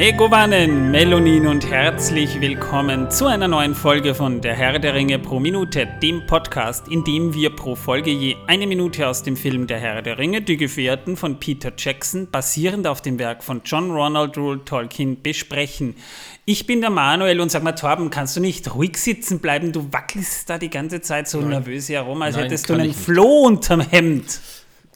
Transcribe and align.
Megovanen, 0.00 0.92
Melonin 0.92 1.48
und 1.48 1.68
herzlich 1.68 2.40
willkommen 2.40 3.10
zu 3.10 3.26
einer 3.26 3.48
neuen 3.48 3.74
Folge 3.74 4.14
von 4.14 4.40
Der 4.40 4.54
Herr 4.54 4.78
der 4.78 4.94
Ringe 4.94 5.18
pro 5.18 5.40
Minute, 5.40 5.88
dem 6.00 6.24
Podcast, 6.24 6.86
in 6.86 7.02
dem 7.02 7.34
wir 7.34 7.50
pro 7.50 7.74
Folge 7.74 8.12
je 8.12 8.36
eine 8.46 8.68
Minute 8.68 9.08
aus 9.08 9.24
dem 9.24 9.36
Film 9.36 9.66
Der 9.66 9.80
Herr 9.80 10.00
der 10.00 10.16
Ringe, 10.16 10.40
Die 10.40 10.56
Gefährten 10.56 11.16
von 11.16 11.40
Peter 11.40 11.72
Jackson, 11.76 12.28
basierend 12.30 12.86
auf 12.86 13.02
dem 13.02 13.18
Werk 13.18 13.42
von 13.42 13.62
John 13.64 13.90
Ronald 13.90 14.38
Rule 14.38 14.64
Tolkien, 14.64 15.20
besprechen. 15.20 15.96
Ich 16.44 16.64
bin 16.64 16.80
der 16.80 16.90
Manuel 16.90 17.40
und 17.40 17.50
sag 17.50 17.64
mal, 17.64 17.72
Torben, 17.72 18.10
kannst 18.10 18.36
du 18.36 18.40
nicht 18.40 18.72
ruhig 18.72 18.98
sitzen 18.98 19.40
bleiben? 19.40 19.72
Du 19.72 19.92
wackelst 19.92 20.48
da 20.48 20.58
die 20.58 20.70
ganze 20.70 21.00
Zeit 21.00 21.26
so 21.26 21.40
Nein. 21.40 21.48
nervös 21.48 21.88
herum, 21.88 22.22
als 22.22 22.36
Nein, 22.36 22.44
hättest 22.44 22.70
du 22.70 22.74
einen 22.74 22.94
Floh 22.94 23.46
unterm 23.46 23.80
Hemd. 23.80 24.38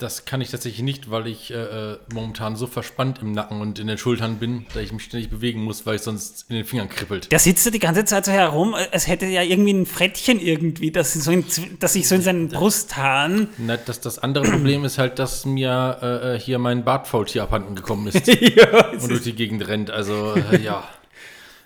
Das 0.02 0.24
kann 0.24 0.40
ich 0.40 0.50
tatsächlich 0.50 0.82
nicht, 0.82 1.10
weil 1.12 1.28
ich 1.28 1.52
äh, 1.52 1.54
äh, 1.54 1.98
momentan 2.12 2.56
so 2.56 2.66
verspannt 2.66 3.20
im 3.22 3.30
Nacken 3.30 3.60
und 3.60 3.78
in 3.78 3.86
den 3.86 3.98
Schultern 3.98 4.38
bin, 4.38 4.66
dass 4.74 4.82
ich 4.82 4.92
mich 4.92 5.04
ständig 5.04 5.30
bewegen 5.30 5.62
muss, 5.62 5.86
weil 5.86 5.94
ich 5.94 6.02
sonst 6.02 6.46
in 6.48 6.56
den 6.56 6.64
Fingern 6.64 6.88
kribbelt. 6.88 7.30
Der 7.30 7.38
sitzt 7.38 7.64
da 7.66 7.70
die 7.70 7.78
ganze 7.78 8.04
Zeit 8.04 8.24
so 8.24 8.32
herum, 8.32 8.74
es 8.90 9.06
hätte 9.06 9.26
ja 9.26 9.42
irgendwie 9.42 9.72
ein 9.72 9.86
Frettchen 9.86 10.40
irgendwie, 10.40 10.90
das, 10.90 11.12
so 11.14 11.30
in, 11.30 11.44
das 11.78 11.92
sich 11.92 12.08
so 12.08 12.16
in 12.16 12.22
seinen 12.22 12.48
Brusthaaren. 12.48 13.48
Na, 13.58 13.76
das, 13.76 14.00
das 14.00 14.18
andere 14.18 14.44
Problem 14.50 14.84
ist 14.84 14.98
halt, 14.98 15.20
dass 15.20 15.44
mir 15.44 15.98
äh, 16.02 16.34
äh 16.34 16.38
hier 16.40 16.58
mein 16.58 16.82
Bartfaultier 16.82 17.44
abhanden 17.44 17.76
gekommen 17.76 18.08
ist 18.08 18.26
ja, 18.40 18.88
und 18.88 19.08
durch 19.08 19.22
die 19.22 19.34
Gegend 19.34 19.68
rennt. 19.68 19.92
Also, 19.92 20.34
äh, 20.34 20.60
ja. 20.60 20.82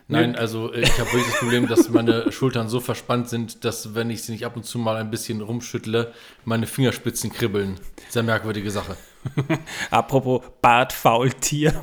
Nein, 0.09 0.37
also 0.37 0.73
äh, 0.73 0.83
ich 0.83 0.99
habe 1.01 1.13
wirklich 1.13 1.33
das 1.33 1.41
Problem, 1.41 1.67
dass 1.67 1.89
meine 1.89 2.31
Schultern 2.31 2.69
so 2.69 2.79
verspannt 2.79 3.29
sind, 3.29 3.65
dass 3.65 3.95
wenn 3.95 4.09
ich 4.11 4.23
sie 4.23 4.33
nicht 4.33 4.47
ab 4.47 4.57
und 4.57 4.65
zu 4.65 4.79
mal 4.79 4.97
ein 4.97 5.11
bisschen 5.11 5.41
rumschüttle, 5.41 6.13
meine 6.45 6.67
Fingerspitzen 6.67 7.33
kribbeln. 7.33 7.81
Sehr 8.09 8.23
merkwürdige 8.23 8.71
Sache. 8.71 8.97
Apropos 9.91 10.43
Bartfaultier. 10.63 11.83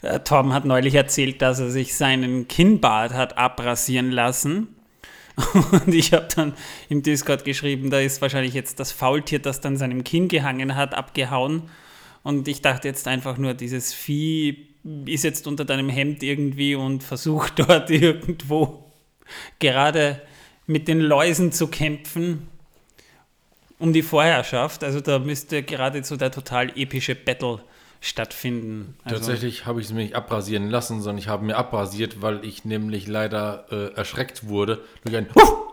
Äh, 0.00 0.20
Tom 0.20 0.54
hat 0.54 0.64
neulich 0.64 0.94
erzählt, 0.94 1.42
dass 1.42 1.60
er 1.60 1.70
sich 1.70 1.94
seinen 1.94 2.48
Kinnbart 2.48 3.12
hat 3.12 3.36
abrasieren 3.36 4.10
lassen. 4.10 4.68
Und 5.70 5.94
ich 5.94 6.14
habe 6.14 6.28
dann 6.34 6.54
im 6.88 7.02
Discord 7.02 7.44
geschrieben, 7.44 7.90
da 7.90 8.00
ist 8.00 8.22
wahrscheinlich 8.22 8.54
jetzt 8.54 8.80
das 8.80 8.90
Faultier, 8.90 9.38
das 9.38 9.60
dann 9.60 9.76
seinem 9.76 10.02
Kinn 10.02 10.28
gehangen 10.28 10.76
hat, 10.76 10.94
abgehauen. 10.94 11.64
Und 12.22 12.48
ich 12.48 12.62
dachte 12.62 12.88
jetzt 12.88 13.06
einfach 13.06 13.36
nur, 13.36 13.52
dieses 13.52 13.92
Vieh 13.92 14.75
ist 15.06 15.24
jetzt 15.24 15.46
unter 15.46 15.64
deinem 15.64 15.88
Hemd 15.88 16.22
irgendwie 16.22 16.74
und 16.74 17.02
versucht 17.02 17.58
dort 17.58 17.90
irgendwo 17.90 18.92
gerade 19.58 20.22
mit 20.66 20.88
den 20.88 21.00
Läusen 21.00 21.52
zu 21.52 21.68
kämpfen 21.68 22.48
um 23.78 23.92
die 23.92 24.02
Vorherrschaft. 24.02 24.84
Also 24.84 25.00
da 25.00 25.18
müsste 25.18 25.62
geradezu 25.62 26.16
der 26.16 26.30
total 26.30 26.72
epische 26.76 27.14
Battle 27.14 27.60
stattfinden. 28.00 28.96
Also 29.04 29.16
Tatsächlich 29.16 29.66
habe 29.66 29.80
ich 29.80 29.86
es 29.86 29.92
mir 29.92 30.02
nicht 30.02 30.14
abrasieren 30.14 30.70
lassen, 30.70 31.02
sondern 31.02 31.18
ich 31.18 31.28
habe 31.28 31.44
mir 31.44 31.56
abrasiert, 31.56 32.22
weil 32.22 32.44
ich 32.44 32.64
nämlich 32.64 33.06
leider 33.06 33.66
äh, 33.70 33.94
erschreckt 33.94 34.48
wurde 34.48 34.82
durch 35.04 35.16
ein 35.16 35.28
Huff! 35.34 35.65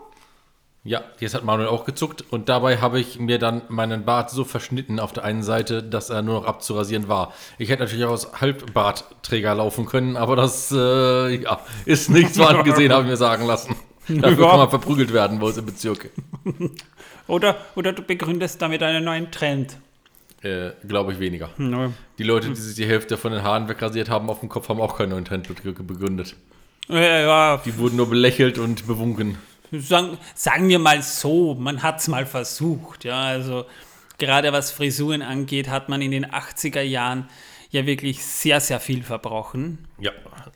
Ja, 0.86 1.02
jetzt 1.18 1.34
hat 1.34 1.44
Manuel 1.44 1.68
auch 1.68 1.86
gezuckt 1.86 2.24
und 2.28 2.50
dabei 2.50 2.76
habe 2.76 3.00
ich 3.00 3.18
mir 3.18 3.38
dann 3.38 3.62
meinen 3.68 4.04
Bart 4.04 4.30
so 4.30 4.44
verschnitten 4.44 5.00
auf 5.00 5.14
der 5.14 5.24
einen 5.24 5.42
Seite, 5.42 5.82
dass 5.82 6.10
er 6.10 6.20
nur 6.20 6.34
noch 6.34 6.46
abzurasieren 6.46 7.08
war. 7.08 7.32
Ich 7.56 7.70
hätte 7.70 7.84
natürlich 7.84 8.04
auch 8.04 8.10
als 8.10 8.38
Halbbartträger 8.38 9.54
laufen 9.54 9.86
können, 9.86 10.18
aber 10.18 10.36
das 10.36 10.70
äh, 10.72 11.36
ja, 11.42 11.60
ist 11.86 12.10
nichts 12.10 12.34
so 12.34 12.44
angesehen, 12.44 12.92
habe 12.92 13.04
ich 13.04 13.08
mir 13.08 13.16
sagen 13.16 13.46
lassen. 13.46 13.74
Dafür 14.08 14.46
kann 14.46 14.58
man 14.58 14.68
verprügelt 14.68 15.14
werden 15.14 15.38
bei 15.38 15.46
uns 15.46 15.56
im 15.56 15.64
Bezirk. 15.64 16.10
oder, 17.28 17.56
oder 17.76 17.94
du 17.94 18.02
begründest 18.02 18.60
damit 18.60 18.82
einen 18.82 19.04
neuen 19.04 19.30
Trend. 19.30 19.78
Äh, 20.42 20.72
Glaube 20.86 21.14
ich 21.14 21.18
weniger. 21.18 21.48
No. 21.56 21.94
Die 22.18 22.24
Leute, 22.24 22.50
die 22.50 22.56
sich 22.56 22.76
die 22.76 22.84
Hälfte 22.84 23.16
von 23.16 23.32
den 23.32 23.42
Haaren 23.42 23.70
wegrasiert 23.70 24.10
haben 24.10 24.28
auf 24.28 24.40
dem 24.40 24.50
Kopf, 24.50 24.68
haben 24.68 24.82
auch 24.82 24.98
keinen 24.98 25.08
neuen 25.08 25.24
Trend 25.24 25.48
begründet. 25.48 26.36
Ja, 26.88 27.20
ja. 27.20 27.62
Die 27.64 27.78
wurden 27.78 27.96
nur 27.96 28.10
belächelt 28.10 28.58
und 28.58 28.86
bewunken 28.86 29.38
sagen, 29.72 30.18
sagen 30.34 30.68
wir 30.68 30.78
mal 30.78 31.02
so, 31.02 31.54
man 31.54 31.82
hat 31.82 32.00
es 32.00 32.08
mal 32.08 32.26
versucht. 32.26 33.04
Ja, 33.04 33.20
also 33.20 33.66
gerade 34.18 34.52
was 34.52 34.70
Frisuren 34.70 35.22
angeht, 35.22 35.68
hat 35.68 35.88
man 35.88 36.02
in 36.02 36.10
den 36.10 36.26
80er 36.26 36.82
Jahren 36.82 37.28
ja 37.70 37.86
wirklich 37.86 38.24
sehr, 38.24 38.60
sehr 38.60 38.80
viel 38.80 39.02
verbrochen. 39.02 39.86
Ja, 39.98 40.12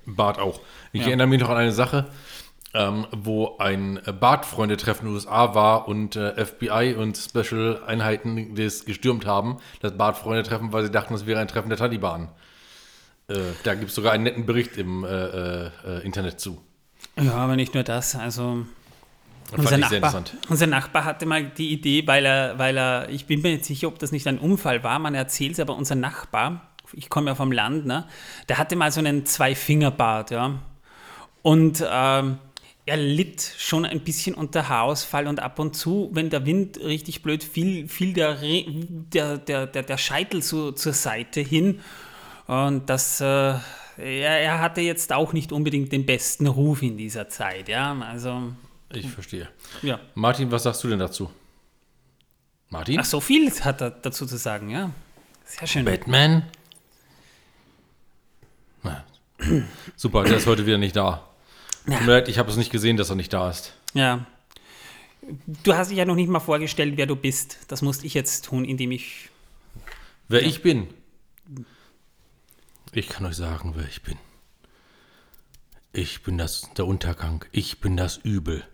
Bart 0.06 0.38
auch. 0.38 0.60
Ich 0.92 1.02
ja. 1.02 1.08
erinnere 1.08 1.26
mich 1.26 1.40
noch 1.40 1.48
an 1.48 1.56
eine 1.56 1.72
Sache, 1.72 2.06
ähm, 2.74 3.06
wo 3.10 3.58
ein 3.58 4.00
Bartfreunde-Treffen 4.20 5.06
in 5.06 5.12
den 5.12 5.14
USA 5.14 5.54
war 5.54 5.88
und 5.88 6.16
äh, 6.16 6.44
FBI 6.44 6.94
und 6.96 7.16
Special-Einheiten 7.16 8.54
das 8.54 8.84
gestürmt 8.84 9.26
haben, 9.26 9.58
das 9.80 9.96
Bartfreunde-Treffen, 9.96 10.72
weil 10.72 10.84
sie 10.84 10.90
dachten, 10.90 11.14
es 11.14 11.26
wäre 11.26 11.40
ein 11.40 11.48
Treffen 11.48 11.70
der 11.70 11.78
Taliban. 11.78 12.28
Äh, 13.28 13.38
da 13.64 13.74
gibt 13.74 13.90
es 13.90 13.94
sogar 13.94 14.12
einen 14.12 14.24
netten 14.24 14.46
Bericht 14.46 14.76
im 14.76 15.04
äh, 15.04 15.08
äh, 15.08 15.70
äh 15.86 16.04
Internet 16.04 16.40
zu. 16.40 16.62
Ja, 17.20 17.34
aber 17.34 17.56
nicht 17.56 17.74
nur 17.74 17.82
das. 17.82 18.14
Also 18.14 18.64
unser 19.56 19.78
Nachbar, 19.78 20.24
unser 20.48 20.66
Nachbar, 20.66 21.04
hatte 21.04 21.26
mal 21.26 21.44
die 21.44 21.72
Idee, 21.72 22.06
weil 22.06 22.26
er, 22.26 22.58
weil 22.58 22.76
er, 22.76 23.08
ich 23.08 23.26
bin 23.26 23.42
mir 23.42 23.52
nicht 23.52 23.64
sicher, 23.64 23.88
ob 23.88 23.98
das 23.98 24.12
nicht 24.12 24.26
ein 24.26 24.38
Unfall 24.38 24.82
war, 24.84 24.98
man 24.98 25.14
erzählt 25.14 25.52
es, 25.52 25.60
aber 25.60 25.76
unser 25.76 25.94
Nachbar, 25.94 26.68
ich 26.92 27.08
komme 27.08 27.30
ja 27.30 27.34
vom 27.34 27.52
Land, 27.52 27.86
ne, 27.86 28.06
der 28.48 28.58
hatte 28.58 28.76
mal 28.76 28.92
so 28.92 29.00
einen 29.00 29.24
Zwei-Finger-Bart, 29.26 30.30
ja. 30.30 30.58
Und 31.42 31.84
ähm, 31.88 32.38
er 32.88 32.96
litt 32.96 33.42
schon 33.58 33.84
ein 33.84 34.00
bisschen 34.00 34.34
unter 34.34 34.68
Haarausfall 34.68 35.26
und 35.26 35.40
ab 35.40 35.58
und 35.58 35.76
zu, 35.76 36.08
wenn 36.12 36.30
der 36.30 36.46
Wind 36.46 36.78
richtig 36.78 37.22
blöd 37.22 37.44
fiel, 37.44 37.86
fiel 37.86 38.14
der, 38.14 38.36
der, 38.36 39.38
der, 39.38 39.66
der, 39.66 39.82
der 39.82 39.98
Scheitel 39.98 40.42
so 40.42 40.72
zur 40.72 40.94
Seite 40.94 41.40
hin. 41.40 41.80
Und 42.46 42.88
das, 42.88 43.20
äh, 43.20 43.24
er, 43.24 43.60
er 43.98 44.60
hatte 44.60 44.80
jetzt 44.80 45.12
auch 45.12 45.34
nicht 45.34 45.52
unbedingt 45.52 45.92
den 45.92 46.06
besten 46.06 46.46
Ruf 46.46 46.82
in 46.82 46.96
dieser 46.96 47.28
Zeit, 47.28 47.68
ja. 47.68 47.94
Also 48.00 48.52
ich 48.92 49.10
verstehe. 49.10 49.48
Ja. 49.82 50.00
Martin, 50.14 50.50
was 50.50 50.62
sagst 50.62 50.82
du 50.84 50.88
denn 50.88 50.98
dazu? 50.98 51.30
Martin? 52.70 53.00
Ach, 53.00 53.04
so 53.04 53.20
viel 53.20 53.50
hat 53.60 53.80
er 53.80 53.90
dazu 53.90 54.26
zu 54.26 54.36
sagen, 54.36 54.70
ja. 54.70 54.90
Sehr 55.44 55.66
schön. 55.66 55.84
Batman? 55.84 56.44
Na, 58.82 59.04
super, 59.96 60.24
der 60.24 60.36
ist 60.36 60.46
heute 60.46 60.66
wieder 60.66 60.78
nicht 60.78 60.96
da. 60.96 61.28
Ja. 61.86 62.26
Ich 62.26 62.38
habe 62.38 62.50
es 62.50 62.56
nicht 62.56 62.70
gesehen, 62.70 62.96
dass 62.96 63.08
er 63.10 63.16
nicht 63.16 63.32
da 63.32 63.48
ist. 63.48 63.72
Ja. 63.94 64.26
Du 65.62 65.74
hast 65.74 65.90
dich 65.90 65.98
ja 65.98 66.04
noch 66.04 66.14
nicht 66.14 66.28
mal 66.28 66.40
vorgestellt, 66.40 66.96
wer 66.96 67.06
du 67.06 67.16
bist. 67.16 67.58
Das 67.68 67.82
musste 67.82 68.06
ich 68.06 68.14
jetzt 68.14 68.44
tun, 68.44 68.64
indem 68.64 68.92
ich. 68.92 69.30
Wer 70.28 70.42
ja. 70.42 70.48
ich 70.48 70.62
bin? 70.62 70.88
Ich 72.92 73.08
kann 73.08 73.26
euch 73.26 73.36
sagen, 73.36 73.72
wer 73.76 73.86
ich 73.86 74.02
bin. 74.02 74.18
Ich 75.92 76.22
bin 76.22 76.38
das, 76.38 76.68
der 76.76 76.86
Untergang. 76.86 77.44
Ich 77.52 77.80
bin 77.80 77.96
das 77.96 78.18
Übel. 78.18 78.64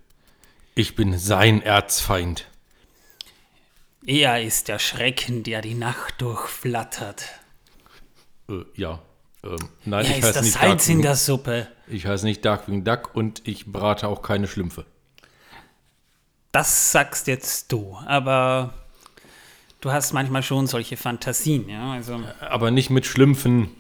Ich 0.75 0.97
bin 0.97 1.17
sein 1.19 1.63
Erzfeind. 1.63 2.47
Er 4.07 4.43
ist 4.43 4.69
der 4.69 4.79
Schrecken, 4.79 5.43
der 5.43 5.63
die 5.63 5.75
Nacht 5.75 6.21
durchflattert. 6.21 7.27
Äh, 8.49 8.65
ja. 8.75 9.01
Ähm, 9.45 9.57
nein, 9.85 10.05
er 10.05 10.11
ich 10.11 10.19
ist 10.19 10.25
heiße 10.25 10.33
das 10.35 10.43
nicht 10.45 10.55
Salz 10.55 10.83
Darkwing. 10.83 10.97
in 10.97 11.03
der 11.03 11.17
Suppe. 11.17 11.69
Ich 11.87 12.07
heiße 12.07 12.27
nicht 12.27 12.45
Darkwing 12.45 12.85
Duck 12.85 13.15
und 13.15 13.47
ich 13.47 13.67
brate 13.67 14.09
auch 14.09 14.23
keine 14.23 14.49
Schlümpfe. 14.49 14.85
Das 16.53 16.93
sagst 16.93 17.27
jetzt 17.27 17.73
du, 17.73 17.99
aber 18.07 18.75
du 19.81 19.93
hast 19.93 20.13
manchmal 20.13 20.43
schon 20.43 20.67
solche 20.67 20.97
Fantasien, 20.97 21.69
ja. 21.69 21.93
Also 21.93 22.21
aber 22.41 22.71
nicht 22.71 22.91
mit 22.91 23.07
Schlümpfen. 23.07 23.71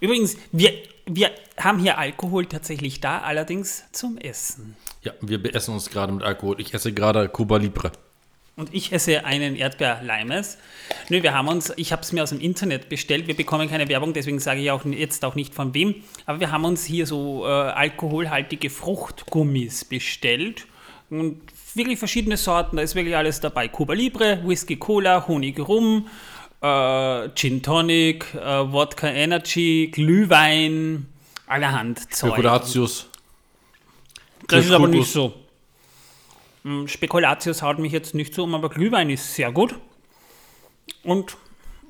Übrigens, 0.00 0.36
wir, 0.52 0.72
wir 1.14 1.30
haben 1.56 1.78
hier 1.78 1.98
Alkohol 1.98 2.46
tatsächlich 2.46 3.00
da, 3.00 3.18
allerdings 3.18 3.84
zum 3.92 4.18
Essen. 4.18 4.76
Ja, 5.02 5.12
wir 5.20 5.42
beessen 5.42 5.74
uns 5.74 5.90
gerade 5.90 6.12
mit 6.12 6.22
Alkohol. 6.22 6.60
Ich 6.60 6.72
esse 6.72 6.92
gerade 6.92 7.28
Cuba 7.28 7.56
Libre. 7.56 7.92
Und 8.56 8.74
ich 8.74 8.92
esse 8.92 9.24
einen 9.24 9.56
Erdbeer-Limes. 9.56 10.58
Nö, 11.08 11.22
wir 11.22 11.32
haben 11.32 11.48
uns, 11.48 11.72
ich 11.76 11.92
habe 11.92 12.02
es 12.02 12.12
mir 12.12 12.22
aus 12.22 12.30
dem 12.30 12.40
Internet 12.40 12.88
bestellt. 12.88 13.26
Wir 13.26 13.34
bekommen 13.34 13.70
keine 13.70 13.88
Werbung, 13.88 14.12
deswegen 14.12 14.38
sage 14.38 14.60
ich 14.60 14.70
auch 14.70 14.84
jetzt 14.84 15.24
auch 15.24 15.34
nicht 15.34 15.54
von 15.54 15.72
wem. 15.72 15.94
Aber 16.26 16.40
wir 16.40 16.52
haben 16.52 16.64
uns 16.64 16.84
hier 16.84 17.06
so 17.06 17.46
äh, 17.46 17.48
alkoholhaltige 17.48 18.68
Fruchtgummis 18.68 19.86
bestellt. 19.86 20.66
Und 21.08 21.40
wirklich 21.74 21.98
verschiedene 21.98 22.36
Sorten. 22.36 22.76
Da 22.76 22.82
ist 22.82 22.94
wirklich 22.94 23.16
alles 23.16 23.40
dabei. 23.40 23.68
Cuba 23.68 23.94
Libre, 23.94 24.40
Whisky 24.44 24.76
Cola, 24.76 25.26
Honig 25.26 25.58
Rum, 25.58 26.08
äh, 26.60 27.28
Gin 27.34 27.62
Tonic, 27.62 28.34
äh, 28.34 28.72
Wodka 28.72 29.08
Energy, 29.08 29.90
Glühwein, 29.92 31.06
allerhand 31.46 32.12
Zeug. 32.12 32.32
Spekulatius. 32.32 33.06
Das 34.48 34.64
ist 34.64 34.72
aber 34.72 34.88
nicht 34.88 35.10
so. 35.10 35.34
Hm, 36.64 36.88
Spekulatius 36.88 37.62
haut 37.62 37.78
mich 37.78 37.92
jetzt 37.92 38.14
nicht 38.14 38.34
so 38.34 38.44
um, 38.44 38.54
aber 38.54 38.68
Glühwein 38.68 39.10
ist 39.10 39.34
sehr 39.34 39.52
gut. 39.52 39.74
Und 41.02 41.36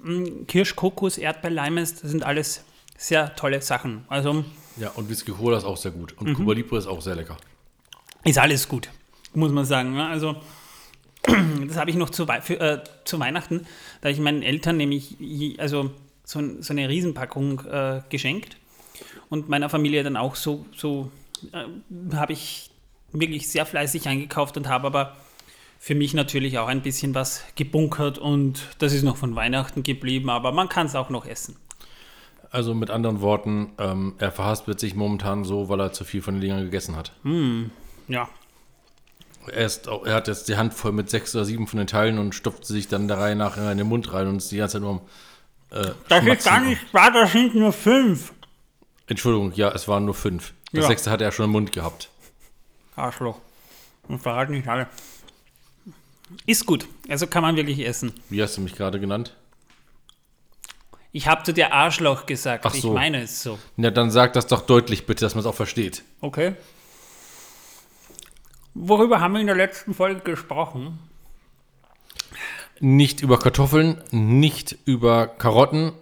hm, 0.02 0.46
Kirsch, 0.46 0.76
Kokos, 0.76 1.18
Erdbeer, 1.18 1.50
Limes, 1.50 2.00
das 2.00 2.10
sind 2.10 2.22
alles 2.22 2.64
sehr 2.96 3.34
tolle 3.34 3.60
Sachen. 3.62 4.04
Also, 4.08 4.44
ja, 4.76 4.90
und 4.90 5.08
Whisky 5.08 5.32
Cola 5.32 5.58
ist 5.58 5.64
auch 5.64 5.76
sehr 5.76 5.90
gut. 5.90 6.14
Und 6.18 6.28
mhm. 6.28 6.34
Cuba 6.34 6.52
Libre 6.52 6.78
ist 6.78 6.86
auch 6.86 7.00
sehr 7.00 7.16
lecker. 7.16 7.36
Ist 8.24 8.38
alles 8.38 8.68
gut, 8.68 8.88
muss 9.34 9.50
man 9.50 9.64
sagen. 9.64 9.98
Also, 9.98 10.36
das 11.22 11.76
habe 11.76 11.90
ich 11.90 11.96
noch 11.96 12.10
zu, 12.10 12.26
für, 12.42 12.60
äh, 12.60 12.82
zu, 13.04 13.18
Weihnachten, 13.20 13.66
da 14.00 14.08
habe 14.08 14.12
ich 14.12 14.20
meinen 14.20 14.42
Eltern 14.42 14.76
nämlich 14.76 15.16
also 15.58 15.90
so, 16.24 16.40
so 16.60 16.72
eine 16.72 16.88
Riesenpackung 16.88 17.60
äh, 17.66 18.00
geschenkt. 18.08 18.56
und 19.28 19.48
meiner 19.48 19.68
Familie 19.68 20.02
dann 20.02 20.16
auch 20.16 20.34
so, 20.34 20.66
so 20.76 21.10
äh, 21.52 22.16
habe 22.16 22.32
ich 22.32 22.70
wirklich 23.12 23.48
sehr 23.48 23.66
fleißig 23.66 24.08
eingekauft 24.08 24.56
und 24.56 24.68
habe 24.68 24.86
aber 24.86 25.16
für 25.78 25.94
mich 25.94 26.14
natürlich 26.14 26.58
auch 26.58 26.68
ein 26.68 26.82
bisschen 26.82 27.14
was 27.14 27.44
gebunkert 27.54 28.18
und 28.18 28.66
das 28.78 28.92
ist 28.92 29.02
noch 29.02 29.16
von 29.16 29.34
Weihnachten 29.34 29.82
geblieben, 29.82 30.30
aber 30.30 30.52
man 30.52 30.68
kann 30.68 30.86
es 30.86 30.94
auch 30.94 31.10
noch 31.10 31.26
essen. 31.26 31.56
Also 32.50 32.74
mit 32.74 32.90
anderen 32.90 33.20
Worten, 33.20 33.72
ähm, 33.78 34.14
er 34.18 34.32
verhaspelt 34.32 34.80
sich 34.80 34.94
momentan 34.94 35.44
so, 35.44 35.68
weil 35.68 35.80
er 35.80 35.92
zu 35.92 36.04
viel 36.04 36.20
von 36.20 36.34
den 36.34 36.40
Dingern 36.40 36.64
gegessen 36.64 36.96
hat. 36.96 37.12
Ja, 38.08 38.28
Er, 39.46 39.66
ist 39.66 39.86
er 39.86 40.14
hat 40.14 40.28
jetzt 40.28 40.48
die 40.48 40.56
Hand 40.56 40.74
voll 40.74 40.92
mit 40.92 41.08
sechs 41.10 41.34
oder 41.34 41.44
sieben 41.44 41.66
von 41.66 41.78
den 41.78 41.86
Teilen 41.86 42.18
und 42.18 42.34
stopft 42.34 42.64
sie 42.66 42.74
sich 42.74 42.88
dann 42.88 43.08
der 43.08 43.18
Reihe 43.18 43.36
nach 43.36 43.56
in 43.56 43.78
den 43.78 43.86
Mund 43.86 44.12
rein 44.12 44.26
und 44.28 44.36
ist 44.36 44.50
die 44.52 44.56
ganze 44.58 44.74
Zeit 44.74 44.82
nur 44.82 44.90
am 44.90 45.00
äh, 45.70 45.92
das 46.08 46.24
ist 46.26 46.44
gar 46.44 46.60
nicht 46.60 46.92
wahr, 46.92 47.10
das 47.12 47.32
sind 47.32 47.54
nur 47.54 47.72
fünf. 47.72 48.32
Entschuldigung, 49.06 49.52
ja, 49.54 49.70
es 49.70 49.86
waren 49.88 50.04
nur 50.04 50.14
fünf. 50.14 50.52
Das 50.72 50.82
Ja. 50.82 50.88
sechste 50.88 51.10
hat 51.10 51.20
er 51.20 51.30
schon 51.32 51.44
im 51.46 51.52
Mund 51.52 51.72
gehabt. 51.72 52.10
Arschloch. 52.96 53.38
Und 54.08 54.20
verraten 54.20 54.52
nicht 54.52 54.66
alle. 54.68 54.88
Ist 56.46 56.66
gut, 56.66 56.86
also 57.08 57.26
kann 57.26 57.42
man 57.42 57.56
wirklich 57.56 57.80
essen. 57.86 58.12
Wie 58.28 58.42
hast 58.42 58.56
du 58.56 58.60
mich 58.60 58.74
gerade 58.74 59.00
genannt? 59.00 59.34
Ich 61.12 61.26
habe 61.26 61.42
zu 61.42 61.52
dir 61.52 61.72
Arschloch 61.72 62.26
gesagt, 62.26 62.64
Ach 62.66 62.74
ich 62.74 62.82
so. 62.82 62.92
meine 62.92 63.22
es 63.22 63.42
so. 63.42 63.58
Ja, 63.76 63.90
dann 63.90 64.10
sag 64.12 64.32
das 64.34 64.46
doch 64.46 64.62
deutlich 64.66 65.06
bitte, 65.06 65.24
dass 65.24 65.34
man 65.34 65.40
es 65.40 65.46
auch 65.46 65.54
versteht. 65.56 66.04
Okay. 66.20 66.54
Worüber 68.74 69.20
haben 69.20 69.34
wir 69.34 69.40
in 69.40 69.46
der 69.46 69.56
letzten 69.56 69.94
Folge 69.94 70.20
gesprochen? 70.20 70.98
Nicht 72.78 73.20
über 73.20 73.38
Kartoffeln, 73.38 74.02
nicht 74.10 74.76
über 74.86 75.26
Karotten, 75.26 75.92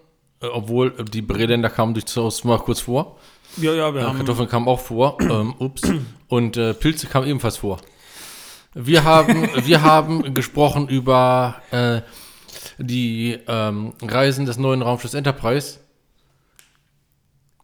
äh, 0.40 0.46
obwohl 0.46 0.94
äh, 0.98 1.04
die 1.04 1.22
Bräländer 1.22 1.70
kamen 1.70 1.94
durchaus 1.94 2.44
mal 2.44 2.58
kurz 2.58 2.80
vor. 2.80 3.18
Ja, 3.56 3.72
ja, 3.72 3.92
wir 3.94 4.02
Ja, 4.02 4.08
haben. 4.08 4.18
Kartoffeln 4.18 4.48
kamen 4.48 4.68
auch 4.68 4.80
vor. 4.80 5.16
ähm, 5.20 5.54
ups. 5.58 5.82
Und 6.28 6.56
äh, 6.56 6.74
Pilze 6.74 7.06
kamen 7.08 7.26
ebenfalls 7.26 7.56
vor. 7.56 7.78
Wir 8.74 9.02
haben, 9.02 9.48
wir 9.66 9.82
haben 9.82 10.34
gesprochen 10.34 10.88
über 10.88 11.56
äh, 11.72 12.02
die 12.76 13.38
ähm, 13.48 13.94
Reisen 14.02 14.44
des 14.46 14.58
neuen 14.58 14.82
Raumschiffs 14.82 15.14
Enterprise. 15.14 15.80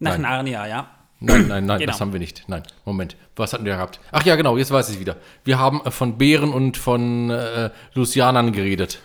Nach 0.00 0.12
Nein. 0.12 0.22
Narnia, 0.22 0.66
ja. 0.66 0.90
Nein, 1.20 1.46
nein, 1.48 1.66
nein, 1.66 1.78
Genau. 1.80 1.92
das 1.92 2.00
haben 2.00 2.12
wir 2.12 2.20
nicht. 2.20 2.44
Nein, 2.48 2.62
Moment. 2.84 3.16
Was 3.36 3.52
hatten 3.52 3.64
wir 3.64 3.72
gehabt? 3.74 4.00
Ach 4.12 4.22
ja, 4.24 4.36
genau, 4.36 4.56
jetzt 4.56 4.70
weiß 4.70 4.90
ich 4.90 5.00
wieder. 5.00 5.16
Wir 5.44 5.58
haben 5.58 5.80
äh, 5.84 5.90
von 5.90 6.18
Bären 6.18 6.52
und 6.52 6.76
von 6.76 7.30
äh, 7.30 7.70
Lucianern 7.94 8.52
geredet. 8.52 9.00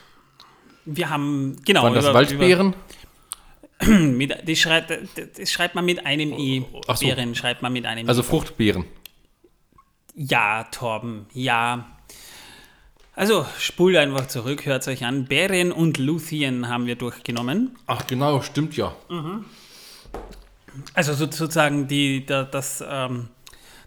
Wir 0.86 1.10
haben, 1.10 1.58
genau. 1.66 1.84
Waren 1.84 1.94
das 1.94 2.06
über- 2.06 2.14
Waldbären? 2.16 2.74
Über, 3.82 3.98
mit, 4.00 4.36
das, 4.50 4.58
schreibt, 4.60 4.92
das 5.38 5.52
schreibt 5.52 5.76
man 5.76 5.86
mit 5.86 6.06
einem 6.06 6.34
E. 6.34 6.64
Ach 6.88 6.98
so. 6.98 7.06
Bären 7.06 7.36
schreibt 7.36 7.62
man 7.62 7.72
mit 7.72 7.86
einem 7.86 8.08
Also 8.10 8.22
E. 8.22 8.26
Fruchtbeeren. 8.26 8.86
Ja, 10.16 10.66
Torben, 10.66 11.28
ja. 11.34 11.86
Also, 13.16 13.46
spult 13.58 13.96
einfach 13.98 14.28
zurück, 14.28 14.66
hört 14.66 14.88
euch 14.88 15.06
an. 15.06 15.26
Beren 15.26 15.72
und 15.72 15.98
Luthien 15.98 16.68
haben 16.70 16.86
wir 16.88 16.96
durchgenommen. 16.96 17.78
Ach 17.86 18.06
genau, 18.08 18.42
stimmt 18.42 18.76
ja. 18.78 18.94
Also 20.94 21.13
sozusagen 21.13 21.88
die, 21.88 22.25
da, 22.25 22.44
das, 22.44 22.83
ähm, 22.88 23.30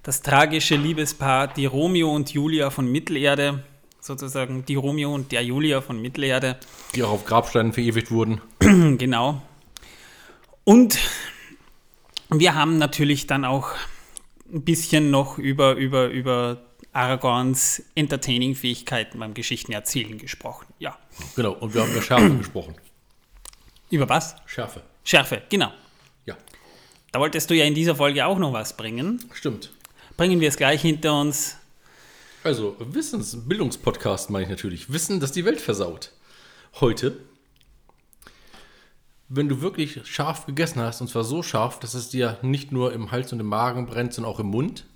das 0.03 0.23
tragische 0.23 0.77
Liebespaar, 0.77 1.49
die 1.49 1.67
Romeo 1.67 2.13
und 2.13 2.31
Julia 2.31 2.71
von 2.71 2.91
Mittelerde, 2.91 3.63
sozusagen 4.01 4.65
die 4.65 4.75
Romeo 4.75 5.15
und 5.15 5.33
der 5.33 5.45
Julia 5.45 5.81
von 5.81 6.01
Mittelerde, 6.01 6.59
Die 6.95 7.03
auch 7.03 7.11
auf 7.11 7.25
Grabsteinen 7.25 7.73
verewigt 7.73 8.11
wurden. 8.11 8.41
genau. 8.99 9.43
Und 10.65 10.99
wir 12.31 12.55
haben 12.55 12.79
natürlich 12.79 13.27
dann 13.27 13.45
auch 13.45 13.71
ein 14.53 14.63
bisschen 14.63 15.11
noch 15.11 15.39
über, 15.39 15.75
über, 15.75 16.09
über 16.09 16.63
Aragorns 16.93 17.83
Entertaining-Fähigkeiten 17.95 19.19
beim 19.19 19.35
Geschichtenerzählen 19.35 20.19
gesprochen. 20.19 20.67
Ja. 20.79 20.99
Genau, 21.37 21.53
und 21.53 21.75
wir 21.75 21.83
haben 21.83 21.93
über 21.93 22.03
Schärfe 22.03 22.31
gesprochen. 22.39 22.75
Über 23.91 24.09
was? 24.09 24.37
Schärfe. 24.47 24.83
Schärfe, 25.05 25.43
genau. 25.49 25.73
Da 27.13 27.21
wolltest 27.21 27.51
du 27.51 27.55
ja 27.55 27.67
in 27.67 27.75
dieser 27.75 27.95
Folge 27.95 28.25
auch 28.25 28.39
noch 28.39 28.55
was 28.55 28.75
bringen. 28.75 29.23
stimmt. 29.35 29.71
Bringen 30.17 30.41
wir 30.41 30.49
es 30.49 30.57
gleich 30.57 30.81
hinter 30.81 31.21
uns. 31.21 31.57
Also, 32.43 32.75
Wissensbildungspodcast 32.79 34.31
meine 34.31 34.45
ich 34.45 34.51
natürlich. 34.51 34.93
Wissen, 34.93 35.21
das 35.21 35.33
die 35.33 35.45
Welt 35.45 35.61
versaut. 35.61 36.11
Heute, 36.81 37.19
wenn 39.29 39.49
du 39.49 39.61
wirklich 39.61 40.01
scharf 40.05 40.47
gegessen 40.47 40.81
hast, 40.81 41.03
und 41.03 41.09
zwar 41.09 41.25
so 41.25 41.43
scharf, 41.43 41.79
dass 41.79 41.93
es 41.93 42.09
dir 42.09 42.39
nicht 42.41 42.73
nur 42.73 42.95
im 42.95 43.11
Hals 43.11 43.31
und 43.33 43.41
im 43.41 43.47
Magen 43.47 43.85
brennt, 43.87 44.15
sondern 44.15 44.33
auch 44.33 44.41
im 44.41 44.49
Mund. 44.49 44.87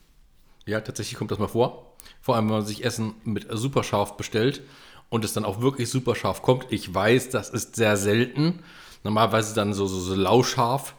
Ja, 0.65 0.81
tatsächlich 0.81 1.19
kommt 1.19 1.31
das 1.31 1.39
mal 1.39 1.49
vor. 1.49 1.95
Vor 2.23 2.35
allem, 2.35 2.47
wenn 2.47 2.57
man 2.57 2.67
sich 2.67 2.83
Essen 2.85 3.15
mit 3.25 3.47
super 3.51 3.85
scharf 3.85 4.17
bestellt 4.17 4.63
und 5.11 5.25
es 5.25 5.35
dann 5.35 5.45
auch 5.45 5.61
wirklich 5.61 5.91
super 5.91 6.15
scharf 6.15 6.41
kommt. 6.41 6.67
Ich 6.71 6.93
weiß, 6.93 7.29
das 7.29 7.51
ist 7.51 7.77
sehr 7.77 7.97
selten. 7.99 8.61
Normalerweise 9.05 9.55
dann 9.55 9.75
so, 9.75 9.87
so, 9.87 10.01
so 10.01 10.15
lauscharf. 10.15 10.95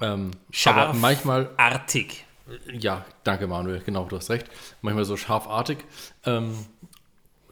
Ähm, 0.00 0.32
Scharf. 0.50 0.76
Aber 0.76 0.94
manchmal 0.94 1.50
Artig. 1.56 2.24
ja, 2.72 3.04
danke 3.24 3.46
Manuel, 3.46 3.80
genau, 3.84 4.04
du 4.04 4.16
hast 4.16 4.30
recht. 4.30 4.46
Manchmal 4.82 5.04
so 5.04 5.16
scharfartig. 5.16 5.78
Ähm, 6.24 6.54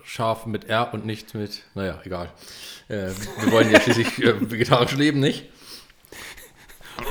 scharf 0.05 0.46
mit 0.46 0.69
R 0.69 0.93
und 0.93 1.06
nicht 1.06 1.35
mit, 1.35 1.62
naja, 1.75 2.00
egal. 2.05 2.31
Äh, 2.88 3.08
wir 3.41 3.52
wollen 3.52 3.70
ja 3.70 3.81
schließlich 3.81 4.19
äh, 4.23 4.50
vegetarisch 4.50 4.93
leben, 4.96 5.20
nicht? 5.20 5.46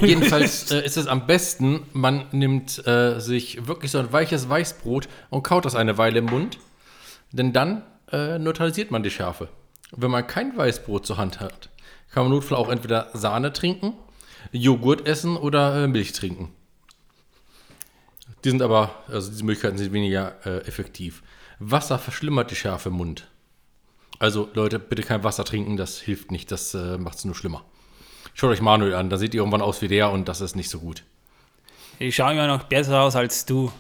Jedenfalls 0.02 0.72
äh, 0.72 0.86
ist 0.86 0.98
es 0.98 1.08
am 1.08 1.28
besten, 1.28 1.88
man 1.94 2.26
nimmt 2.32 2.86
äh, 2.88 3.20
sich 3.20 3.68
wirklich 3.68 3.92
so 3.92 4.00
ein 4.00 4.14
weiches 4.14 4.48
Weißbrot 4.48 5.10
und 5.30 5.44
kaut 5.44 5.66
das 5.66 5.76
eine 5.76 5.98
Weile 5.98 6.20
im 6.20 6.26
Mund, 6.26 6.60
denn 7.32 7.54
dann 7.54 7.84
äh, 8.12 8.40
neutralisiert 8.40 8.92
man 8.92 9.04
die 9.04 9.12
Schärfe. 9.12 9.50
Wenn 9.92 10.12
man 10.12 10.26
kein 10.26 10.56
Weißbrot 10.56 11.06
zur 11.06 11.18
Hand 11.18 11.40
hat, 11.40 11.70
kann 12.12 12.24
man 12.24 12.32
im 12.32 12.38
Notfall 12.38 12.58
auch 12.58 12.70
entweder 12.70 13.10
Sahne 13.14 13.52
trinken, 13.54 13.94
Joghurt 14.52 15.08
essen 15.08 15.38
oder 15.38 15.84
äh, 15.84 15.88
Milch 15.88 16.14
trinken. 16.14 16.50
Die 18.44 18.50
sind 18.50 18.62
aber, 18.62 18.92
also 19.08 19.30
diese 19.30 19.44
Möglichkeiten 19.46 19.78
sind 19.78 19.94
weniger 19.94 20.36
äh, 20.46 20.60
effektiv. 20.68 21.24
Wasser 21.60 21.98
verschlimmert 21.98 22.52
die 22.52 22.56
Schärfe 22.56 22.90
im 22.90 22.96
Mund. 22.96 23.28
Also 24.20 24.50
Leute, 24.54 24.80
bitte 24.80 25.04
kein 25.04 25.24
Wasser 25.24 25.46
trinken, 25.46 25.78
das 25.78 26.00
hilft 26.00 26.32
nicht, 26.32 26.52
das 26.52 26.74
äh, 26.74 26.98
macht 26.98 27.18
es 27.18 27.26
nur 27.26 27.36
schlimmer. 27.36 27.64
Schaut 28.34 28.52
euch 28.52 28.62
Manuel 28.62 28.96
an, 28.96 29.10
da 29.10 29.18
seht 29.18 29.34
ihr 29.34 29.40
irgendwann 29.40 29.62
aus 29.62 29.82
wie 29.82 29.88
der 29.88 30.12
und 30.12 30.28
das 30.28 30.42
ist 30.42 30.56
nicht 30.56 30.70
so 30.70 30.80
gut. 30.80 31.04
Ich 32.00 32.16
schaue 32.16 32.34
immer 32.34 32.48
noch 32.48 32.64
besser 32.64 33.02
aus 33.02 33.16
als 33.16 33.46
du. 33.46 33.72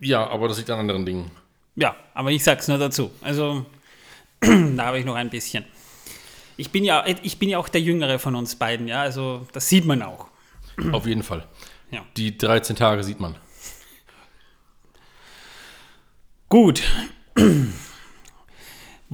Ja, 0.00 0.26
aber 0.28 0.48
das 0.48 0.58
liegt 0.58 0.70
an 0.70 0.80
anderen 0.80 1.04
Dingen. 1.04 1.30
Ja, 1.76 1.96
aber 2.14 2.30
ich 2.30 2.44
sag's 2.44 2.68
nur 2.68 2.78
dazu. 2.78 3.10
Also, 3.20 3.66
da 4.40 4.86
habe 4.86 4.98
ich 4.98 5.04
noch 5.04 5.14
ein 5.14 5.30
bisschen. 5.30 5.64
Ich 6.56 6.70
bin 6.70 6.84
ja, 6.84 7.04
ich 7.06 7.38
bin 7.38 7.48
ja 7.48 7.58
auch 7.58 7.68
der 7.68 7.80
Jüngere 7.80 8.18
von 8.18 8.34
uns 8.34 8.56
beiden, 8.56 8.88
ja. 8.88 9.02
Also, 9.02 9.46
das 9.52 9.68
sieht 9.68 9.84
man 9.84 10.02
auch. 10.02 10.28
Auf 10.92 11.06
jeden 11.06 11.22
Fall. 11.22 11.46
Ja. 11.90 12.04
Die 12.16 12.36
13 12.36 12.76
Tage 12.76 13.02
sieht 13.04 13.20
man. 13.20 13.36
Gut. 16.48 16.82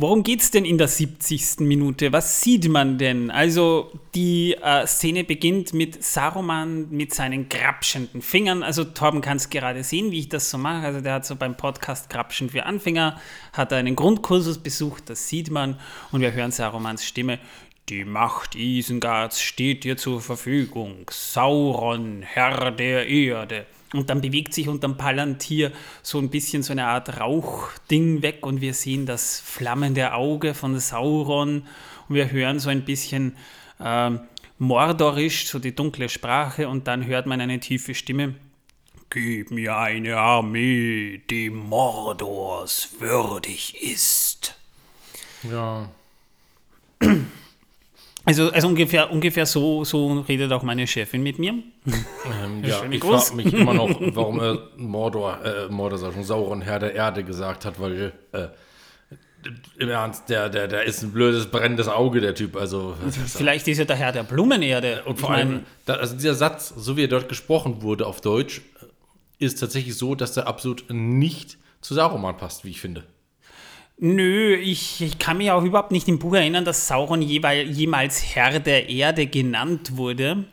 Worum 0.03 0.23
geht's 0.23 0.51
denn 0.51 0.65
in 0.65 0.79
der 0.79 0.89
70. 0.89 1.61
Minute? 1.61 2.11
Was 2.11 2.41
sieht 2.41 2.67
man 2.71 2.97
denn? 2.97 3.31
Also 3.31 3.93
die 4.15 4.55
äh, 4.55 4.87
Szene 4.87 5.25
beginnt 5.25 5.75
mit 5.75 6.03
Saruman 6.03 6.89
mit 6.89 7.13
seinen 7.13 7.51
grapschenden 7.51 8.23
Fingern. 8.23 8.63
Also 8.63 8.85
Torben 8.85 9.21
kann 9.21 9.37
es 9.37 9.51
gerade 9.51 9.85
sehen, 9.85 10.11
wie 10.11 10.21
ich 10.21 10.31
das 10.31 10.49
so 10.49 10.57
mache. 10.57 10.87
Also 10.87 11.03
der 11.03 11.13
hat 11.13 11.27
so 11.27 11.37
beim 11.37 11.55
Podcast 11.55 12.09
Grapschen 12.09 12.49
für 12.49 12.65
Anfänger, 12.65 13.21
hat 13.53 13.75
einen 13.75 13.95
Grundkursus 13.95 14.57
besucht, 14.57 15.11
das 15.11 15.29
sieht 15.29 15.51
man. 15.51 15.79
Und 16.13 16.23
wir 16.23 16.33
hören 16.33 16.51
Sarumans 16.51 17.05
Stimme. 17.05 17.39
Die 17.91 18.07
Macht 18.07 18.55
Isengards 18.55 19.43
steht 19.43 19.85
dir 19.85 19.99
zur 19.99 20.23
Verfügung. 20.23 21.11
Sauron, 21.11 22.23
Herr 22.23 22.71
der 22.71 23.07
Erde. 23.07 23.67
Und 23.93 24.09
dann 24.09 24.21
bewegt 24.21 24.55
sich 24.55 24.69
unterm 24.69 24.97
Palantir 24.97 25.73
so 26.03 26.19
ein 26.19 26.31
bisschen 26.31 26.63
so 26.63 26.73
eine 26.73 26.87
Art 26.87 27.21
Rauchding 27.21 28.23
weg 28.23 28.47
und 28.47 28.61
wir 28.61 28.73
sehen 28.73 29.05
das 29.05 29.41
flammende 29.41 30.15
Auge 30.15 30.55
von 30.55 30.79
Sauron 30.79 31.67
und 32.09 32.15
wir 32.15 32.31
hören 32.31 32.61
so 32.61 32.71
ein 32.71 32.85
bisschen 32.85 33.37
ähm, 33.81 34.21
mordorisch, 34.59 35.49
so 35.49 35.59
die 35.59 35.75
dunkle 35.75 36.09
Sprache 36.09 36.69
und 36.69 36.87
dann 36.87 37.07
hört 37.07 37.27
man 37.27 37.41
eine 37.41 37.59
tiefe 37.59 37.95
Stimme. 37.95 38.37
Gib 39.09 39.51
mir 39.51 39.77
eine 39.77 40.19
Armee, 40.19 41.21
die 41.29 41.51
Mordors 41.51 42.91
würdig 43.01 43.83
ist. 43.83 44.55
Ja. 45.43 45.91
Also, 48.31 48.53
also 48.53 48.69
ungefähr, 48.69 49.11
ungefähr 49.11 49.45
so, 49.45 49.83
so 49.83 50.21
redet 50.21 50.53
auch 50.53 50.63
meine 50.63 50.87
Chefin 50.87 51.21
mit 51.21 51.41
mir. 51.41 51.51
Ähm, 51.51 52.63
ja, 52.63 52.85
ich 52.89 53.03
frage 53.03 53.35
mich 53.35 53.53
immer 53.53 53.75
noch, 53.75 53.91
warum 54.15 54.39
er 54.39 54.69
Mordor, 54.77 55.45
äh, 55.45 55.69
Mordor, 55.69 55.99
sag 55.99 56.13
schon, 56.13 56.23
Sauron, 56.23 56.63
Herr 56.63 56.79
der 56.79 56.95
Erde 56.95 57.25
gesagt 57.25 57.65
hat, 57.65 57.81
weil 57.81 58.13
äh, 58.31 58.47
Im 59.81 59.89
Ernst, 59.89 60.29
der, 60.29 60.49
der, 60.49 60.69
der 60.69 60.85
ist 60.85 61.03
ein 61.03 61.11
blödes, 61.11 61.47
brennendes 61.47 61.89
Auge, 61.89 62.21
der 62.21 62.37
Typ. 62.37 62.55
Also, 62.55 62.95
Vielleicht 63.11 63.67
ist 63.67 63.81
er 63.81 63.87
der 63.87 63.97
Herr 63.97 64.13
der 64.13 64.23
Blumenerde. 64.23 65.03
und 65.07 65.19
vor 65.19 65.33
allem, 65.33 65.65
da, 65.87 65.95
also 65.95 66.15
dieser 66.15 66.35
Satz, 66.35 66.73
so 66.77 66.97
wie 66.97 67.03
er 67.03 67.09
dort 67.09 67.29
gesprochen 67.29 67.83
wurde 67.83 68.07
auf 68.07 68.21
Deutsch, 68.21 68.61
ist 69.41 69.59
tatsächlich 69.59 69.97
so, 69.97 70.15
dass 70.15 70.37
er 70.37 70.47
absolut 70.47 70.85
nicht 70.89 71.59
zu 71.81 71.95
Saruman 71.95 72.37
passt, 72.37 72.65
wie 72.65 72.71
ich 72.71 72.81
finde. 72.81 73.03
Nö, 74.03 74.55
ich, 74.55 75.03
ich 75.03 75.19
kann 75.19 75.37
mich 75.37 75.51
auch 75.51 75.63
überhaupt 75.63 75.93
nicht 75.93 76.09
im 76.09 76.19
Buch 76.19 76.35
erinnern, 76.35 76.65
dass 76.65 76.89
Sauron 76.89 77.21
jeweil, 77.21 77.69
jemals 77.69 78.35
Herr 78.35 78.59
der 78.59 78.89
Erde 78.89 79.27
genannt 79.27 79.97
wurde. 79.99 80.45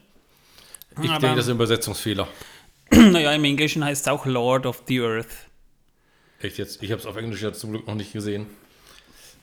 Ich 1.01 1.09
Aber- 1.09 1.19
denke, 1.19 1.37
das 1.37 1.45
ist 1.45 1.51
ein 1.51 1.55
Übersetzungsfehler. 1.55 2.27
naja, 2.91 3.31
im 3.31 3.43
Englischen 3.45 3.85
heißt 3.85 4.01
es 4.05 4.07
auch 4.11 4.25
Lord 4.25 4.65
of 4.65 4.83
the 4.87 4.99
Earth. 4.99 5.27
Echt 6.41 6.57
jetzt? 6.57 6.83
Ich 6.83 6.91
habe 6.91 6.99
es 6.99 7.05
auf 7.07 7.15
Englisch 7.15 7.41
ja 7.41 7.53
zum 7.53 7.71
Glück 7.71 7.87
noch 7.87 7.95
nicht 7.95 8.11
gesehen. 8.11 8.47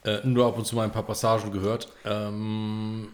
Äh, 0.04 0.18
nur 0.24 0.46
ab 0.46 0.58
und 0.58 0.66
zu 0.66 0.76
mal 0.76 0.84
ein 0.84 0.92
paar 0.92 1.06
Passagen 1.06 1.50
gehört. 1.50 1.88
Ähm, 2.04 3.08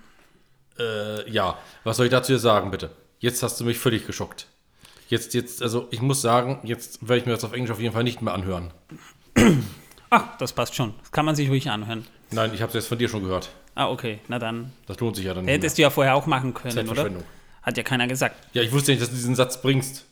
äh, 0.76 1.30
ja, 1.30 1.56
was 1.84 1.98
soll 1.98 2.06
ich 2.06 2.12
dazu 2.12 2.32
jetzt 2.32 2.42
sagen, 2.42 2.72
bitte? 2.72 2.90
Jetzt 3.20 3.44
hast 3.44 3.60
du 3.60 3.64
mich 3.64 3.78
völlig 3.78 4.08
geschockt. 4.08 4.46
Jetzt, 5.08 5.34
jetzt, 5.34 5.62
also 5.62 5.86
ich 5.92 6.02
muss 6.02 6.20
sagen, 6.20 6.58
jetzt 6.64 7.06
werde 7.06 7.18
ich 7.20 7.26
mir 7.26 7.32
das 7.32 7.44
auf 7.44 7.52
Englisch 7.52 7.70
auf 7.70 7.80
jeden 7.80 7.94
Fall 7.94 8.04
nicht 8.04 8.22
mehr 8.22 8.34
anhören. 8.34 8.72
Ah, 10.10 10.34
das 10.38 10.52
passt 10.52 10.74
schon. 10.74 10.94
Das 11.00 11.12
kann 11.12 11.24
man 11.24 11.36
sich 11.36 11.48
ruhig 11.48 11.70
anhören. 11.70 12.06
Nein, 12.32 12.52
ich 12.54 12.62
habe 12.62 12.68
es 12.70 12.74
jetzt 12.74 12.86
von 12.88 12.98
dir 12.98 13.08
schon 13.08 13.22
gehört. 13.22 13.50
Ah, 13.74 13.88
okay, 13.88 14.18
na 14.28 14.38
dann. 14.38 14.72
Das 14.86 14.98
lohnt 15.00 15.16
sich 15.16 15.24
ja 15.24 15.34
dann 15.34 15.46
Hättest 15.46 15.78
du 15.78 15.82
ja 15.82 15.90
vorher 15.90 16.14
auch 16.16 16.26
machen 16.26 16.52
können, 16.54 16.88
oder? 16.88 17.10
Hat 17.62 17.76
ja 17.76 17.82
keiner 17.82 18.06
gesagt. 18.06 18.36
Ja, 18.54 18.62
ich 18.62 18.72
wusste 18.72 18.90
nicht, 18.90 19.02
dass 19.02 19.10
du 19.10 19.14
diesen 19.14 19.34
Satz 19.36 19.62
bringst. 19.62 20.06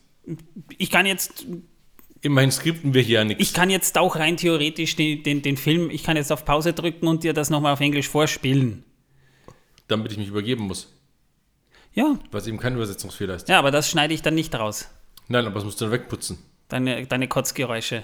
Ich 0.77 0.89
kann 0.91 1.05
jetzt, 1.05 1.45
Immerhin 2.21 2.51
skripten 2.51 2.93
wir 2.93 3.01
hier 3.01 3.19
ja 3.19 3.25
nichts. 3.25 3.41
ich 3.41 3.53
kann 3.53 3.69
jetzt 3.69 3.97
auch 3.97 4.15
rein 4.17 4.37
theoretisch 4.37 4.95
den, 4.95 5.23
den, 5.23 5.41
den 5.41 5.57
Film, 5.57 5.89
ich 5.89 6.03
kann 6.03 6.17
jetzt 6.17 6.31
auf 6.31 6.45
Pause 6.45 6.73
drücken 6.73 7.07
und 7.07 7.23
dir 7.23 7.33
das 7.33 7.49
nochmal 7.49 7.73
auf 7.73 7.79
Englisch 7.79 8.07
vorspielen. 8.09 8.83
Damit 9.87 10.11
ich 10.11 10.17
mich 10.17 10.27
übergeben 10.27 10.65
muss. 10.65 10.93
Ja, 11.93 12.19
Was 12.31 12.45
eben 12.47 12.59
kein 12.59 12.75
Übersetzungsfehler 12.75 13.35
ist. 13.35 13.49
ja, 13.49 13.57
aber 13.57 13.71
das 13.71 13.89
schneide 13.89 14.13
ich 14.13 14.21
dann 14.21 14.35
nicht 14.35 14.53
raus. 14.55 14.89
Nein, 15.27 15.45
aber 15.45 15.55
das 15.55 15.63
musst 15.63 15.81
du 15.81 15.85
dann 15.85 15.91
wegputzen. 15.93 16.37
Deine, 16.67 17.07
deine 17.07 17.27
Kotzgeräusche. 17.27 18.03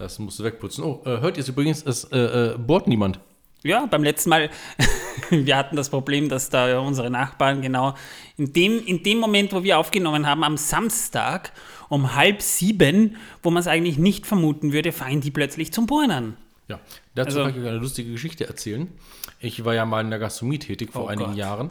Das 0.00 0.18
musst 0.18 0.38
du 0.38 0.44
wegputzen. 0.44 0.82
Oh, 0.82 1.02
äh, 1.04 1.20
hört 1.20 1.36
ihr 1.36 1.42
es 1.42 1.48
übrigens? 1.50 1.84
Es 1.84 2.04
äh, 2.04 2.18
äh, 2.54 2.58
bohrt 2.58 2.88
niemand. 2.88 3.20
Ja, 3.62 3.84
beim 3.84 4.02
letzten 4.02 4.30
Mal, 4.30 4.48
wir 5.30 5.54
hatten 5.58 5.76
das 5.76 5.90
Problem, 5.90 6.30
dass 6.30 6.48
da 6.48 6.78
unsere 6.80 7.10
Nachbarn 7.10 7.60
genau 7.60 7.94
in 8.38 8.50
dem, 8.54 8.82
in 8.82 9.02
dem 9.02 9.18
Moment, 9.18 9.52
wo 9.52 9.62
wir 9.62 9.78
aufgenommen 9.78 10.26
haben, 10.26 10.42
am 10.42 10.56
Samstag 10.56 11.52
um 11.90 12.14
halb 12.14 12.40
sieben, 12.40 13.16
wo 13.42 13.50
man 13.50 13.60
es 13.60 13.66
eigentlich 13.66 13.98
nicht 13.98 14.24
vermuten 14.26 14.72
würde, 14.72 14.90
fangen 14.92 15.20
die 15.20 15.30
plötzlich 15.30 15.70
zum 15.72 15.84
Bohren 15.86 16.10
an. 16.10 16.36
Ja, 16.68 16.80
dazu 17.14 17.40
Also- 17.40 17.42
kann 17.42 17.50
ich 17.50 17.60
euch 17.62 17.68
eine 17.68 17.76
lustige 17.78 18.10
Geschichte 18.10 18.46
erzählen. 18.46 18.88
Ich 19.38 19.64
war 19.66 19.74
ja 19.74 19.84
mal 19.84 20.00
in 20.00 20.08
der 20.08 20.18
Gastronomie 20.18 20.58
tätig 20.60 20.92
vor 20.92 21.04
Oh 21.04 21.06
einigen 21.08 21.30
Gott. 21.30 21.36
Jahren. 21.36 21.70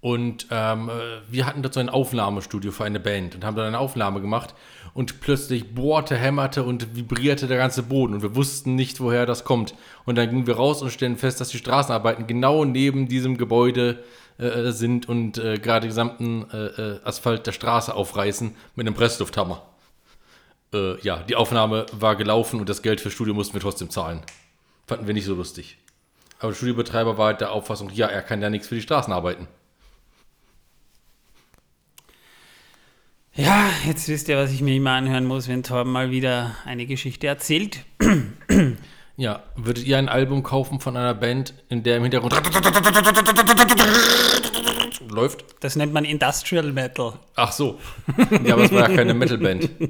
Und 0.00 0.46
ähm, 0.50 0.88
äh, 0.88 0.92
wir 1.30 1.46
hatten 1.46 1.62
dazu 1.62 1.78
ein 1.78 1.90
Aufnahmestudio 1.90 2.72
für 2.72 2.84
eine 2.84 3.00
Band 3.00 3.34
und 3.34 3.44
haben 3.44 3.56
dann 3.56 3.66
eine 3.66 3.78
Aufnahme 3.78 4.20
gemacht. 4.20 4.54
Und 4.94 5.20
plötzlich 5.20 5.74
bohrte, 5.74 6.16
hämmerte 6.16 6.62
und 6.62 6.96
vibrierte 6.96 7.46
der 7.46 7.58
ganze 7.58 7.82
Boden. 7.82 8.14
Und 8.14 8.22
wir 8.22 8.34
wussten 8.34 8.74
nicht, 8.74 9.00
woher 9.00 9.26
das 9.26 9.44
kommt. 9.44 9.74
Und 10.06 10.16
dann 10.16 10.30
gingen 10.30 10.46
wir 10.46 10.56
raus 10.56 10.82
und 10.82 10.90
stellen 10.90 11.16
fest, 11.16 11.40
dass 11.40 11.50
die 11.50 11.58
Straßenarbeiten 11.58 12.26
genau 12.26 12.64
neben 12.64 13.08
diesem 13.08 13.36
Gebäude 13.36 14.02
äh, 14.38 14.72
sind 14.72 15.06
und 15.08 15.36
äh, 15.36 15.58
gerade 15.58 15.82
den 15.82 15.90
gesamten 15.90 16.46
äh, 16.50 16.66
äh, 16.66 17.00
Asphalt 17.04 17.46
der 17.46 17.52
Straße 17.52 17.94
aufreißen 17.94 18.56
mit 18.74 18.86
einem 18.86 18.96
Presslufthammer. 18.96 19.62
Äh, 20.72 20.98
ja, 21.02 21.18
die 21.18 21.36
Aufnahme 21.36 21.84
war 21.92 22.16
gelaufen 22.16 22.58
und 22.58 22.68
das 22.68 22.80
Geld 22.80 23.02
fürs 23.02 23.12
Studio 23.12 23.34
mussten 23.34 23.52
wir 23.52 23.60
trotzdem 23.60 23.90
zahlen. 23.90 24.22
Fanden 24.86 25.06
wir 25.06 25.14
nicht 25.14 25.26
so 25.26 25.34
lustig. 25.34 25.76
Aber 26.38 26.48
der 26.52 26.56
Studiobetreiber 26.56 27.18
war 27.18 27.26
halt 27.26 27.42
der 27.42 27.52
Auffassung, 27.52 27.90
ja, 27.90 28.06
er 28.06 28.22
kann 28.22 28.40
ja 28.40 28.48
nichts 28.48 28.68
für 28.68 28.76
die 28.76 28.80
Straßen 28.80 29.12
Ja, 33.40 33.70
jetzt 33.86 34.06
wisst 34.08 34.28
ihr, 34.28 34.36
was 34.36 34.52
ich 34.52 34.60
mir 34.60 34.74
immer 34.74 34.90
anhören 34.90 35.24
muss, 35.24 35.48
wenn 35.48 35.62
Torben 35.62 35.92
mal 35.92 36.10
wieder 36.10 36.56
eine 36.66 36.84
Geschichte 36.84 37.26
erzählt. 37.26 37.86
Ja, 39.16 39.42
würdet 39.56 39.86
ihr 39.86 39.96
ein 39.96 40.10
Album 40.10 40.42
kaufen 40.42 40.78
von 40.78 40.94
einer 40.94 41.14
Band, 41.14 41.54
in 41.70 41.82
der 41.82 41.96
im 41.96 42.02
Hintergrund 42.02 42.34
läuft? 45.08 45.44
Das 45.60 45.74
nennt 45.74 45.94
man 45.94 46.04
Industrial 46.04 46.70
Metal. 46.70 47.14
Ach 47.34 47.50
so. 47.52 47.78
Ja, 48.44 48.54
aber 48.54 48.64
es 48.64 48.72
war 48.72 48.90
ja 48.90 48.94
keine 48.94 49.14
Metalband. 49.14 49.70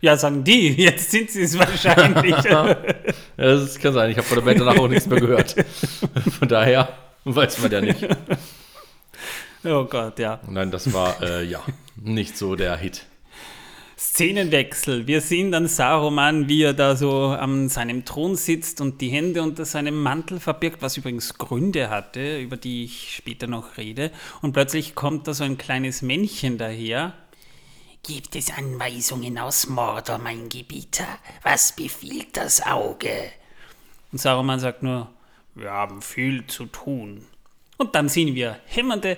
Ja, 0.00 0.16
sagen 0.16 0.44
die, 0.44 0.68
jetzt 0.74 1.10
sind 1.10 1.28
sie 1.28 1.42
es 1.42 1.58
wahrscheinlich. 1.58 2.36
Ja, 2.44 2.76
das 3.36 3.78
kann 3.80 3.92
sein. 3.92 4.10
Ich 4.12 4.16
habe 4.16 4.26
von 4.26 4.36
der 4.36 4.44
Band 4.44 4.60
danach 4.60 4.78
auch 4.78 4.86
nichts 4.86 5.08
mehr 5.08 5.18
gehört. 5.18 5.56
Von 6.38 6.46
daher 6.46 6.88
weiß 7.24 7.60
man 7.62 7.72
ja 7.72 7.80
nicht. 7.80 8.06
oh 9.64 9.84
Gott, 9.84 10.20
ja. 10.20 10.38
Nein, 10.48 10.70
das 10.70 10.92
war 10.92 11.20
äh, 11.20 11.42
ja 11.44 11.60
nicht 11.96 12.36
so 12.36 12.56
der 12.56 12.76
Hit. 12.76 13.06
Szenenwechsel. 13.98 15.06
Wir 15.06 15.20
sehen 15.20 15.52
dann 15.52 15.68
Saruman, 15.68 16.48
wie 16.48 16.64
er 16.64 16.74
da 16.74 16.96
so 16.96 17.26
an 17.26 17.68
seinem 17.68 18.04
Thron 18.04 18.34
sitzt 18.34 18.80
und 18.80 19.00
die 19.00 19.10
Hände 19.10 19.42
unter 19.42 19.64
seinem 19.64 20.02
Mantel 20.02 20.40
verbirgt, 20.40 20.82
was 20.82 20.96
übrigens 20.96 21.38
Gründe 21.38 21.88
hatte, 21.88 22.38
über 22.40 22.56
die 22.56 22.84
ich 22.84 23.14
später 23.14 23.46
noch 23.46 23.76
rede. 23.76 24.10
Und 24.40 24.54
plötzlich 24.54 24.96
kommt 24.96 25.28
da 25.28 25.34
so 25.34 25.44
ein 25.44 25.56
kleines 25.56 26.02
Männchen 26.02 26.58
daher. 26.58 27.14
Gibt 28.02 28.34
es 28.34 28.50
Anweisungen 28.50 29.38
aus 29.38 29.68
Mordor, 29.68 30.18
mein 30.18 30.48
Gebieter? 30.48 31.06
Was 31.44 31.76
befiehlt 31.76 32.36
das 32.36 32.60
Auge? 32.66 33.30
Und 34.10 34.18
Saruman 34.18 34.58
sagt 34.58 34.82
nur, 34.82 35.08
wir 35.54 35.70
haben 35.70 36.02
viel 36.02 36.44
zu 36.48 36.66
tun. 36.66 37.24
Und 37.76 37.94
dann 37.94 38.08
sehen 38.08 38.34
wir 38.34 38.58
hämmernde, 38.66 39.16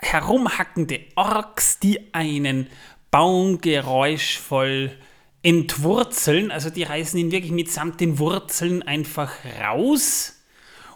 herumhackende 0.00 1.00
Orks, 1.14 1.78
die 1.78 2.14
einen 2.14 2.68
Baum 3.10 3.60
geräuschvoll 3.60 4.92
entwurzeln. 5.42 6.50
Also 6.50 6.70
die 6.70 6.82
reißen 6.82 7.18
ihn 7.18 7.30
wirklich 7.30 7.52
mitsamt 7.52 8.00
den 8.00 8.18
Wurzeln 8.18 8.82
einfach 8.82 9.32
raus. 9.62 10.42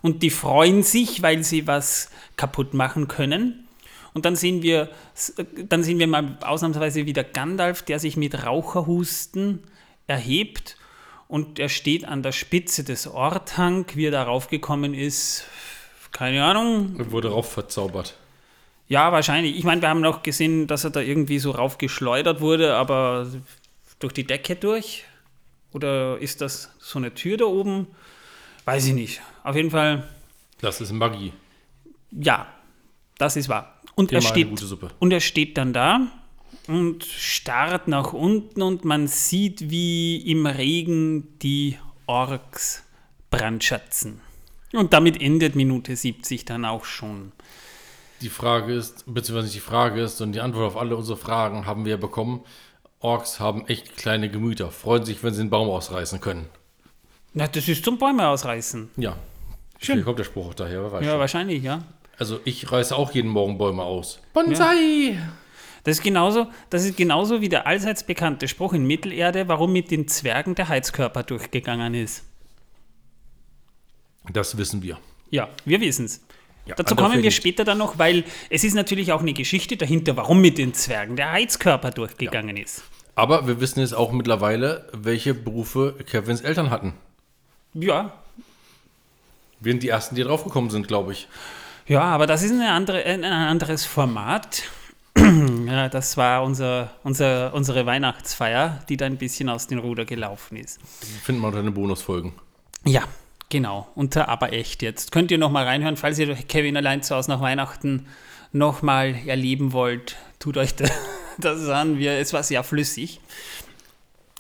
Und 0.01 0.23
die 0.23 0.31
freuen 0.31 0.83
sich, 0.83 1.23
weil 1.23 1.43
sie 1.43 1.67
was 1.67 2.11
kaputt 2.37 2.75
machen 2.75 3.09
können. 3.09 3.69
Und 4.15 4.25
dann 4.25 4.37
sehen 4.37 4.63
wir, 4.63 4.91
dann 5.69 5.83
sehen 5.83 5.99
wir 5.99 6.07
mal 6.07 6.39
ausnahmsweise 6.41 7.07
wieder 7.07 7.25
Gandalf, 7.25 7.83
der 7.83 7.99
sich 7.99 8.17
mit 8.17 8.47
Raucherhusten 8.47 9.63
erhebt 10.07 10.77
und 11.29 11.59
er 11.59 11.69
steht 11.69 12.07
an 12.07 12.23
der 12.23 12.33
Spitze 12.33 12.83
des 12.83 13.07
Orthang, 13.07 13.85
wie 13.95 14.07
er 14.07 14.11
darauf 14.11 14.49
gekommen 14.49 14.95
ist. 14.95 15.45
Keine 16.11 16.43
Ahnung. 16.43 16.97
Und 16.97 17.13
wurde 17.13 17.29
rauf 17.29 17.53
verzaubert. 17.53 18.15
Ja, 18.89 19.13
wahrscheinlich. 19.13 19.57
Ich 19.57 19.65
meine, 19.65 19.83
wir 19.83 19.89
haben 19.89 20.01
noch 20.01 20.23
gesehen, 20.23 20.67
dass 20.67 20.85
er 20.85 20.91
da 20.91 21.01
irgendwie 21.01 21.39
so 21.39 21.51
raufgeschleudert 21.51 22.41
wurde, 22.41 22.75
aber 22.75 23.29
durch 23.99 24.13
die 24.13 24.25
Decke 24.25 24.57
durch? 24.57 25.05
Oder 25.73 26.19
ist 26.19 26.41
das 26.41 26.71
so 26.79 26.99
eine 26.99 27.13
Tür 27.13 27.37
da 27.37 27.45
oben? 27.45 27.87
Weiß 28.65 28.87
ich 28.87 28.95
nicht. 28.95 29.21
Auf 29.45 29.57
jeden 29.57 29.71
Fall, 29.71 30.09
Das 30.61 30.81
ist 30.81 30.93
Magie. 30.93 31.33
ja, 32.11 32.47
das 33.19 33.37
ist 33.37 33.49
wahr. 33.49 33.75
Und 33.95 34.13
er 34.13 34.21
Immer 34.21 34.29
steht. 34.29 34.49
Und 35.01 35.13
er 35.13 35.21
steht 35.21 35.59
dann 35.59 35.73
da 35.73 36.07
und 36.69 37.05
starrt 37.05 37.89
nach 37.89 38.13
unten 38.13 38.63
und 38.63 38.85
man 38.85 39.09
sieht, 39.09 39.71
wie 39.71 40.19
im 40.31 40.47
Regen 40.47 41.39
die 41.41 41.77
Orks 42.07 42.85
brandschatzen. 43.31 44.21
Und 44.73 44.93
damit 44.93 45.21
endet 45.21 45.57
Minute 45.57 45.97
70 45.97 46.45
dann 46.45 46.65
auch 46.65 46.85
schon. 46.85 47.33
Die 48.21 48.29
Frage 48.29 48.73
ist, 48.75 49.05
beziehungsweise 49.07 49.47
nicht 49.47 49.57
die 49.57 49.61
Frage 49.61 50.01
ist, 50.01 50.21
und 50.21 50.33
die 50.33 50.41
Antwort 50.41 50.67
auf 50.67 50.77
alle 50.77 50.97
unsere 50.97 51.17
Fragen 51.17 51.67
haben 51.67 51.85
wir 51.85 51.97
bekommen. 51.99 52.41
Orks 53.01 53.39
haben 53.39 53.67
echt 53.69 53.97
kleine 53.97 54.29
Gemüter, 54.29 54.71
freuen 54.73 55.05
sich, 55.05 55.23
wenn 55.23 55.33
sie 55.33 55.43
einen 55.43 55.51
Baum 55.51 55.69
ausreißen 55.71 56.21
können. 56.21 56.47
Na, 57.33 57.47
das 57.47 57.69
ist 57.69 57.85
zum 57.85 57.97
Bäume 57.99 58.27
ausreißen. 58.27 58.91
Ja. 58.97 59.13
Schön. 59.81 59.95
Vielleicht 59.95 60.05
kommt 60.07 60.19
der 60.19 60.25
Spruch 60.25 60.49
auch 60.49 60.55
daher, 60.55 60.83
wer 60.83 60.93
weiß 60.93 61.05
Ja, 61.05 61.11
schon. 61.13 61.21
wahrscheinlich, 61.21 61.63
ja. 61.63 61.83
Also 62.19 62.41
ich 62.45 62.71
reiße 62.73 62.97
auch 62.97 63.13
jeden 63.13 63.31
Morgen 63.31 63.57
Bäume 63.59 63.83
aus. 63.85 64.19
Bonsai! 64.33 65.17
Das 65.85 65.99
ist 65.99 66.03
genauso, 66.03 66.49
das 66.71 66.85
ist 66.85 66.97
genauso 66.97 67.41
wie 67.41 67.49
der 67.49 67.69
allseits 67.69 68.03
bekannte 68.05 68.49
Spruch 68.49 68.73
in 68.73 68.85
Mittelerde, 68.85 69.47
warum 69.47 69.73
mit 69.73 69.93
den 69.93 70.09
Zwergen 70.09 70.57
der 70.57 70.69
Heizkörper 70.69 71.23
durchgegangen 71.23 71.95
ist. 71.95 72.25
Das 74.33 74.57
wissen 74.59 74.83
wir. 74.83 74.99
Ja, 75.31 75.49
wir 75.65 75.81
wissen 75.81 76.07
es. 76.07 76.21
Ja, 76.69 76.75
Dazu 76.75 76.95
kommen 76.95 77.23
wir 77.23 77.31
später 77.31 77.65
dann 77.65 77.79
noch, 77.79 77.99
weil 77.99 78.25
es 78.51 78.63
ist 78.63 78.75
natürlich 78.75 79.13
auch 79.13 79.21
eine 79.23 79.33
Geschichte 79.33 79.77
dahinter, 79.77 80.17
warum 80.17 80.41
mit 80.41 80.59
den 80.59 80.75
Zwergen 80.75 81.17
der 81.17 81.33
Heizkörper 81.33 81.91
durchgegangen 81.91 82.57
ist. 82.57 82.83
Aber 83.15 83.47
wir 83.49 83.61
wissen 83.61 83.81
jetzt 83.81 83.95
auch 83.95 84.13
mittlerweile, 84.13 84.87
welche 84.93 85.35
Berufe 85.35 85.95
Kevins 86.09 86.43
Eltern 86.43 86.71
hatten. 86.71 86.93
Ja, 87.75 88.13
Wir 89.61 89.73
sind 89.73 89.83
die 89.83 89.89
Ersten, 89.89 90.15
die 90.15 90.23
draufgekommen 90.23 90.71
sind, 90.71 90.87
glaube 90.89 91.13
ich. 91.13 91.27
ja, 91.87 92.03
aber 92.03 92.27
das 92.27 92.43
ist 92.43 92.53
andere, 92.53 93.03
ein 93.05 93.25
ein 93.25 93.33
anderes 93.33 93.85
Format. 93.85 94.63
ja, 95.67 95.89
das 95.89 96.17
war 96.17 96.43
unser, 96.45 96.91
unser, 97.03 97.53
unsere 97.55 97.87
Weihnachtsfeier, 97.87 98.85
die 98.89 98.97
da 98.97 99.07
ein 99.07 99.17
bisschen 99.17 99.49
aus 99.49 99.67
dem 99.67 99.79
Ruder 99.81 100.05
gelaufen 100.05 100.57
ist. 100.57 100.79
Finden 101.25 101.41
wir 101.41 101.49
unter 101.49 101.63
den 101.63 101.75
Bonusfolgen. 101.75 102.33
Ja, 102.85 103.03
genau. 103.49 103.89
Unter 103.95 104.29
Aber 104.29 104.53
echt 104.53 104.83
jetzt. 104.83 105.13
Könnt 105.13 105.31
ihr 105.31 105.39
nochmal 105.39 105.65
reinhören, 105.65 105.97
falls 105.97 106.19
ihr 106.19 106.35
Kevin 106.35 106.77
allein 106.77 107.03
zu 107.03 107.15
Hause 107.15 107.31
nach 107.31 107.41
Weihnachten 107.41 108.07
nochmal 108.53 109.15
erleben 109.27 109.73
wollt. 109.73 110.17
Tut 110.39 110.57
euch 110.57 110.75
das 111.39 111.69
an. 111.69 111.99
Wir, 111.99 112.13
es 112.13 112.33
war 112.33 112.43
sehr 112.43 112.63
flüssig. 112.65 113.21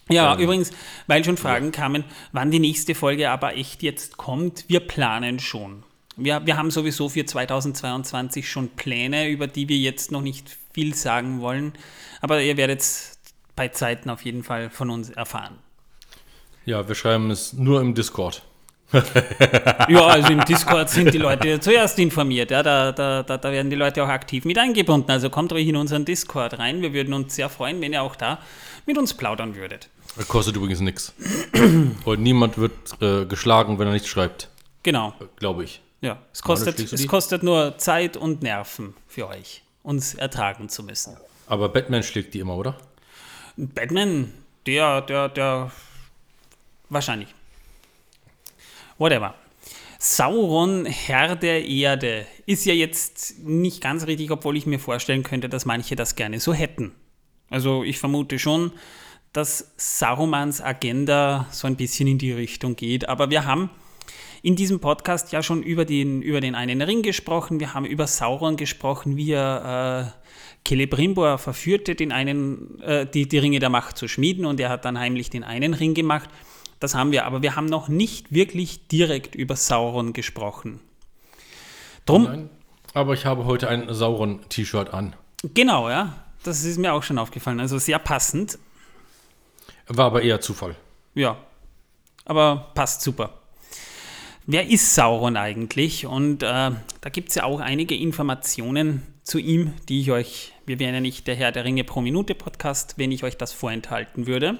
Ja, 0.08 0.34
Ähm, 0.34 0.40
übrigens, 0.40 0.70
weil 1.06 1.24
schon 1.24 1.36
Fragen 1.36 1.72
kamen, 1.72 2.04
wann 2.32 2.50
die 2.50 2.60
nächste 2.60 2.94
Folge 2.94 3.30
aber 3.30 3.56
echt 3.56 3.82
jetzt 3.82 4.16
kommt, 4.16 4.64
wir 4.68 4.80
planen 4.80 5.38
schon. 5.38 5.82
Wir, 6.16 6.44
wir 6.46 6.56
haben 6.56 6.70
sowieso 6.70 7.08
für 7.08 7.24
2022 7.24 8.48
schon 8.50 8.70
Pläne, 8.70 9.28
über 9.28 9.46
die 9.46 9.68
wir 9.68 9.76
jetzt 9.76 10.10
noch 10.10 10.22
nicht 10.22 10.56
viel 10.72 10.94
sagen 10.94 11.40
wollen, 11.40 11.74
aber 12.20 12.42
ihr 12.42 12.56
werdet 12.56 12.84
bei 13.54 13.68
Zeiten 13.68 14.10
auf 14.10 14.22
jeden 14.22 14.42
Fall 14.42 14.70
von 14.70 14.90
uns 14.90 15.10
erfahren. 15.10 15.58
Ja, 16.64 16.86
wir 16.88 16.94
schreiben 16.94 17.30
es 17.30 17.52
nur 17.52 17.80
im 17.80 17.94
Discord. 17.94 18.42
Ja, 19.88 20.06
also 20.06 20.32
im 20.32 20.44
Discord 20.44 20.88
sind 20.88 21.12
die 21.12 21.18
Leute 21.18 21.60
zuerst 21.60 21.98
informiert. 21.98 22.50
Ja, 22.50 22.62
da, 22.62 22.92
da, 22.92 23.22
da, 23.22 23.36
da 23.36 23.52
werden 23.52 23.70
die 23.70 23.76
Leute 23.76 24.02
auch 24.02 24.08
aktiv 24.08 24.44
mit 24.44 24.58
eingebunden. 24.58 25.10
Also 25.10 25.30
kommt 25.30 25.52
ruhig 25.52 25.68
in 25.68 25.76
unseren 25.76 26.04
Discord 26.04 26.58
rein. 26.58 26.82
Wir 26.82 26.92
würden 26.92 27.12
uns 27.14 27.34
sehr 27.34 27.48
freuen, 27.48 27.80
wenn 27.80 27.92
ihr 27.92 28.02
auch 28.02 28.16
da 28.16 28.38
mit 28.86 28.96
uns 28.96 29.14
plaudern 29.14 29.54
würdet. 29.56 29.88
Das 30.16 30.26
kostet 30.26 30.56
übrigens 30.56 30.80
nichts. 30.80 31.12
Und 32.04 32.20
niemand 32.20 32.58
wird 32.58 32.72
äh, 33.00 33.24
geschlagen, 33.26 33.78
wenn 33.78 33.86
er 33.86 33.92
nichts 33.92 34.08
schreibt. 34.08 34.48
Genau. 34.82 35.12
Glaube 35.36 35.64
ich. 35.64 35.80
Ja, 36.00 36.18
es 36.32 36.42
kostet, 36.42 36.78
es 36.78 37.06
kostet 37.08 37.42
nur 37.42 37.76
Zeit 37.78 38.16
und 38.16 38.42
Nerven 38.42 38.94
für 39.08 39.26
euch, 39.26 39.64
uns 39.82 40.14
ertragen 40.14 40.68
zu 40.68 40.84
müssen. 40.84 41.16
Aber 41.48 41.68
Batman 41.70 42.04
schlägt 42.04 42.34
die 42.34 42.38
immer, 42.38 42.56
oder? 42.56 42.78
Batman, 43.56 44.32
der, 44.66 45.00
der, 45.00 45.28
der, 45.28 45.72
wahrscheinlich. 46.88 47.34
Whatever. 48.98 49.34
Sauron, 50.00 50.86
Herr 50.86 51.36
der 51.36 51.64
Erde, 51.66 52.26
ist 52.46 52.66
ja 52.66 52.74
jetzt 52.74 53.38
nicht 53.40 53.80
ganz 53.80 54.06
richtig, 54.06 54.30
obwohl 54.30 54.56
ich 54.56 54.66
mir 54.66 54.78
vorstellen 54.78 55.22
könnte, 55.22 55.48
dass 55.48 55.66
manche 55.66 55.96
das 55.96 56.16
gerne 56.16 56.40
so 56.40 56.52
hätten. 56.52 56.92
Also 57.48 57.84
ich 57.84 57.98
vermute 57.98 58.38
schon, 58.38 58.72
dass 59.32 59.72
Sarumans 59.76 60.60
Agenda 60.60 61.46
so 61.52 61.66
ein 61.66 61.76
bisschen 61.76 62.08
in 62.08 62.18
die 62.18 62.32
Richtung 62.32 62.74
geht. 62.74 63.08
Aber 63.08 63.30
wir 63.30 63.44
haben 63.44 63.70
in 64.42 64.56
diesem 64.56 64.80
Podcast 64.80 65.32
ja 65.32 65.42
schon 65.42 65.62
über 65.62 65.84
den, 65.84 66.22
über 66.22 66.40
den 66.40 66.54
einen 66.54 66.82
Ring 66.82 67.02
gesprochen. 67.02 67.60
Wir 67.60 67.74
haben 67.74 67.84
über 67.84 68.06
Sauron 68.06 68.56
gesprochen, 68.56 69.16
wie 69.16 69.30
er 69.30 70.12
äh, 70.16 70.68
Celebrimbor 70.68 71.38
verführte, 71.38 71.94
den 71.94 72.12
einen, 72.12 72.80
äh, 72.82 73.06
die, 73.06 73.28
die 73.28 73.38
Ringe 73.38 73.58
der 73.60 73.70
Macht 73.70 73.96
zu 73.96 74.08
schmieden 74.08 74.44
und 74.44 74.58
er 74.60 74.68
hat 74.70 74.84
dann 74.84 74.98
heimlich 74.98 75.30
den 75.30 75.44
einen 75.44 75.74
Ring 75.74 75.94
gemacht. 75.94 76.28
Das 76.80 76.94
haben 76.94 77.10
wir, 77.12 77.24
aber 77.26 77.42
wir 77.42 77.56
haben 77.56 77.66
noch 77.66 77.88
nicht 77.88 78.32
wirklich 78.32 78.86
direkt 78.88 79.34
über 79.34 79.56
Sauron 79.56 80.12
gesprochen. 80.12 80.80
Drum, 82.06 82.24
Nein. 82.24 82.50
Aber 82.94 83.14
ich 83.14 83.26
habe 83.26 83.44
heute 83.44 83.68
ein 83.68 83.92
Sauron-T-Shirt 83.92 84.94
an. 84.94 85.14
genau, 85.54 85.88
ja, 85.90 86.24
das 86.42 86.64
ist 86.64 86.78
mir 86.78 86.92
auch 86.94 87.02
schon 87.02 87.18
aufgefallen. 87.18 87.60
Also 87.60 87.78
sehr 87.78 87.98
passend, 87.98 88.58
War 89.88 90.06
aber 90.06 90.22
eher 90.22 90.40
Zufall. 90.40 90.74
Ja, 91.14 91.36
aber 92.24 92.70
passt 92.74 93.02
super. 93.02 93.34
Wer 94.46 94.68
ist 94.68 94.94
Sauron 94.94 95.36
eigentlich? 95.36 96.06
Und 96.06 96.42
äh, 96.42 96.46
da 96.46 97.10
gibt 97.12 97.28
es 97.30 97.34
ja 97.34 97.44
auch 97.44 97.60
einige 97.60 97.94
Informationen 97.94 99.02
zu 99.22 99.38
ihm, 99.38 99.74
die 99.88 100.00
ich 100.00 100.10
euch, 100.10 100.54
wir 100.64 100.78
wären 100.78 100.94
ja 100.94 101.00
nicht 101.00 101.26
der 101.26 101.34
Herr 101.34 101.52
der 101.52 101.64
Ringe 101.64 101.84
pro 101.84 102.00
Minute 102.00 102.34
Podcast, 102.34 102.94
wenn 102.96 103.12
ich 103.12 103.24
euch 103.24 103.36
das 103.36 103.52
vorenthalten 103.52 104.26
würde. 104.26 104.58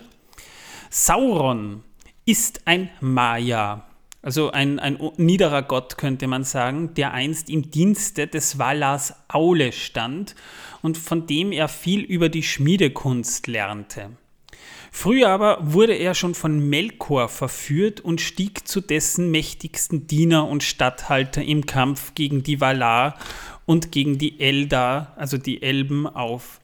Sauron 0.90 1.82
ist 2.28 2.66
ein 2.66 2.90
Maya, 3.00 3.86
also 4.20 4.50
ein, 4.50 4.78
ein 4.78 4.98
niederer 5.16 5.62
Gott 5.62 5.96
könnte 5.96 6.26
man 6.26 6.44
sagen, 6.44 6.92
der 6.92 7.14
einst 7.14 7.48
im 7.48 7.70
Dienste 7.70 8.26
des 8.26 8.58
Valars 8.58 9.14
Aule 9.28 9.72
stand 9.72 10.34
und 10.82 10.98
von 10.98 11.26
dem 11.26 11.52
er 11.52 11.68
viel 11.68 12.02
über 12.02 12.28
die 12.28 12.42
Schmiedekunst 12.42 13.46
lernte. 13.46 14.10
Früher 14.92 15.30
aber 15.30 15.72
wurde 15.72 15.94
er 15.94 16.14
schon 16.14 16.34
von 16.34 16.68
Melkor 16.68 17.30
verführt 17.30 18.02
und 18.02 18.20
stieg 18.20 18.68
zu 18.68 18.82
dessen 18.82 19.30
mächtigsten 19.30 20.06
Diener 20.06 20.48
und 20.48 20.62
Statthalter 20.62 21.42
im 21.42 21.64
Kampf 21.64 22.14
gegen 22.14 22.42
die 22.42 22.60
Valar 22.60 23.14
und 23.64 23.90
gegen 23.90 24.18
die 24.18 24.38
Eldar, 24.38 25.14
also 25.16 25.38
die 25.38 25.62
Elben, 25.62 26.06
auf. 26.06 26.60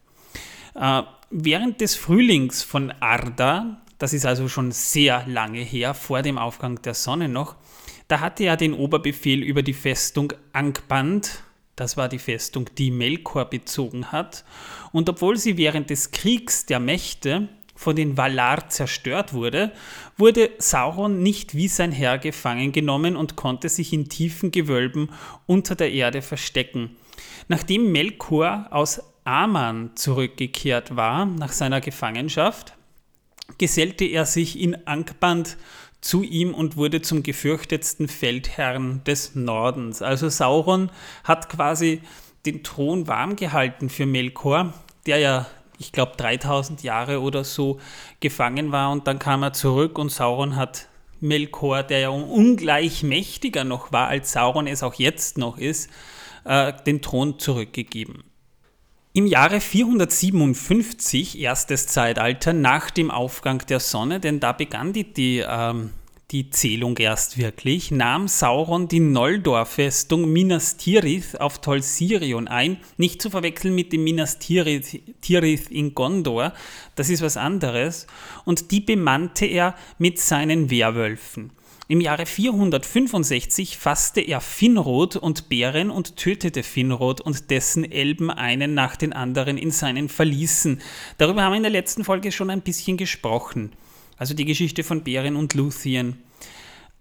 Äh, 0.75 1.01
während 1.31 1.81
des 1.81 1.95
Frühlings 1.95 2.61
von 2.61 2.93
Arda, 2.99 3.81
das 3.97 4.13
ist 4.13 4.25
also 4.25 4.47
schon 4.47 4.71
sehr 4.71 5.25
lange 5.27 5.59
her, 5.59 5.93
vor 5.93 6.21
dem 6.21 6.37
Aufgang 6.37 6.81
der 6.81 6.93
Sonne 6.93 7.29
noch, 7.29 7.55
da 8.07 8.19
hatte 8.19 8.43
er 8.43 8.57
den 8.57 8.73
Oberbefehl 8.73 9.41
über 9.41 9.63
die 9.63 9.73
Festung 9.73 10.33
Angband, 10.53 11.43
das 11.75 11.97
war 11.97 12.07
die 12.07 12.19
Festung, 12.19 12.69
die 12.77 12.91
Melkor 12.91 13.45
bezogen 13.45 14.11
hat, 14.11 14.45
und 14.91 15.09
obwohl 15.09 15.37
sie 15.37 15.57
während 15.57 15.89
des 15.89 16.11
Kriegs 16.11 16.65
der 16.65 16.79
Mächte 16.79 17.49
von 17.75 17.95
den 17.95 18.15
Valar 18.15 18.69
zerstört 18.69 19.33
wurde, 19.33 19.71
wurde 20.17 20.49
Sauron 20.59 21.21
nicht 21.21 21.55
wie 21.55 21.67
sein 21.67 21.91
Herr 21.91 22.17
gefangen 22.17 22.71
genommen 22.71 23.15
und 23.17 23.35
konnte 23.35 23.67
sich 23.67 23.91
in 23.91 24.07
tiefen 24.07 24.51
Gewölben 24.51 25.09
unter 25.45 25.75
der 25.75 25.91
Erde 25.91 26.21
verstecken. 26.21 26.95
Nachdem 27.49 27.91
Melkor 27.91 28.67
aus 28.71 29.01
Aman 29.25 29.91
zurückgekehrt 29.95 30.95
war 30.95 31.25
nach 31.25 31.51
seiner 31.51 31.81
Gefangenschaft, 31.81 32.73
gesellte 33.57 34.05
er 34.05 34.25
sich 34.25 34.59
in 34.59 34.87
Angband 34.87 35.57
zu 36.01 36.21
ihm 36.21 36.53
und 36.53 36.77
wurde 36.77 37.01
zum 37.01 37.23
gefürchtetsten 37.23 38.07
Feldherrn 38.07 39.03
des 39.05 39.33
Nordens. 39.35 40.01
Also 40.01 40.29
Sauron 40.29 40.91
hat 41.23 41.49
quasi 41.49 42.01
den 42.45 42.63
Thron 42.63 43.07
warm 43.07 43.35
gehalten 43.35 43.89
für 43.89 44.05
Melkor, 44.05 44.73
der 45.07 45.17
ja, 45.17 45.47
ich 45.79 45.91
glaube, 45.91 46.13
3000 46.17 46.83
Jahre 46.83 47.21
oder 47.21 47.43
so 47.43 47.79
gefangen 48.19 48.71
war 48.71 48.91
und 48.91 49.07
dann 49.07 49.19
kam 49.19 49.41
er 49.43 49.53
zurück 49.53 49.97
und 49.97 50.11
Sauron 50.11 50.55
hat 50.55 50.87
Melkor, 51.21 51.81
der 51.81 51.99
ja 51.99 52.09
ungleich 52.09 53.01
mächtiger 53.01 53.63
noch 53.63 53.91
war, 53.91 54.07
als 54.07 54.31
Sauron 54.31 54.67
es 54.67 54.83
auch 54.83 54.93
jetzt 54.95 55.37
noch 55.37 55.57
ist, 55.57 55.89
äh, 56.43 56.71
den 56.85 57.01
Thron 57.01 57.39
zurückgegeben. 57.39 58.23
Im 59.17 59.27
Jahre 59.27 59.61
457, 59.61 61.39
erstes 61.39 61.87
Zeitalter, 61.87 62.51
nach 62.51 62.91
dem 62.91 63.09
Aufgang 63.09 63.59
der 63.59 63.79
Sonne, 63.79 64.19
denn 64.19 64.41
da 64.41 64.51
begann 64.51 64.91
die, 64.91 65.05
die, 65.13 65.41
ähm, 65.47 65.91
die 66.31 66.49
Zählung 66.49 66.97
erst 66.97 67.37
wirklich, 67.37 67.91
nahm 67.91 68.27
Sauron 68.27 68.89
die 68.89 68.99
Noldor-Festung 68.99 70.29
Minas 70.29 70.75
Tirith 70.75 71.39
auf 71.39 71.61
Tol 71.61 71.81
Sirion 71.81 72.49
ein, 72.49 72.75
nicht 72.97 73.21
zu 73.21 73.29
verwechseln 73.29 73.73
mit 73.73 73.93
dem 73.93 74.03
Minas 74.03 74.37
Tirith, 74.37 74.99
Tirith 75.21 75.71
in 75.71 75.95
Gondor, 75.95 76.51
das 76.95 77.07
ist 77.07 77.21
was 77.21 77.37
anderes, 77.37 78.07
und 78.43 78.69
die 78.71 78.81
bemannte 78.81 79.45
er 79.45 79.75
mit 79.97 80.19
seinen 80.19 80.69
Werwölfen. 80.69 81.51
Im 81.87 82.01
Jahre 82.01 82.25
465 82.25 83.77
fasste 83.77 84.19
er 84.19 84.41
Finrod 84.41 85.17
und 85.17 85.49
Beren 85.49 85.91
und 85.91 86.15
tötete 86.15 86.63
Finrod 86.63 87.21
und 87.21 87.51
dessen 87.51 87.89
Elben 87.91 88.31
einen 88.31 88.73
nach 88.73 88.95
den 88.95 89.13
anderen 89.13 89.59
in 89.59 89.69
seinen 89.69 90.09
Verließen. 90.09 90.81
Darüber 91.19 91.43
haben 91.43 91.51
wir 91.51 91.57
in 91.57 91.63
der 91.63 91.71
letzten 91.71 92.03
Folge 92.03 92.31
schon 92.31 92.49
ein 92.49 92.61
bisschen 92.61 92.97
gesprochen. 92.97 93.71
Also 94.17 94.33
die 94.33 94.45
Geschichte 94.45 94.83
von 94.83 95.03
Beren 95.03 95.35
und 95.35 95.53
Luthien. 95.53 96.17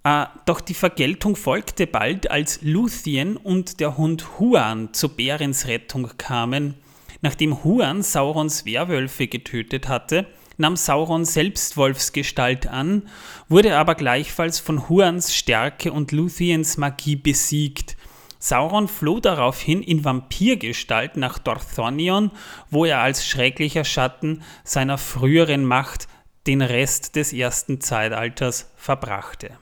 Äh, 0.02 0.26
doch 0.44 0.60
die 0.60 0.74
Vergeltung 0.74 1.34
folgte 1.34 1.86
bald, 1.86 2.30
als 2.30 2.60
Luthien 2.60 3.38
und 3.38 3.80
der 3.80 3.96
Hund 3.96 4.38
Huan 4.38 4.92
zu 4.92 5.08
Berens 5.08 5.66
Rettung 5.66 6.10
kamen. 6.18 6.74
Nachdem 7.22 7.64
Huan 7.64 8.02
Saurons 8.02 8.66
Werwölfe 8.66 9.28
getötet 9.28 9.88
hatte, 9.88 10.26
nahm 10.56 10.76
Sauron 10.76 11.24
selbst 11.24 11.76
Wolfsgestalt 11.76 12.66
an, 12.66 13.08
wurde 13.48 13.76
aber 13.76 13.94
gleichfalls 13.94 14.58
von 14.58 14.88
Huans 14.88 15.34
Stärke 15.34 15.92
und 15.92 16.12
Luthiens 16.12 16.76
Magie 16.76 17.16
besiegt. 17.16 17.96
Sauron 18.38 18.88
floh 18.88 19.20
daraufhin 19.20 19.82
in 19.82 20.04
Vampirgestalt 20.04 21.16
nach 21.16 21.38
Dorthonion, 21.38 22.30
wo 22.70 22.84
er 22.84 23.00
als 23.00 23.26
schrecklicher 23.26 23.84
Schatten 23.84 24.42
seiner 24.64 24.98
früheren 24.98 25.64
Macht 25.64 26.08
den 26.46 26.60
Rest 26.60 27.16
des 27.16 27.32
ersten 27.32 27.80
Zeitalters 27.80 28.70
verbrachte. 28.76 29.58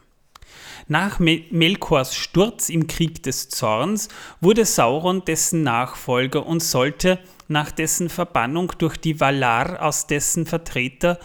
Nach 0.87 1.19
Melkors 1.19 2.15
Sturz 2.15 2.69
im 2.69 2.87
Krieg 2.87 3.23
des 3.23 3.49
Zorns 3.49 4.09
wurde 4.41 4.65
Sauron 4.65 5.23
dessen 5.23 5.63
Nachfolger 5.63 6.45
und 6.45 6.61
sollte 6.61 7.19
nach 7.47 7.71
dessen 7.71 8.09
Verbannung 8.09 8.73
durch 8.77 8.97
die 8.97 9.19
Valar 9.19 9.81
aus 9.81 10.07
dessen 10.07 10.45
Vertreter 10.45 11.19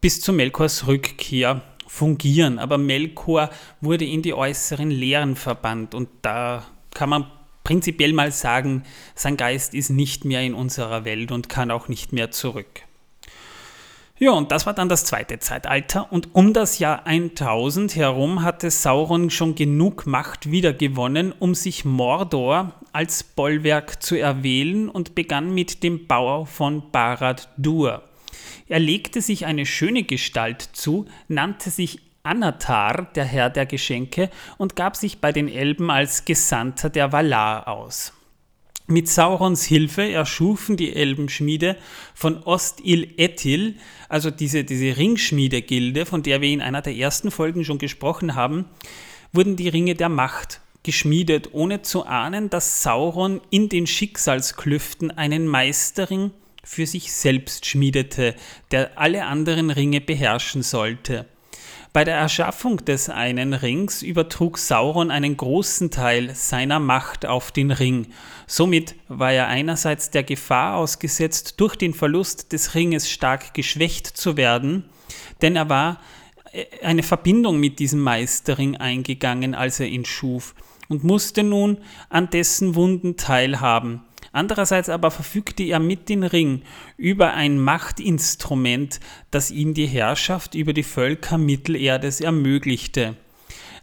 bis 0.00 0.20
zu 0.20 0.32
Melkors 0.32 0.86
Rückkehr 0.86 1.62
fungieren. 1.88 2.58
Aber 2.58 2.78
Melkor 2.78 3.50
wurde 3.80 4.04
in 4.04 4.22
die 4.22 4.34
äußeren 4.34 4.90
Lehren 4.90 5.34
verbannt 5.34 5.94
und 5.94 6.08
da 6.22 6.64
kann 6.92 7.08
man 7.08 7.26
prinzipiell 7.64 8.12
mal 8.12 8.30
sagen, 8.30 8.84
sein 9.14 9.36
Geist 9.36 9.74
ist 9.74 9.90
nicht 9.90 10.24
mehr 10.24 10.42
in 10.42 10.54
unserer 10.54 11.04
Welt 11.04 11.32
und 11.32 11.48
kann 11.48 11.70
auch 11.70 11.88
nicht 11.88 12.12
mehr 12.12 12.30
zurück. 12.30 12.82
Ja, 14.24 14.30
und 14.30 14.52
das 14.52 14.64
war 14.64 14.72
dann 14.72 14.88
das 14.88 15.04
zweite 15.04 15.38
Zeitalter. 15.38 16.10
Und 16.10 16.34
um 16.34 16.54
das 16.54 16.78
Jahr 16.78 17.06
1000 17.06 17.94
herum 17.94 18.40
hatte 18.40 18.70
Sauron 18.70 19.28
schon 19.28 19.54
genug 19.54 20.06
Macht 20.06 20.50
wiedergewonnen, 20.50 21.34
um 21.38 21.54
sich 21.54 21.84
Mordor 21.84 22.72
als 22.94 23.22
Bollwerk 23.22 24.02
zu 24.02 24.18
erwählen 24.18 24.88
und 24.88 25.14
begann 25.14 25.52
mit 25.52 25.82
dem 25.82 26.06
Bau 26.06 26.46
von 26.46 26.90
Barad-dur. 26.90 28.02
Er 28.66 28.78
legte 28.78 29.20
sich 29.20 29.44
eine 29.44 29.66
schöne 29.66 30.04
Gestalt 30.04 30.62
zu, 30.72 31.04
nannte 31.28 31.68
sich 31.68 32.00
Anatar, 32.22 33.08
der 33.14 33.26
Herr 33.26 33.50
der 33.50 33.66
Geschenke, 33.66 34.30
und 34.56 34.74
gab 34.74 34.96
sich 34.96 35.20
bei 35.20 35.32
den 35.32 35.50
Elben 35.50 35.90
als 35.90 36.24
Gesandter 36.24 36.88
der 36.88 37.12
Valar 37.12 37.68
aus. 37.68 38.13
Mit 38.86 39.08
Saurons 39.08 39.64
Hilfe 39.64 40.10
erschufen 40.10 40.76
die 40.76 40.94
Elbenschmiede 40.94 41.76
von 42.14 42.42
Ost-Il-Etil, 42.42 43.76
also 44.10 44.30
diese, 44.30 44.62
diese 44.62 44.98
Ringschmiedegilde, 44.98 46.04
von 46.04 46.22
der 46.22 46.42
wir 46.42 46.50
in 46.50 46.60
einer 46.60 46.82
der 46.82 46.94
ersten 46.94 47.30
Folgen 47.30 47.64
schon 47.64 47.78
gesprochen 47.78 48.34
haben, 48.34 48.66
wurden 49.32 49.56
die 49.56 49.70
Ringe 49.70 49.94
der 49.94 50.10
Macht 50.10 50.60
geschmiedet, 50.82 51.54
ohne 51.54 51.80
zu 51.80 52.04
ahnen, 52.04 52.50
dass 52.50 52.82
Sauron 52.82 53.40
in 53.48 53.70
den 53.70 53.86
Schicksalsklüften 53.86 55.10
einen 55.10 55.46
Meisterring 55.46 56.32
für 56.62 56.86
sich 56.86 57.10
selbst 57.10 57.64
schmiedete, 57.64 58.34
der 58.70 58.98
alle 58.98 59.24
anderen 59.24 59.70
Ringe 59.70 60.02
beherrschen 60.02 60.62
sollte. 60.62 61.24
Bei 61.94 62.02
der 62.02 62.16
Erschaffung 62.16 62.84
des 62.84 63.08
einen 63.08 63.54
Rings 63.54 64.02
übertrug 64.02 64.58
Sauron 64.58 65.12
einen 65.12 65.36
großen 65.36 65.92
Teil 65.92 66.34
seiner 66.34 66.80
Macht 66.80 67.24
auf 67.24 67.52
den 67.52 67.70
Ring. 67.70 68.08
Somit 68.48 68.96
war 69.06 69.30
er 69.30 69.46
einerseits 69.46 70.10
der 70.10 70.24
Gefahr 70.24 70.74
ausgesetzt, 70.74 71.60
durch 71.60 71.76
den 71.76 71.94
Verlust 71.94 72.52
des 72.52 72.74
Ringes 72.74 73.08
stark 73.08 73.54
geschwächt 73.54 74.08
zu 74.08 74.36
werden, 74.36 74.86
denn 75.40 75.54
er 75.54 75.68
war 75.68 76.00
äh, 76.50 76.64
eine 76.82 77.04
Verbindung 77.04 77.60
mit 77.60 77.78
diesem 77.78 78.00
Meisterring 78.00 78.76
eingegangen, 78.76 79.54
als 79.54 79.78
er 79.78 79.86
ihn 79.86 80.04
schuf, 80.04 80.56
und 80.88 81.04
musste 81.04 81.44
nun 81.44 81.78
an 82.08 82.28
dessen 82.28 82.74
Wunden 82.74 83.16
teilhaben. 83.16 84.02
Andererseits 84.32 84.88
aber 84.88 85.10
verfügte 85.10 85.62
er 85.62 85.80
mit 85.80 86.08
dem 86.08 86.22
Ring 86.22 86.62
über 86.96 87.34
ein 87.34 87.58
Machtinstrument, 87.58 89.00
das 89.30 89.50
ihm 89.50 89.74
die 89.74 89.86
Herrschaft 89.86 90.54
über 90.54 90.72
die 90.72 90.82
Völker 90.82 91.38
Mittelerdes 91.38 92.20
ermöglichte. 92.20 93.16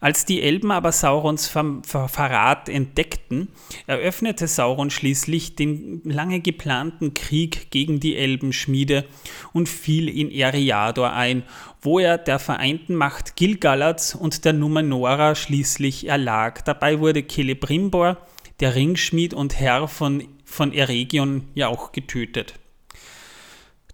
Als 0.01 0.25
die 0.25 0.41
Elben 0.41 0.71
aber 0.71 0.91
Saurons 0.91 1.47
Ver 1.47 1.84
Ver 1.84 2.08
Verrat 2.08 2.69
entdeckten, 2.69 3.49
eröffnete 3.86 4.47
Sauron 4.47 4.89
schließlich 4.89 5.56
den 5.56 6.01
lange 6.04 6.39
geplanten 6.39 7.13
Krieg 7.13 7.69
gegen 7.69 7.99
die 7.99 8.15
Elbenschmiede 8.15 9.06
und 9.54 9.69
fiel 9.69 10.10
in 10.10 10.32
Eriador 10.32 11.13
ein, 11.13 11.43
wo 11.84 11.99
er 11.99 12.17
der 12.17 12.39
vereinten 12.39 12.95
Macht 12.95 13.36
Gilgalads 13.36 14.15
und 14.15 14.43
der 14.43 14.54
Numenora 14.54 15.36
schließlich 15.36 16.08
erlag. 16.08 16.65
Dabei 16.65 16.99
wurde 16.99 17.27
Celebrimbor, 17.27 18.17
der 18.62 18.76
Ringschmied 18.76 19.34
und 19.34 19.60
Herr 19.60 19.88
von 19.88 20.28
von 20.52 20.74
Eregion 20.74 21.47
ja 21.56 21.67
auch 21.67 21.91
getötet. 21.91 22.56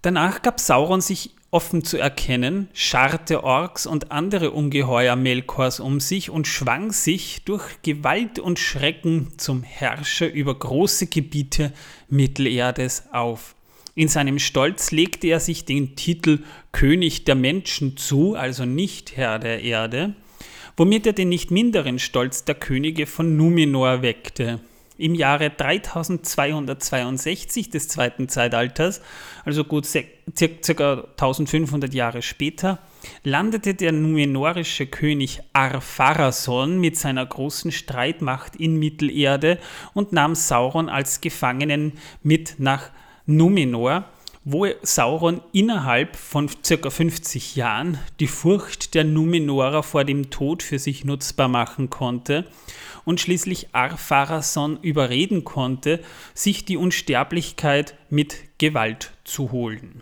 Danach 0.01 0.41
gab 0.41 0.60
Sauron 0.60 1.01
sich 1.01 1.32
offen 1.49 1.84
zu 1.84 1.97
erkennen, 1.97 2.67
scharrte 2.73 3.43
Orks 3.43 3.86
und 3.86 4.12
andere 4.12 4.51
Ungeheuer 4.51 5.15
Melkors 5.15 5.80
um 5.80 5.99
sich 5.99 6.30
und 6.30 6.45
schwang 6.45 6.91
sich 6.91 7.43
durch 7.45 7.82
Gewalt 7.84 8.38
und 8.38 8.60
Schrecken 8.60 9.38
zum 9.38 9.63
Herrscher 9.63 10.32
über 10.32 10.58
große 10.58 11.08
Gebiete 11.08 11.71
Mittelerdes 12.10 13.06
auf. 13.12 13.56
In 13.95 14.10
seinem 14.10 14.39
Stolz 14.39 14.91
legte 14.91 15.27
er 15.27 15.39
sich 15.39 15.65
den 15.65 15.95
Titel 15.95 16.43
König 16.71 17.23
der 17.23 17.36
Menschen 17.36 17.97
zu, 17.97 18.36
also 18.36 18.65
nicht 18.65 19.15
Herr 19.15 19.39
der 19.39 19.63
Erde, 19.63 20.13
womit 20.78 21.08
er 21.08 21.13
den 21.13 21.30
nicht 21.30 21.52
minderen 21.52 22.00
Stolz 22.00 22.46
der 22.46 22.56
Könige 22.56 23.08
von 23.08 23.36
Numenor 23.36 24.04
weckte. 24.04 24.62
Im 25.00 25.13
Jahre 25.13 25.52
3262 25.52 27.70
des 27.70 27.88
zweiten 27.88 28.30
Zeitalters, 28.30 29.02
also 29.46 29.63
gut 29.63 29.86
circa 29.86 31.04
1500 31.12 31.94
Jahre 31.94 32.24
später, 32.24 32.80
landete 33.24 33.76
der 33.76 33.92
numenorische 33.92 34.88
König 34.88 35.42
Ar-Pharazôn 35.54 36.80
mit 36.80 36.98
seiner 36.98 37.24
großen 37.26 37.72
Streitmacht 37.72 38.56
in 38.56 38.80
Mittelerde 38.80 39.60
und 39.94 40.13
nahm 40.13 40.34
Sauron 40.34 40.90
als 40.90 41.22
Gefangenen 41.22 41.94
mit 42.24 42.56
nach 42.58 42.90
Numenor, 43.28 44.06
wo 44.49 44.65
Sauron 44.81 45.41
innerhalb 45.51 46.15
von 46.15 46.49
circa 46.63 46.89
50 46.89 47.57
Jahren 47.57 47.99
die 48.21 48.27
Furcht 48.27 48.93
der 48.93 49.03
Numenorer 49.03 49.83
vor 49.83 50.05
dem 50.05 50.29
Tod 50.29 50.63
für 50.63 50.79
sich 50.79 51.03
nutzbar 51.03 51.49
machen 51.49 51.89
konnte 51.89 52.45
und 53.03 53.19
schließlich 53.19 53.67
Ar-Pharazôn 53.73 54.79
überreden 54.81 55.43
konnte, 55.43 55.99
sich 56.33 56.63
die 56.63 56.77
Unsterblichkeit 56.77 57.95
mit 58.10 58.38
Gewalt 58.57 59.12
zu 59.25 59.51
holen. 59.51 60.01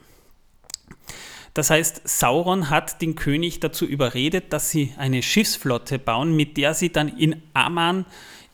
Das 1.56 1.72
heißt, 1.72 2.08
Sauron 2.08 2.70
hat 2.70 3.02
den 3.02 3.16
König 3.16 3.62
dazu 3.62 3.88
überredet, 3.88 4.54
dass 4.54 4.70
sie 4.70 4.94
eine 4.98 5.24
Schiffsflotte 5.24 5.98
bauen, 5.98 6.36
mit 6.36 6.56
der 6.58 6.76
sie 6.76 6.92
dann 6.92 7.08
in 7.08 7.42
Aman, 7.56 8.06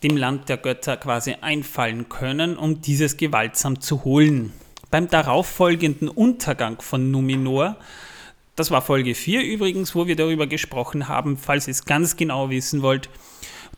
dem 0.03 0.15
Land 0.15 0.47
der 0.47 0.55
Götter, 0.55 0.95
quasi 0.95 1.35
einfallen 1.41 2.07
können, 2.07 2.55
um 2.55 2.79
dieses 2.79 3.17
gewaltsam 3.17 3.81
zu 3.81 4.05
holen. 4.05 4.53
Beim 4.91 5.09
darauffolgenden 5.09 6.09
Untergang 6.09 6.81
von 6.81 7.11
Numenor, 7.11 7.77
das 8.55 8.71
war 8.71 8.81
Folge 8.81 9.15
4 9.15 9.41
übrigens, 9.41 9.95
wo 9.95 10.05
wir 10.05 10.17
darüber 10.17 10.47
gesprochen 10.47 11.07
haben, 11.07 11.37
falls 11.37 11.67
ihr 11.67 11.71
es 11.71 11.85
ganz 11.85 12.17
genau 12.17 12.49
wissen 12.49 12.81
wollt, 12.81 13.09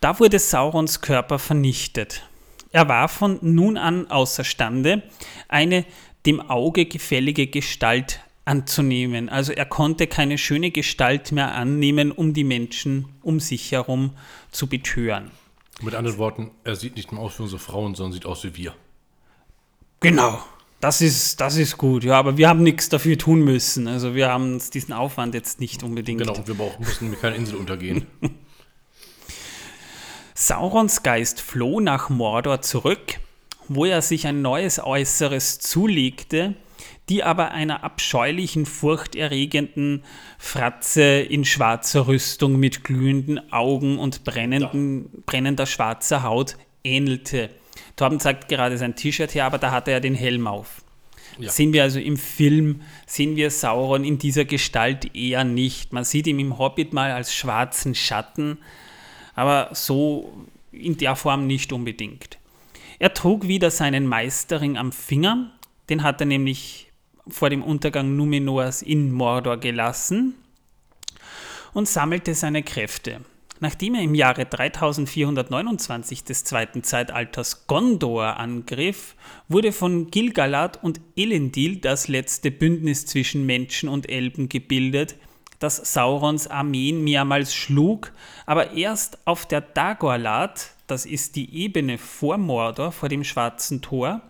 da 0.01 0.19
wurde 0.19 0.39
Saurons 0.39 1.01
Körper 1.01 1.39
vernichtet. 1.39 2.27
Er 2.71 2.89
war 2.89 3.07
von 3.07 3.37
nun 3.41 3.77
an 3.77 4.09
außerstande, 4.09 5.03
eine 5.47 5.85
dem 6.25 6.41
Auge 6.41 6.85
gefällige 6.85 7.45
Gestalt 7.45 8.19
anzunehmen. 8.45 9.29
Also 9.29 9.53
er 9.53 9.65
konnte 9.65 10.07
keine 10.07 10.37
schöne 10.37 10.71
Gestalt 10.71 11.31
mehr 11.31 11.53
annehmen, 11.53 12.11
um 12.11 12.33
die 12.33 12.43
Menschen 12.43 13.05
um 13.21 13.39
sich 13.39 13.71
herum 13.71 14.17
zu 14.51 14.67
betören. 14.67 15.31
Mit 15.81 15.95
anderen 15.95 16.17
Worten, 16.17 16.51
er 16.63 16.75
sieht 16.75 16.95
nicht 16.95 17.11
mehr 17.11 17.21
aus 17.21 17.37
wie 17.37 17.43
unsere 17.43 17.59
Frauen, 17.59 17.95
sondern 17.95 18.13
sieht 18.13 18.25
aus 18.25 18.43
wie 18.43 18.55
wir. 18.55 18.73
Genau. 19.99 20.43
Das 20.83 20.99
ist, 20.99 21.39
das 21.39 21.55
ist 21.55 21.77
gut, 21.77 22.03
ja, 22.03 22.19
aber 22.19 22.35
wir 22.35 22.49
haben 22.49 22.61
nichts 22.61 22.89
dafür 22.89 23.17
tun 23.17 23.39
müssen. 23.39 23.87
Also 23.87 24.15
wir 24.15 24.27
haben 24.27 24.61
diesen 24.73 24.91
Aufwand 24.91 25.33
jetzt 25.33 25.61
nicht 25.61 25.81
unbedingt. 25.81 26.19
Genau, 26.19 26.35
wir 26.45 26.55
brauchen, 26.55 26.83
mussten 26.83 27.09
mit 27.09 27.21
keiner 27.21 27.37
Insel 27.37 27.55
untergehen. 27.55 28.05
Saurons 30.35 31.01
Geist 31.01 31.39
floh 31.39 31.79
nach 31.79 32.09
Mordor 32.09 32.59
zurück, 32.59 33.21
wo 33.69 33.85
er 33.85 34.01
sich 34.01 34.27
ein 34.27 34.41
neues 34.41 34.83
Äußeres 34.83 35.59
zulegte, 35.59 36.53
die 37.07 37.23
aber 37.23 37.51
einer 37.51 37.85
abscheulichen, 37.85 38.65
furchterregenden 38.65 40.03
Fratze 40.37 41.21
in 41.21 41.45
schwarzer 41.45 42.07
Rüstung 42.07 42.59
mit 42.59 42.83
glühenden 42.83 43.53
Augen 43.53 43.97
und 43.99 44.25
brennenden, 44.25 45.23
brennender 45.25 45.65
schwarzer 45.65 46.23
Haut 46.23 46.57
ähnelte. 46.83 47.51
Torben 47.95 48.19
zeigt 48.19 48.49
gerade 48.49 48.77
sein 48.77 48.95
T-Shirt 48.95 49.33
her, 49.35 49.45
aber 49.45 49.57
da 49.57 49.71
hatte 49.71 49.91
er 49.91 49.99
den 49.99 50.15
Helm 50.15 50.47
auf. 50.47 50.81
Ja. 51.37 51.49
Sehen 51.49 51.73
wir 51.73 51.83
also 51.83 51.99
im 51.99 52.17
Film, 52.17 52.81
sehen 53.05 53.35
wir 53.35 53.49
Sauron 53.49 54.03
in 54.03 54.17
dieser 54.17 54.45
Gestalt 54.45 55.15
eher 55.15 55.43
nicht. 55.43 55.93
Man 55.93 56.03
sieht 56.03 56.27
ihn 56.27 56.39
im 56.39 56.59
Hobbit 56.59 56.93
mal 56.93 57.11
als 57.11 57.33
schwarzen 57.33 57.95
Schatten, 57.95 58.59
aber 59.35 59.69
so 59.73 60.31
in 60.71 60.97
der 60.97 61.15
Form 61.15 61.47
nicht 61.47 61.73
unbedingt. 61.73 62.37
Er 62.99 63.13
trug 63.13 63.47
wieder 63.47 63.71
seinen 63.71 64.07
Meisterring 64.07 64.77
am 64.77 64.91
Finger, 64.91 65.51
den 65.89 66.03
hat 66.03 66.21
er 66.21 66.27
nämlich 66.27 66.91
vor 67.27 67.49
dem 67.49 67.63
Untergang 67.63 68.15
Numenors 68.15 68.81
in 68.81 69.11
Mordor 69.11 69.57
gelassen 69.57 70.35
und 71.73 71.87
sammelte 71.87 72.35
seine 72.35 72.63
Kräfte. 72.63 73.21
Nachdem 73.63 73.95
er 73.95 74.01
im 74.01 74.13
Jahre 74.13 74.45
3429 74.45 76.25
des 76.25 76.43
zweiten 76.43 76.83
Zeitalters 76.83 77.65
Gondor 77.65 78.35
angriff, 78.35 79.15
wurde 79.47 79.71
von 79.71 80.11
Gilgalad 80.11 80.83
und 80.83 80.99
Elendil 81.15 81.77
das 81.77 82.09
letzte 82.09 82.51
Bündnis 82.51 83.05
zwischen 83.05 83.45
Menschen 83.45 83.87
und 83.87 84.09
Elben 84.09 84.49
gebildet, 84.49 85.15
das 85.59 85.77
Saurons 85.93 86.47
Armeen 86.47 87.05
mehrmals 87.05 87.55
schlug, 87.55 88.11
aber 88.45 88.73
erst 88.73 89.25
auf 89.25 89.45
der 89.45 89.61
Dagorlat, 89.61 90.71
das 90.87 91.05
ist 91.05 91.37
die 91.37 91.55
Ebene 91.55 91.97
vor 91.97 92.37
Mordor, 92.37 92.91
vor 92.91 93.07
dem 93.07 93.23
Schwarzen 93.23 93.81
Tor, 93.81 94.23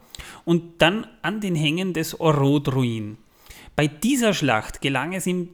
und 0.46 0.80
dann 0.80 1.08
an 1.24 1.42
den 1.42 1.56
Hängen 1.56 1.94
des 1.94 2.20
Orodruin. 2.20 3.18
Bei 3.76 3.88
dieser 3.88 4.36
Schlacht 4.36 4.80
gelang 4.80 5.14
es 5.14 5.26
ihm 5.26 5.50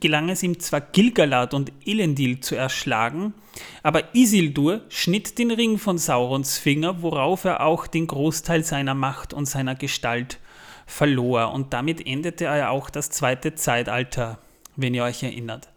gelang 0.00 0.28
es 0.28 0.42
ihm 0.42 0.58
zwar 0.60 0.80
Gilgalad 0.80 1.54
und 1.54 1.72
Elendil 1.84 2.40
zu 2.40 2.54
erschlagen, 2.54 3.34
aber 3.82 4.14
Isildur 4.14 4.82
schnitt 4.88 5.38
den 5.38 5.50
Ring 5.50 5.78
von 5.78 5.98
Saurons 5.98 6.58
Finger, 6.58 7.02
worauf 7.02 7.44
er 7.44 7.60
auch 7.64 7.86
den 7.86 8.06
Großteil 8.06 8.64
seiner 8.64 8.94
Macht 8.94 9.32
und 9.32 9.46
seiner 9.46 9.74
Gestalt 9.74 10.38
verlor. 10.86 11.52
Und 11.52 11.72
damit 11.72 12.06
endete 12.06 12.46
er 12.46 12.70
auch 12.70 12.90
das 12.90 13.10
zweite 13.10 13.54
Zeitalter, 13.54 14.38
wenn 14.76 14.94
ihr 14.94 15.04
euch 15.04 15.22
erinnert. 15.22 15.68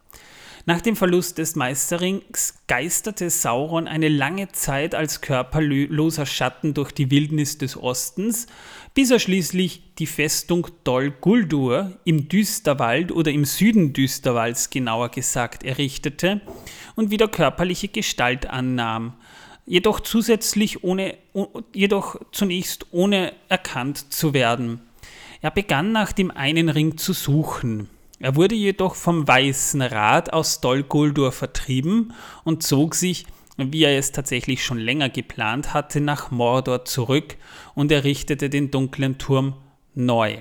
Nach 0.65 0.81
dem 0.81 0.97
Verlust 0.97 1.37
des 1.37 1.55
Meisterrings 1.55 2.55
geisterte 2.67 3.29
Sauron 3.29 3.87
eine 3.87 4.09
lange 4.09 4.49
Zeit 4.49 4.95
als 4.95 5.21
körperloser 5.21 6.25
Schatten 6.25 6.73
durch 6.73 6.91
die 6.91 7.09
Wildnis 7.09 7.57
des 7.57 7.77
Ostens, 7.77 8.47
bis 8.97 9.12
er 9.12 9.19
schließlich 9.19 9.83
die 9.99 10.07
Festung 10.07 10.69
Dol 10.83 11.12
Guldur 11.12 11.91
im 12.03 12.29
Düsterwald 12.29 13.12
oder 13.12 13.31
im 13.31 13.45
Süden 13.45 13.93
Düsterwalds 13.93 14.71
genauer 14.71 15.10
gesagt 15.10 15.63
errichtete 15.63 16.41
und 16.95 17.12
wieder 17.12 17.27
körperliche 17.27 17.89
Gestalt 17.89 18.49
annahm, 18.49 19.13
jedoch 19.67 19.99
zusätzlich 19.99 20.83
ohne, 20.83 21.15
jedoch 21.75 22.15
zunächst 22.31 22.88
ohne 22.89 23.33
erkannt 23.49 24.12
zu 24.12 24.33
werden. 24.33 24.81
Er 25.41 25.51
begann 25.51 25.91
nach 25.91 26.12
dem 26.12 26.31
einen 26.31 26.67
Ring 26.67 26.97
zu 26.97 27.13
suchen. 27.13 27.89
Er 28.17 28.36
wurde 28.36 28.55
jedoch 28.55 28.95
vom 28.95 29.27
Weißen 29.27 29.83
Rat 29.83 30.33
aus 30.33 30.60
Dol 30.60 30.81
Guldur 30.81 31.31
vertrieben 31.31 32.15
und 32.43 32.63
zog 32.63 32.95
sich, 32.95 33.27
wie 33.57 33.83
er 33.83 33.97
es 33.97 34.11
tatsächlich 34.11 34.63
schon 34.63 34.77
länger 34.77 35.09
geplant 35.09 35.73
hatte, 35.73 35.99
nach 35.99 36.31
Mordor 36.31 36.85
zurück 36.85 37.35
und 37.75 37.91
errichtete 37.91 38.49
den 38.49 38.71
dunklen 38.71 39.17
Turm 39.17 39.55
neu. 39.95 40.37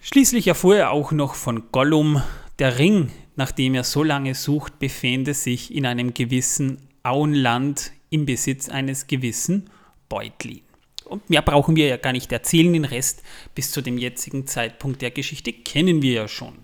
Schließlich 0.00 0.46
erfuhr 0.46 0.76
er 0.76 0.90
auch 0.90 1.12
noch 1.12 1.34
von 1.34 1.72
Gollum, 1.72 2.22
der 2.58 2.78
Ring, 2.78 3.10
nach 3.36 3.50
dem 3.50 3.74
er 3.74 3.84
so 3.84 4.02
lange 4.02 4.34
sucht, 4.34 4.78
befände 4.78 5.34
sich 5.34 5.74
in 5.74 5.86
einem 5.86 6.14
gewissen 6.14 6.88
Auenland 7.02 7.92
im 8.10 8.26
Besitz 8.26 8.68
eines 8.68 9.06
gewissen 9.06 9.70
Beutlin. 10.08 10.60
Und 11.04 11.28
mehr 11.28 11.42
brauchen 11.42 11.76
wir 11.76 11.86
ja 11.86 11.96
gar 11.96 12.12
nicht 12.12 12.30
erzählen, 12.32 12.72
den 12.72 12.84
Rest 12.84 13.22
bis 13.54 13.72
zu 13.72 13.82
dem 13.82 13.98
jetzigen 13.98 14.46
Zeitpunkt 14.46 15.02
der 15.02 15.10
Geschichte 15.10 15.52
kennen 15.52 16.00
wir 16.00 16.12
ja 16.12 16.28
schon. 16.28 16.63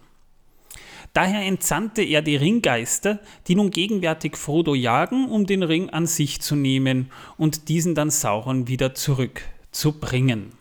Daher 1.12 1.42
entsandte 1.42 2.02
er 2.02 2.22
die 2.22 2.36
Ringgeister, 2.36 3.18
die 3.48 3.56
nun 3.56 3.70
gegenwärtig 3.70 4.36
Frodo 4.36 4.74
jagen, 4.74 5.28
um 5.28 5.44
den 5.44 5.62
Ring 5.62 5.90
an 5.90 6.06
sich 6.06 6.40
zu 6.40 6.54
nehmen 6.54 7.10
und 7.36 7.68
diesen 7.68 7.94
dann 7.94 8.10
Sauron 8.10 8.68
wieder 8.68 8.94
zurückzubringen. 8.94 10.52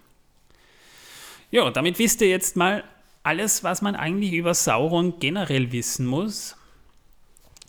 Ja, 1.51 1.69
damit 1.69 1.99
wisst 1.99 2.21
ihr 2.21 2.29
jetzt 2.29 2.55
mal 2.55 2.83
alles, 3.21 3.63
was 3.63 3.81
man 3.81 3.95
eigentlich 3.95 4.33
über 4.33 4.53
Sauron 4.53 5.19
generell 5.19 5.71
wissen 5.71 6.05
muss. 6.05 6.55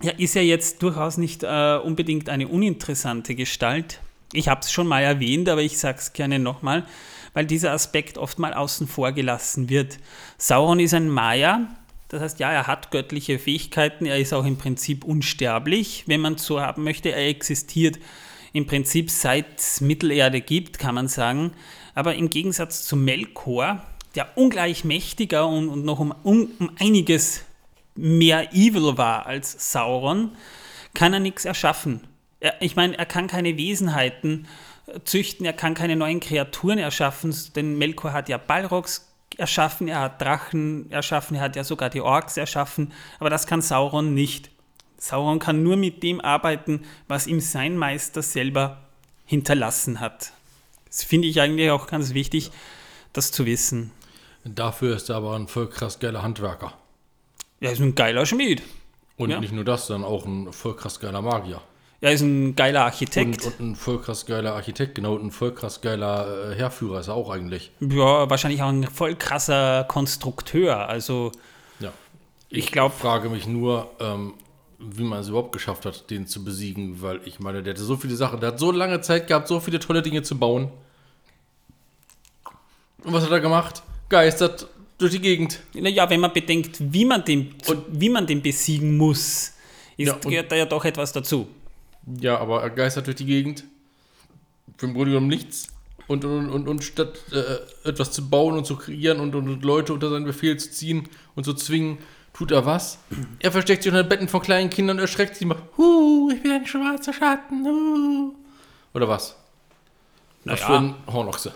Ja, 0.03 0.13
ist 0.13 0.35
ja 0.35 0.43
jetzt 0.43 0.83
durchaus 0.83 1.19
nicht 1.19 1.43
äh, 1.43 1.79
unbedingt 1.83 2.31
eine 2.31 2.49
uninteressante 2.49 3.35
Gestalt. 3.35 4.01
Ich 4.33 4.49
habe 4.49 4.61
es 4.61 4.73
schon 4.73 4.87
mal 4.87 5.03
erwähnt, 5.03 5.49
aber 5.49 5.61
ich 5.61 5.79
sage 5.79 5.99
es 5.99 6.13
gerne 6.13 6.39
nochmal, 6.39 6.87
weil 7.35 7.45
dieser 7.45 7.73
Aspekt 7.73 8.17
oft 8.17 8.39
mal 8.39 8.55
außen 8.55 8.87
vor 8.87 9.13
gelassen 9.13 9.69
wird. 9.69 9.99
Sauron 10.39 10.81
ist 10.81 10.95
ein 10.95 11.11
Maya, 11.11 11.69
das 12.11 12.23
heißt, 12.23 12.41
ja, 12.41 12.51
er 12.51 12.67
hat 12.67 12.91
göttliche 12.91 13.39
Fähigkeiten, 13.39 14.05
er 14.05 14.19
ist 14.19 14.35
auch 14.35 14.45
im 14.45 14.59
Prinzip 14.59 15.05
unsterblich, 15.05 16.05
wenn 16.07 16.21
man 16.21 16.35
es 16.35 16.45
so 16.45 16.61
haben 16.61 16.83
möchte. 16.83 17.13
Er 17.13 17.29
existiert 17.29 18.01
im 18.53 18.67
Prinzip 18.67 19.13
seit 19.13 19.61
es 19.61 19.81
Mittelerde 19.81 20.41
gibt, 20.41 20.81
kann 20.81 20.97
man 20.97 21.07
sagen. 21.07 21.53
Aber 21.95 22.17
im 22.17 22.29
Gegensatz 22.29 22.85
zu 22.85 22.97
Melkor, 22.97 23.85
der 24.17 24.37
ungleich 24.37 24.83
mächtiger 24.83 25.47
und, 25.47 25.69
und 25.69 25.85
noch 25.85 26.01
um, 26.01 26.13
um, 26.25 26.51
um 26.59 26.71
einiges 26.81 27.45
mehr 27.95 28.53
evil 28.53 28.99
war 28.99 29.27
als 29.27 29.73
Sauron, 29.73 30.33
kann 30.95 31.13
er 31.13 31.21
nichts 31.21 31.45
erschaffen. 31.45 32.09
Er, 32.41 32.61
ich 32.61 32.75
meine, 32.75 32.99
er 32.99 33.07
kann 33.07 33.29
keine 33.29 33.57
Wesenheiten 33.57 34.49
äh, 34.89 34.99
züchten, 35.05 35.47
er 35.47 35.53
kann 35.53 35.75
keine 35.75 35.95
neuen 35.95 36.19
Kreaturen 36.19 36.79
erschaffen, 36.79 37.33
denn 37.55 37.79
Melkor 37.79 38.13
hat 38.13 38.29
ja 38.29 38.37
Balrogs 38.37 39.10
erschaffen, 39.39 39.89
er 39.89 40.01
hat 40.01 40.21
Drachen 40.21 40.91
erschaffen, 40.91 41.37
er 41.37 41.43
hat 41.43 41.57
ja 41.57 41.65
sogar 41.65 41.91
die 41.91 42.01
Orks 42.01 42.37
erschaffen, 42.37 42.93
aber 43.19 43.31
das 43.31 43.47
kann 43.47 43.63
Sauron 43.63 44.15
nicht. 44.15 44.51
Sauron 44.99 45.39
kann 45.39 45.63
nur 45.63 45.77
mit 45.77 46.03
dem 46.03 46.21
arbeiten, 46.21 46.85
was 47.09 47.27
ihm 47.27 47.41
sein 47.41 47.77
Meister 47.77 48.23
selber 48.23 48.83
hinterlassen 49.25 50.01
hat. 50.01 50.33
Das 50.87 51.05
finde 51.05 51.29
ich 51.29 51.41
eigentlich 51.41 51.71
auch 51.71 51.87
ganz 51.87 52.15
wichtig, 52.15 52.51
das 53.13 53.33
zu 53.33 53.47
wissen. 53.47 53.93
Dafür 54.45 54.97
ist 54.97 55.09
er 55.09 55.17
aber 55.17 55.37
ein 55.37 55.49
voll 55.49 55.69
krass 55.69 55.99
geiler 55.99 56.23
Handwerker. 56.23 56.73
Er 57.61 57.73
ist 57.73 57.81
ein 57.81 57.95
geiler 57.95 58.27
Schmied. 58.27 58.63
Und 59.17 59.31
Ja. 59.31 59.39
nicht 59.41 59.53
nur 59.53 59.65
das, 59.65 59.87
sondern 59.87 60.11
auch 60.11 60.25
ein 60.25 60.53
voll 60.53 60.75
krass 60.77 60.99
geiler 60.99 61.21
Magier. 61.23 61.61
Er 62.03 62.13
ist 62.13 62.23
ein 62.23 62.57
geiler 62.57 62.85
Architekt. 62.87 63.45
Und, 63.45 63.61
und 63.61 63.61
ein 63.73 63.77
voll 63.77 64.01
krass 64.01 64.25
geiler 64.25 64.55
Architekt, 64.55 64.95
genau, 64.95 65.15
und 65.15 65.25
ein 65.27 65.31
voll 65.31 65.53
krass 65.55 65.81
geiler 65.83 66.53
äh, 66.53 66.55
Heerführer 66.55 67.01
ist 67.01 67.09
er 67.09 67.15
auch 67.15 67.29
eigentlich. 67.31 67.71
ja, 67.81 68.29
wahrscheinlich 68.31 68.63
auch 68.63 68.69
ein 68.71 68.85
voll 68.85 69.17
krasser 69.17 69.85
Konstrukteur. 69.85 70.89
Also, 70.89 71.31
Ja. 71.79 71.93
Ich 72.49 72.73
glaub- 72.73 72.95
frage 72.99 73.29
mich 73.29 73.47
nur, 73.47 73.91
ähm, 74.01 74.33
wie 74.79 75.03
man 75.05 75.19
es 75.21 75.29
überhaupt 75.29 75.53
geschafft 75.53 75.85
hat, 75.85 76.09
den 76.11 76.27
zu 76.27 76.43
besiegen, 76.43 77.03
weil 77.03 77.21
ich 77.27 77.39
meine, 77.39 77.63
der 77.63 77.75
hatte 77.75 77.83
so 77.85 77.97
viele 77.99 78.17
Sachen, 78.17 78.41
der 78.41 78.53
hat 78.53 78.59
so 78.59 78.73
lange 78.73 79.03
Zeit 79.03 79.27
gehabt, 79.27 79.47
so 79.47 79.61
viele 79.61 79.79
tolle 79.79 80.01
Dinge 80.01 80.23
zu 80.23 80.39
bauen. 80.39 80.71
Und 83.05 83.13
was 83.13 83.25
hat 83.25 83.31
er 83.31 83.41
gemacht? 83.41 83.83
Geistert 84.09 84.67
durch 84.99 85.13
die 85.13 85.21
Gegend. 85.21 85.61
naja, 85.75 86.09
wenn 86.11 86.21
man 86.21 86.33
bedenkt, 86.33 86.77
wie 86.81 87.05
man 87.05 87.25
den, 87.25 87.55
Und- 87.69 87.85
wie 87.91 88.09
man 88.09 88.27
den 88.27 88.41
besiegen 88.41 88.97
muss, 88.97 89.53
ist, 89.99 90.09
Ja, 90.09 90.15
gehört 90.17 90.51
da 90.51 90.57
ja 90.57 90.65
doch 90.65 90.85
etwas 90.87 91.13
dazu. 91.13 91.47
Ja, 92.07 92.39
aber 92.39 92.63
er 92.63 92.71
geistert 92.71 93.07
durch 93.07 93.17
die 93.17 93.27
Gegend. 93.27 93.65
Für 94.77 94.87
im 94.87 94.95
Grunde 94.95 95.11
genommen 95.11 95.29
nichts. 95.29 95.69
Und, 96.07 96.25
und, 96.25 96.49
und, 96.51 96.67
und 96.69 96.83
statt 96.83 97.21
äh, 97.33 97.89
etwas 97.89 98.11
zu 98.11 98.29
bauen 98.29 98.57
und 98.57 98.67
zu 98.67 98.77
kreieren 98.77 99.21
und, 99.21 99.35
und, 99.35 99.49
und 99.49 99.65
Leute 99.65 99.93
unter 99.93 100.11
seinen 100.11 100.25
Befehl 100.25 100.57
zu 100.57 100.71
ziehen 100.71 101.09
und 101.37 101.45
zu 101.45 101.55
zwingen, 101.55 101.99
tut 102.33 102.51
er 102.51 102.67
was? 102.67 102.99
Er 103.39 103.53
versteckt 103.53 103.83
sich 103.85 103.93
unter 103.93 104.03
den 104.03 104.09
Betten 104.09 104.29
von 104.29 104.43
kleinen 104.43 104.71
Kindern 104.71 104.97
und 104.97 105.03
erschreckt 105.03 105.37
sie 105.37 105.45
macht, 105.45 105.63
Huh, 105.77 106.31
ich 106.35 106.43
bin 106.43 106.51
ein 106.53 106.67
schwarzer 106.67 107.13
Schatten. 107.13 107.65
Huh. 107.65 108.35
Oder 108.95 109.09
was? 109.09 109.37
Was 110.45 110.61
Naja. 110.61 110.67
für 110.67 110.79
ein 110.79 110.95
Hornochse. 111.07 111.53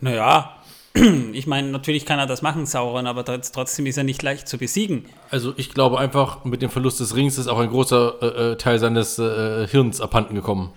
Naja, 0.00 0.61
ich 1.32 1.46
meine, 1.46 1.68
natürlich 1.70 2.04
kann 2.04 2.18
er 2.18 2.26
das 2.26 2.42
machen, 2.42 2.66
Sauron, 2.66 3.06
aber 3.06 3.22
trotz- 3.24 3.52
trotzdem 3.52 3.86
ist 3.86 3.96
er 3.96 4.04
nicht 4.04 4.22
leicht 4.22 4.46
zu 4.48 4.58
besiegen. 4.58 5.06
Also 5.30 5.54
ich 5.56 5.72
glaube 5.72 5.98
einfach, 5.98 6.44
mit 6.44 6.60
dem 6.62 6.70
Verlust 6.70 7.00
des 7.00 7.16
Rings 7.16 7.38
ist 7.38 7.48
auch 7.48 7.58
ein 7.58 7.70
großer 7.70 8.14
äh, 8.20 8.52
äh, 8.52 8.56
Teil 8.56 8.78
seines 8.78 9.18
äh, 9.18 9.66
Hirns 9.68 10.00
abhanden 10.00 10.34
gekommen. 10.34 10.72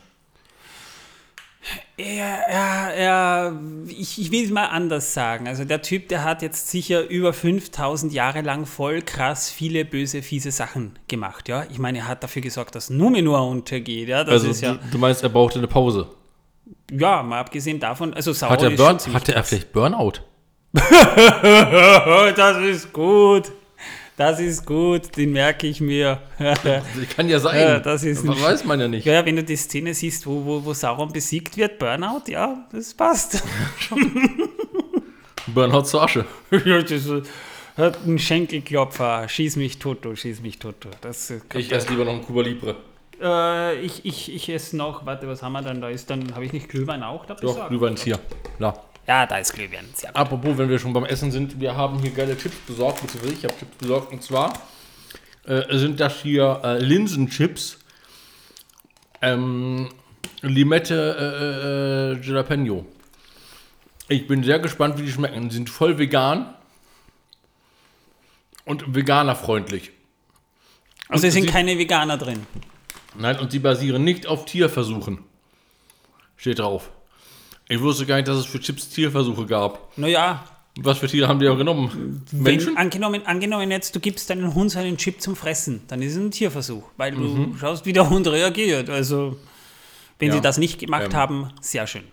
Er, 1.98 2.38
er, 2.50 2.94
er 2.94 3.60
ich, 3.88 4.20
ich 4.20 4.32
will 4.32 4.44
es 4.44 4.52
mal 4.52 4.66
anders 4.68 5.14
sagen. 5.14 5.48
Also 5.48 5.64
der 5.64 5.82
Typ, 5.82 6.10
der 6.10 6.24
hat 6.26 6.42
jetzt 6.42 6.70
sicher 6.70 7.08
über 7.10 7.32
5000 7.32 8.12
Jahre 8.14 8.42
lang 8.42 8.66
voll 8.66 9.02
krass 9.02 9.50
viele 9.50 9.86
böse, 9.86 10.22
fiese 10.22 10.52
Sachen 10.52 11.00
gemacht. 11.08 11.48
Ja, 11.48 11.66
ich 11.72 11.80
meine, 11.80 12.00
er 12.00 12.08
hat 12.10 12.22
dafür 12.24 12.42
gesorgt, 12.42 12.76
dass 12.76 12.90
Numenor 12.90 13.48
untergeht. 13.50 14.10
Ja, 14.10 14.24
das 14.26 14.34
Also 14.34 14.50
ist 14.50 14.62
ja, 14.62 14.74
du, 14.74 14.80
du 14.92 14.98
meinst, 14.98 15.24
er 15.24 15.30
brauchte 15.30 15.58
eine 15.58 15.68
Pause. 15.70 16.08
Ja, 16.92 17.24
mal 17.24 17.40
abgesehen 17.40 17.80
davon, 17.80 18.14
also 18.14 18.34
Sauron 18.34 18.58
Hat 18.58 18.64
er, 18.64 18.72
ist 18.72 18.78
Burn, 18.78 19.14
hatte 19.14 19.36
er 19.36 19.44
vielleicht 19.44 19.72
Burnout? 19.74 20.14
das 22.36 22.58
ist 22.58 22.92
gut. 22.94 23.52
Das 24.18 24.40
ist 24.40 24.66
gut, 24.66 25.18
den 25.18 25.34
merke 25.34 25.68
ich 25.68 25.82
mir. 25.82 26.22
Kann 27.16 27.28
ja 27.28 27.38
sein. 27.40 27.60
Ja, 27.60 27.80
das 27.80 28.04
ist 28.04 28.24
ein- 28.24 28.30
weiß 28.42 28.64
man 28.64 28.80
ja 28.80 28.88
nicht. 28.88 29.06
Ja, 29.06 29.26
wenn 29.26 29.36
du 29.36 29.44
die 29.44 29.58
Szene 29.58 29.94
siehst, 29.94 30.26
wo, 30.26 30.46
wo, 30.46 30.64
wo 30.64 30.74
Sauron 30.74 31.12
besiegt 31.12 31.58
wird, 31.58 31.80
Burnout, 31.80 32.22
ja, 32.28 32.66
das 32.72 32.94
passt. 32.94 33.44
Burnout 35.48 35.84
zur 35.84 36.04
Asche. 36.04 36.26
das 36.50 37.10
hat 37.78 38.04
einen 38.06 38.18
Schenkelklopfer. 38.18 39.28
Schieß 39.28 39.58
mich 39.58 39.80
Toto, 39.80 40.16
schieß 40.16 40.40
mich 40.42 40.60
Toto. 40.60 40.90
Das 41.02 41.30
äh, 41.30 41.42
Ich 41.54 41.72
esse 41.72 41.90
lieber 41.90 42.06
noch 42.06 42.14
einen 42.14 42.24
Cuba 42.24 42.42
Libre. 42.42 42.78
Äh, 43.22 43.80
ich, 43.82 44.06
ich, 44.06 44.34
ich 44.34 44.50
esse 44.50 44.76
noch, 44.78 45.06
warte, 45.06 45.28
was 45.28 45.42
haben 45.44 45.54
wir 45.54 45.62
dann? 45.62 45.82
Da 45.82 45.90
ist 45.90 46.10
dann, 46.10 46.34
habe 46.36 46.46
ich 46.46 46.54
nicht 46.54 46.70
Glühwein 46.70 47.04
auch 47.04 47.26
da 47.26 47.36
Doch? 47.36 47.68
Glühwein 47.70 47.94
ist 47.96 48.04
hier. 48.04 48.20
Na. 48.60 48.74
Ja, 49.08 49.26
da 49.28 49.38
ist 49.38 49.54
Glühwein. 49.54 49.86
Sehr 49.94 50.10
gut. 50.10 50.18
Apropos, 50.18 50.58
wenn 50.58 50.68
wir 50.70 50.80
schon 50.80 50.94
beim 50.94 51.06
Essen 51.06 51.32
sind, 51.32 51.60
wir 51.60 51.76
haben 51.76 52.00
hier 52.00 52.12
geile 52.12 52.38
Chips 52.38 52.56
besorgt, 52.68 53.02
beziehungsweise 53.02 53.34
ich 53.36 53.44
habe 53.44 53.54
Chips 53.58 53.76
besorgt. 53.78 54.12
Und 54.12 54.24
zwar 54.24 54.54
äh, 55.46 55.78
sind 55.78 56.00
das 56.00 56.22
hier 56.22 56.60
äh, 56.64 56.80
Linsenchips. 56.80 57.78
Ähm, 59.22 59.90
Limette 60.42 62.16
äh, 62.16 62.20
äh, 62.20 62.26
Jalapeno. 62.28 62.86
Ich 64.08 64.28
bin 64.28 64.44
sehr 64.44 64.60
gespannt, 64.60 64.98
wie 64.98 65.04
die 65.04 65.12
schmecken. 65.12 65.50
Die 65.50 65.56
sind 65.56 65.70
voll 65.70 65.98
vegan 65.98 66.54
und 68.66 68.94
veganerfreundlich. 68.96 69.92
Also 71.10 71.28
es 71.28 71.34
sind 71.34 71.44
sie- 71.44 71.50
keine 71.50 71.78
Veganer 71.78 72.18
drin. 72.18 72.46
Nein, 73.20 73.40
und 73.40 73.52
sie 73.52 73.60
basieren 73.60 74.04
nicht 74.04 74.28
auf 74.28 74.46
Tierversuchen. 74.46 75.20
Steht 76.38 76.60
drauf. 76.60 76.90
Ich 77.68 77.80
wusste 77.82 78.06
gar 78.06 78.16
nicht, 78.18 78.28
dass 78.28 78.38
es 78.38 78.46
für 78.46 78.60
Chips 78.60 78.90
Tierversuche 78.90 79.46
gab. 79.46 79.98
Naja, 79.98 80.44
Was 80.78 80.98
für 80.98 81.08
Tiere 81.08 81.28
haben 81.30 81.40
die 81.40 81.48
auch 81.48 81.58
genommen? 81.58 82.26
Menschen? 82.32 82.68
Wenn, 82.74 82.78
angenommen, 82.78 83.26
angenommen 83.26 83.72
jetzt, 83.72 83.96
du 83.96 84.00
gibst 84.02 84.30
deinen 84.30 84.54
Hund 84.54 84.72
so 84.72 84.80
einen 84.80 84.98
Chip 84.98 85.22
zum 85.22 85.36
Fressen, 85.36 85.82
dann 85.88 86.02
ist 86.02 86.12
es 86.12 86.18
ein 86.20 86.32
Tierversuch, 86.32 86.84
weil 86.98 87.14
du 87.14 87.56
schaust, 87.58 87.86
wie 87.86 87.94
der 87.94 88.10
Hund 88.10 88.28
reagiert. 88.28 88.90
Also, 88.90 89.38
wenn 90.20 90.28
Mhm. 90.28 90.34
Ja. 90.34 90.38
sie 90.38 90.42
das 90.42 90.58
nicht 90.58 90.80
gemacht 90.80 91.06
Ähm. 91.06 91.14
haben, 91.14 91.50
sehr 91.62 91.88
schön. 91.88 92.04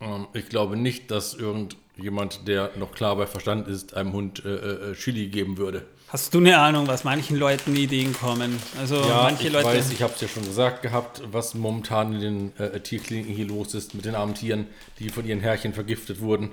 Ähm, 0.00 0.26
Ich 0.34 0.48
glaube 0.48 0.76
nicht, 0.76 1.10
dass 1.12 1.34
irgendjemand, 1.34 2.48
der 2.48 2.72
noch 2.76 2.92
klar 2.92 3.14
bei 3.16 3.26
Verstand 3.26 3.68
ist, 3.68 3.94
einem 3.94 4.12
Hund 4.12 4.44
äh, 4.44 4.90
äh, 4.90 4.94
Chili 4.94 5.28
geben 5.28 5.56
würde. 5.56 5.86
Hast 6.12 6.34
du 6.34 6.38
eine 6.38 6.58
Ahnung, 6.58 6.88
was 6.88 7.04
manchen 7.04 7.36
Leuten 7.36 7.76
Ideen 7.76 8.12
kommen? 8.12 8.60
Also, 8.80 8.96
manche 8.96 9.46
ich 9.46 9.52
Leute. 9.52 9.68
weiß, 9.68 9.92
ich 9.92 10.02
habe 10.02 10.12
es 10.12 10.20
ja 10.20 10.26
schon 10.26 10.44
gesagt 10.44 10.82
gehabt, 10.82 11.22
was 11.30 11.54
momentan 11.54 12.14
in 12.14 12.20
den 12.20 12.58
äh, 12.58 12.80
Tierkliniken 12.80 13.32
hier 13.32 13.46
los 13.46 13.74
ist 13.74 13.94
mit 13.94 14.04
den 14.04 14.16
armen 14.16 14.34
Tieren, 14.34 14.66
die 14.98 15.08
von 15.10 15.24
ihren 15.24 15.38
Herrchen 15.38 15.72
vergiftet 15.72 16.20
wurden. 16.20 16.50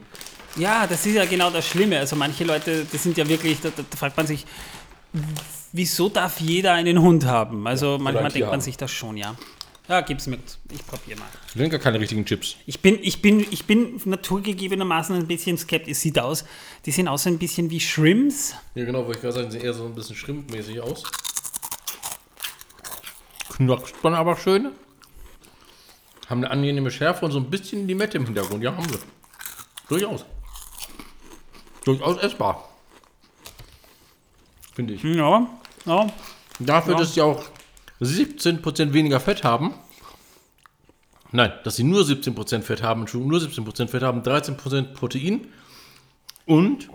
Ja, 0.58 0.86
das 0.86 1.08
ist 1.08 1.16
ja 1.16 1.26
genau 1.26 1.50
das 1.50 1.66
Schlimme. 1.68 1.98
Also 1.98 2.16
manche 2.16 2.44
Leute, 2.44 2.86
das 2.92 3.02
sind 3.02 3.18
ja 3.18 3.28
wirklich, 3.28 3.60
da, 3.60 3.70
da 3.70 3.98
fragt 3.98 4.16
man 4.16 4.28
sich, 4.28 4.46
wieso 5.72 6.10
darf 6.10 6.40
jeder 6.40 6.74
einen 6.74 7.02
Hund 7.02 7.26
haben? 7.26 7.66
Also 7.66 7.98
manchmal 8.00 8.26
ein 8.26 8.32
Tier 8.32 8.34
denkt 8.34 8.46
man 8.48 8.54
haben. 8.54 8.62
sich 8.62 8.78
das 8.78 8.92
schon, 8.92 9.18
ja. 9.18 9.36
Ja, 9.88 10.02
gib's 10.02 10.28
mit. 10.28 10.58
Ich 10.72 10.86
probiere 10.86 11.18
mal. 11.20 11.28
Das 11.46 11.54
sind 11.54 11.70
gar 11.70 11.80
keine 11.80 12.00
richtigen 12.00 12.26
Chips. 12.26 12.58
Ich 12.66 12.82
bin, 12.82 13.00
ich 13.02 13.22
bin, 13.22 13.40
ich 13.40 13.66
bin 13.66 14.02
naturgegebenermaßen 14.04 15.16
ein 15.16 15.28
bisschen 15.28 15.58
skeptisch. 15.58 15.98
Sieht 16.00 16.20
aus, 16.20 16.44
die 16.86 16.92
sehen 16.92 17.08
aus 17.08 17.26
ein 17.26 17.40
bisschen 17.40 17.70
wie 17.70 17.80
Shrimps. 17.80 18.54
Ja, 18.76 18.84
genau, 18.84 19.06
wollte 19.06 19.18
ich 19.20 19.22
gerade 19.22 19.36
sagen, 19.36 19.52
sehen 19.52 19.62
eher 19.62 19.74
so 19.74 19.86
ein 19.86 19.96
bisschen 19.96 20.16
schrimpmäßig 20.18 20.82
aus. 20.82 21.04
Knackst 23.56 23.96
man 24.04 24.14
aber 24.14 24.36
schön. 24.36 24.72
Haben 26.30 26.44
eine 26.44 26.52
angenehme 26.52 26.92
Schärfe 26.92 27.24
und 27.26 27.32
so 27.32 27.40
ein 27.40 27.50
bisschen 27.50 27.88
Limette 27.88 28.18
im 28.18 28.26
Hintergrund. 28.26 28.62
Ja, 28.62 28.76
haben 28.76 28.88
sie. 28.90 29.00
Durchaus. 29.88 30.26
Durchaus 31.86 32.18
essbar. 32.22 32.68
Finde 34.76 34.96
ich. 34.96 35.04
Ja, 35.04 35.48
ja. 35.86 36.08
Dafür, 36.60 36.94
Ja. 36.94 37.00
dass 37.00 37.14
sie 37.14 37.22
auch 37.22 37.46
17% 38.02 38.94
weniger 38.94 39.20
Fett 39.20 39.44
haben. 39.44 39.74
Nein, 41.32 41.52
dass 41.64 41.76
sie 41.76 41.84
nur 41.84 42.04
17% 42.04 42.62
Fett 42.62 42.82
haben, 42.84 43.02
Entschuldigung, 43.02 43.32
nur 43.32 43.42
17% 43.42 43.88
Fett 43.88 44.04
haben, 44.04 44.22
13% 44.22 44.94
Protein 44.94 45.48
und 46.46 46.90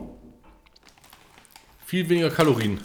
viel 1.84 2.08
weniger 2.08 2.30
Kalorien. 2.30 2.80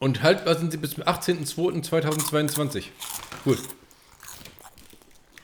Und 0.00 0.22
haltbar 0.22 0.56
sind 0.56 0.72
sie 0.72 0.78
bis 0.78 0.92
zum 0.92 1.04
18.02.2022. 1.04 2.84
Cool. 3.44 3.58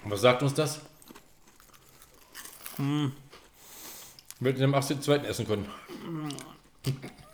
Und 0.02 0.10
was 0.10 0.22
sagt 0.22 0.42
uns 0.42 0.54
das? 0.54 0.80
Hm. 2.76 3.12
Wir 4.40 4.64
am 4.64 4.74
18.02. 4.74 5.24
essen 5.24 5.46
können. 5.46 5.68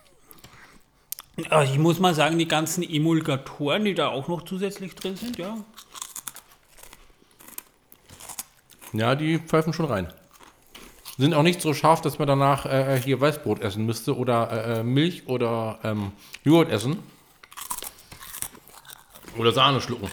Ja, 1.37 1.63
Ich 1.63 1.79
muss 1.79 1.99
mal 1.99 2.15
sagen, 2.15 2.39
die 2.39 2.49
ganzen 2.49 2.83
Emulgatoren, 2.83 3.85
die 3.85 3.95
da 3.95 4.09
auch 4.09 4.29
noch 4.29 4.43
zusätzlich 4.43 4.95
drin 4.95 5.17
sind, 5.17 5.39
ja. 5.39 5.57
Ja, 8.93 9.15
die 9.15 9.39
pfeifen 9.39 9.73
schon 9.73 9.87
rein. 9.87 10.13
Sind 11.17 11.35
auch 11.35 11.43
nicht 11.43 11.61
so 11.61 11.73
scharf, 11.73 12.01
dass 12.01 12.19
man 12.19 12.29
danach 12.29 12.67
äh, 12.67 13.01
hier 13.03 13.21
Weißbrot 13.21 13.61
essen 13.61 13.87
müsste 13.87 14.17
oder 14.17 14.51
äh, 14.51 14.81
äh, 14.81 14.83
Milch 14.83 15.27
oder 15.27 15.79
ähm, 15.83 16.13
Joghurt 16.45 16.71
essen. 16.71 16.99
Oder 19.39 19.53
Sahne 19.53 19.81
schlucken. 19.81 20.11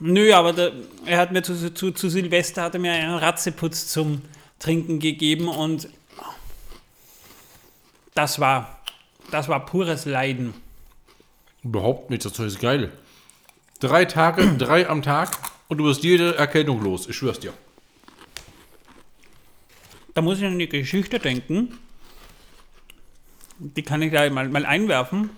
Nö, 0.00 0.32
aber 0.32 0.52
der, 0.52 0.72
er 1.06 1.18
hat 1.18 1.30
mir 1.30 1.42
zu, 1.42 1.72
zu, 1.72 1.92
zu 1.92 2.08
Silvester 2.08 2.62
hat 2.62 2.74
er 2.74 2.80
mir 2.80 2.92
einen 2.92 3.14
Ratzeputz 3.14 3.86
zum 3.86 4.22
Trinken 4.58 4.98
gegeben 4.98 5.48
und 5.48 5.88
das 8.14 8.40
war, 8.40 8.81
das 9.32 9.48
war 9.48 9.64
pures 9.66 10.04
Leiden. 10.04 10.54
Überhaupt 11.64 12.10
nicht, 12.10 12.24
das 12.24 12.38
ist 12.38 12.60
geil. 12.60 12.92
Drei 13.80 14.04
Tage, 14.04 14.46
drei 14.58 14.88
am 14.88 15.02
Tag 15.02 15.30
und 15.68 15.78
du 15.78 15.84
wirst 15.84 16.02
jede 16.04 16.36
Erkältung 16.36 16.82
los. 16.82 17.08
Ich 17.08 17.16
schwör's 17.16 17.40
dir. 17.40 17.52
Da 20.14 20.20
muss 20.20 20.38
ich 20.38 20.44
an 20.44 20.52
eine 20.52 20.66
Geschichte 20.66 21.18
denken. 21.18 21.78
Die 23.58 23.82
kann 23.82 24.02
ich 24.02 24.10
gleich 24.10 24.30
mal, 24.32 24.48
mal 24.48 24.66
einwerfen, 24.66 25.30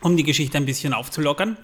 um 0.00 0.16
die 0.16 0.24
Geschichte 0.24 0.58
ein 0.58 0.66
bisschen 0.66 0.92
aufzulockern. 0.92 1.56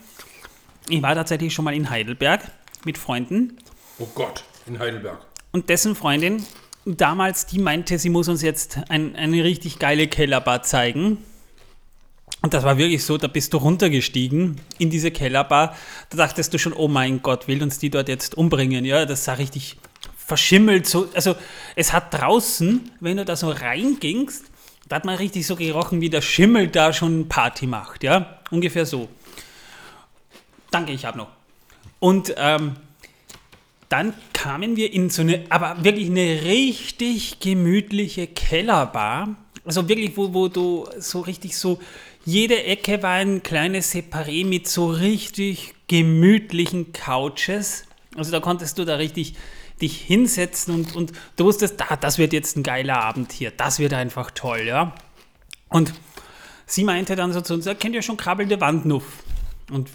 Ich 0.89 1.03
war 1.03 1.15
tatsächlich 1.15 1.53
schon 1.53 1.65
mal 1.65 1.75
in 1.75 1.91
Heidelberg 1.91 2.51
mit 2.85 2.97
Freunden 2.97 3.59
Oh 3.99 4.09
Gott, 4.15 4.45
in 4.67 4.79
Heidelberg. 4.79 5.21
und 5.53 5.69
dessen 5.69 5.95
Freundin 5.95 6.45
damals, 6.85 7.47
die 7.47 7.59
meinte, 7.59 7.99
sie 7.99 8.11
muss 8.11 8.29
uns 8.29 8.43
jetzt 8.43 8.79
ein, 8.89 9.17
eine 9.17 9.45
richtig 9.45 9.79
geile 9.79 10.09
Kellerbar 10.09 10.63
zeigen. 10.63 11.19
Und 12.43 12.55
das 12.55 12.65
war 12.65 12.79
wirklich 12.79 13.05
so, 13.05 13.19
da 13.19 13.27
bist 13.27 13.53
du 13.53 13.59
runtergestiegen 13.59 14.61
in 14.79 14.89
diese 14.89 15.11
Kellerbar. 15.11 15.77
Da 16.09 16.17
dachtest 16.17 16.55
du 16.55 16.59
schon, 16.59 16.73
oh 16.73 16.89
mein 16.89 17.21
Gott, 17.23 17.49
will 17.49 17.63
uns 17.63 17.79
die 17.79 17.91
dort 17.91 18.09
jetzt 18.09 18.35
umbringen? 18.35 18.85
Ja, 18.85 19.05
das 19.05 19.25
sah 19.25 19.35
richtig 19.35 19.77
verschimmelt. 20.17 20.87
So, 20.87 21.09
also 21.15 21.37
es 21.77 21.93
hat 21.93 22.15
draußen, 22.15 22.91
wenn 23.01 23.19
du 23.19 23.25
da 23.25 23.37
so 23.37 23.51
reingingst, 23.51 24.45
da 24.89 24.97
hat 24.97 25.05
man 25.05 25.17
richtig 25.17 25.47
so 25.47 25.55
gerochen, 25.55 26.01
wie 26.01 26.09
der 26.09 26.23
Schimmel 26.23 26.69
da 26.69 26.93
schon 26.93 27.29
Party 27.29 27.67
macht. 27.67 28.03
Ja, 28.03 28.41
ungefähr 28.51 28.87
so. 28.87 29.09
Danke, 30.71 30.93
ich 30.93 31.05
habe 31.05 31.19
noch. 31.19 31.29
Und 31.99 32.35
ähm, 32.39 32.77
dann 33.89 34.15
kamen 34.41 34.75
wir 34.77 34.91
in 34.91 35.11
so 35.11 35.21
eine, 35.21 35.45
aber 35.51 35.85
wirklich 35.85 36.09
eine 36.09 36.45
richtig 36.45 37.41
gemütliche 37.41 38.27
Kellerbar. 38.27 39.37
Also 39.67 39.87
wirklich, 39.87 40.17
wo, 40.17 40.33
wo 40.33 40.49
du 40.49 40.89
so 40.99 41.21
richtig 41.21 41.59
so, 41.59 41.79
jede 42.25 42.65
Ecke 42.65 43.03
war 43.03 43.17
ein 43.17 43.43
kleines 43.43 43.95
Separé 43.95 44.47
mit 44.47 44.67
so 44.67 44.89
richtig 44.89 45.75
gemütlichen 45.89 46.95
Couches. 46.95 47.85
Also 48.17 48.31
da 48.31 48.41
konntest 48.41 48.79
du 48.79 48.87
da 48.87 48.97
richtig 48.97 49.35
dich 49.83 50.01
hinsetzen 50.01 50.75
und, 50.75 50.97
und 50.97 51.13
du 51.37 51.45
wusstest, 51.45 51.79
da, 51.79 51.97
das 51.97 52.17
wird 52.17 52.33
jetzt 52.33 52.57
ein 52.57 52.63
geiler 52.63 53.03
Abend 53.03 53.33
hier. 53.33 53.51
Das 53.51 53.79
wird 53.79 53.93
einfach 53.93 54.31
toll, 54.31 54.63
ja. 54.67 54.95
Und 55.69 55.93
sie 56.65 56.85
meinte 56.85 57.15
dann 57.15 57.35
so 57.35 57.43
zu 57.43 57.53
uns, 57.53 57.67
ja, 57.67 57.75
kennt 57.75 57.95
ihr 57.95 58.03
schon 58.03 58.17
krabbelnde 58.17 58.59
Wandnuff? 58.59 59.05
Und 59.71 59.91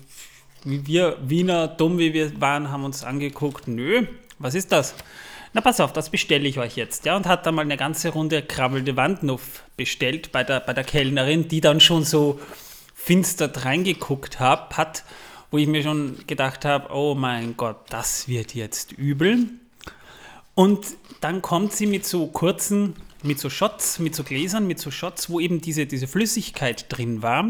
wir 0.64 1.18
Wiener, 1.24 1.68
dumm 1.68 1.98
wie 1.98 2.14
wir 2.14 2.40
waren, 2.40 2.72
haben 2.72 2.84
uns 2.84 3.04
angeguckt, 3.04 3.68
nö, 3.68 4.06
was 4.40 4.56
ist 4.56 4.72
das? 4.72 4.96
Na 5.54 5.62
pass 5.62 5.80
auf, 5.80 5.94
das 5.94 6.10
bestelle 6.10 6.48
ich 6.48 6.60
euch 6.60 6.76
jetzt. 6.76 7.06
Ja, 7.06 7.16
und 7.16 7.26
hat 7.26 7.46
dann 7.46 7.56
mal 7.56 7.62
eine 7.62 7.78
ganze 7.78 8.10
Runde 8.10 8.42
krabbelnde 8.42 8.98
Wandnuff 8.98 9.64
bestellt 9.78 10.32
bei 10.32 10.44
der, 10.44 10.60
bei 10.60 10.74
der 10.74 10.84
Kellnerin, 10.84 11.48
die 11.48 11.62
dann 11.62 11.80
schon 11.80 12.04
so 12.04 12.40
finster 12.94 13.50
reingeguckt 13.64 14.40
hab, 14.40 14.76
hat, 14.78 15.06
wo 15.52 15.58
ich 15.58 15.68
mir 15.68 15.84
schon 15.84 16.18
gedacht 16.28 16.66
habe, 16.66 16.94
oh 16.94 17.16
mein 17.16 17.56
Gott, 17.56 17.78
das 17.90 18.28
wird 18.28 18.54
jetzt 18.54 18.92
übel. 18.92 19.48
Und 20.56 20.88
dann 21.22 21.42
kommt 21.42 21.74
sie 21.74 21.86
mit 21.86 22.06
so 22.06 22.28
kurzen, 22.28 22.96
mit 23.24 23.40
so 23.40 23.50
Shots, 23.50 24.00
mit 24.00 24.16
so 24.16 24.24
Gläsern, 24.24 24.68
mit 24.68 24.80
so 24.80 24.92
Shots, 24.92 25.30
wo 25.30 25.40
eben 25.40 25.62
diese, 25.62 25.86
diese 25.86 26.08
Flüssigkeit 26.08 26.86
drin 26.90 27.22
war. 27.22 27.46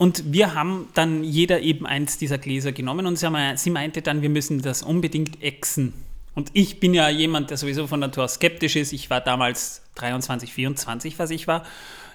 Und 0.00 0.32
wir 0.32 0.54
haben 0.54 0.88
dann 0.94 1.22
jeder 1.24 1.60
eben 1.60 1.84
eins 1.84 2.16
dieser 2.16 2.38
Gläser 2.38 2.72
genommen 2.72 3.04
und 3.04 3.16
sie, 3.16 3.26
haben, 3.26 3.58
sie 3.58 3.68
meinte 3.68 4.00
dann, 4.00 4.22
wir 4.22 4.30
müssen 4.30 4.62
das 4.62 4.82
unbedingt 4.82 5.42
exen. 5.42 5.92
Und 6.34 6.48
ich 6.54 6.80
bin 6.80 6.94
ja 6.94 7.10
jemand, 7.10 7.50
der 7.50 7.58
sowieso 7.58 7.86
von 7.86 8.00
Natur 8.00 8.24
aus 8.24 8.36
skeptisch 8.36 8.76
ist. 8.76 8.94
Ich 8.94 9.10
war 9.10 9.20
damals 9.20 9.82
23, 9.96 10.54
24, 10.54 11.18
was 11.18 11.30
ich 11.30 11.46
war. 11.46 11.66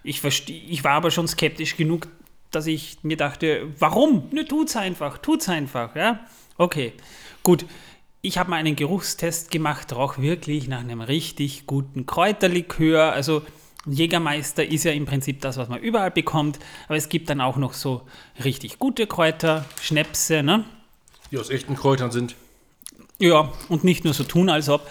Ich, 0.03 0.23
ich 0.47 0.83
war 0.83 0.93
aber 0.93 1.11
schon 1.11 1.27
skeptisch 1.27 1.77
genug, 1.77 2.07
dass 2.49 2.65
ich 2.65 2.97
mir 3.03 3.17
dachte, 3.17 3.67
warum? 3.77 4.29
Ne, 4.31 4.45
tut's 4.45 4.75
einfach, 4.75 5.19
tut's 5.19 5.47
einfach, 5.47 5.95
ja. 5.95 6.21
Okay, 6.57 6.91
gut. 7.43 7.67
Ich 8.23 8.39
habe 8.39 8.49
mal 8.49 8.55
einen 8.55 8.75
Geruchstest 8.75 9.51
gemacht, 9.51 9.93
roch 9.93 10.17
wirklich 10.17 10.67
nach 10.67 10.79
einem 10.79 11.01
richtig 11.01 11.67
guten 11.67 12.07
Kräuterlikör. 12.07 13.13
Also 13.13 13.43
Jägermeister 13.85 14.65
ist 14.65 14.83
ja 14.83 14.91
im 14.91 15.05
Prinzip 15.05 15.41
das, 15.41 15.57
was 15.57 15.69
man 15.69 15.79
überall 15.79 16.11
bekommt, 16.11 16.59
aber 16.87 16.97
es 16.97 17.09
gibt 17.09 17.29
dann 17.29 17.41
auch 17.41 17.57
noch 17.57 17.73
so 17.73 18.01
richtig 18.43 18.79
gute 18.79 19.07
Kräuter, 19.07 19.65
Schnäpse, 19.81 20.43
ne? 20.43 20.65
Die 21.31 21.38
aus 21.38 21.49
echten 21.49 21.75
Kräutern 21.75 22.11
sind. 22.11 22.36
Ja, 23.19 23.51
und 23.69 23.83
nicht 23.83 24.03
nur 24.03 24.13
so 24.13 24.23
tun, 24.23 24.49
als 24.49 24.69
ob. 24.69 24.88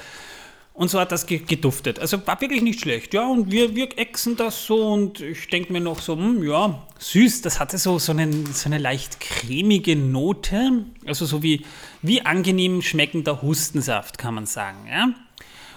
Und 0.74 0.90
so 0.90 0.98
hat 0.98 1.12
das 1.12 1.26
ge 1.26 1.38
geduftet. 1.38 2.00
Also 2.00 2.26
war 2.26 2.40
wirklich 2.40 2.60
nicht 2.60 2.80
schlecht, 2.80 3.14
ja. 3.14 3.24
Und 3.24 3.52
wir, 3.52 3.76
wir 3.76 3.96
exen 3.96 4.36
das 4.36 4.66
so 4.66 4.92
und 4.92 5.20
ich 5.20 5.48
denke 5.48 5.72
mir 5.72 5.80
noch 5.80 6.00
so, 6.00 6.16
hm, 6.16 6.42
ja, 6.42 6.82
süß. 6.98 7.42
Das 7.42 7.60
hatte 7.60 7.78
so, 7.78 8.00
so, 8.00 8.10
einen, 8.10 8.46
so 8.46 8.68
eine 8.68 8.78
leicht 8.78 9.20
cremige 9.20 9.94
Note. 9.94 10.84
Also 11.06 11.26
so 11.26 11.44
wie, 11.44 11.64
wie 12.02 12.22
angenehm 12.22 12.82
schmeckender 12.82 13.40
Hustensaft, 13.40 14.18
kann 14.18 14.34
man 14.34 14.46
sagen, 14.46 14.88
ja 14.88 15.10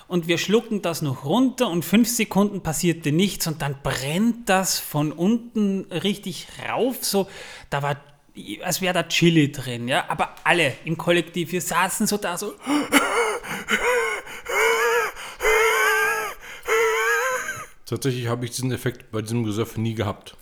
und 0.07 0.27
wir 0.27 0.37
schlucken 0.37 0.81
das 0.81 1.01
noch 1.01 1.25
runter 1.25 1.69
und 1.69 1.83
fünf 1.83 2.07
Sekunden 2.07 2.61
passierte 2.61 3.11
nichts 3.11 3.47
und 3.47 3.61
dann 3.61 3.75
brennt 3.83 4.47
das 4.49 4.79
von 4.79 5.11
unten 5.11 5.85
richtig 5.91 6.47
rauf. 6.67 7.03
So, 7.03 7.27
da 7.69 7.81
war, 7.83 7.97
als 8.61 8.81
wäre 8.81 8.93
da 8.93 9.03
Chili 9.03 9.51
drin, 9.51 9.87
ja. 9.87 10.05
Aber 10.09 10.35
alle 10.43 10.73
im 10.85 10.97
Kollektiv, 10.97 11.51
wir 11.51 11.61
saßen 11.61 12.07
so 12.07 12.17
da 12.17 12.37
so. 12.37 12.53
Tatsächlich 17.85 18.27
habe 18.27 18.45
ich 18.45 18.51
diesen 18.51 18.71
Effekt 18.71 19.11
bei 19.11 19.21
diesem 19.21 19.43
Gesöff 19.43 19.77
nie 19.77 19.93
gehabt. 19.93 20.35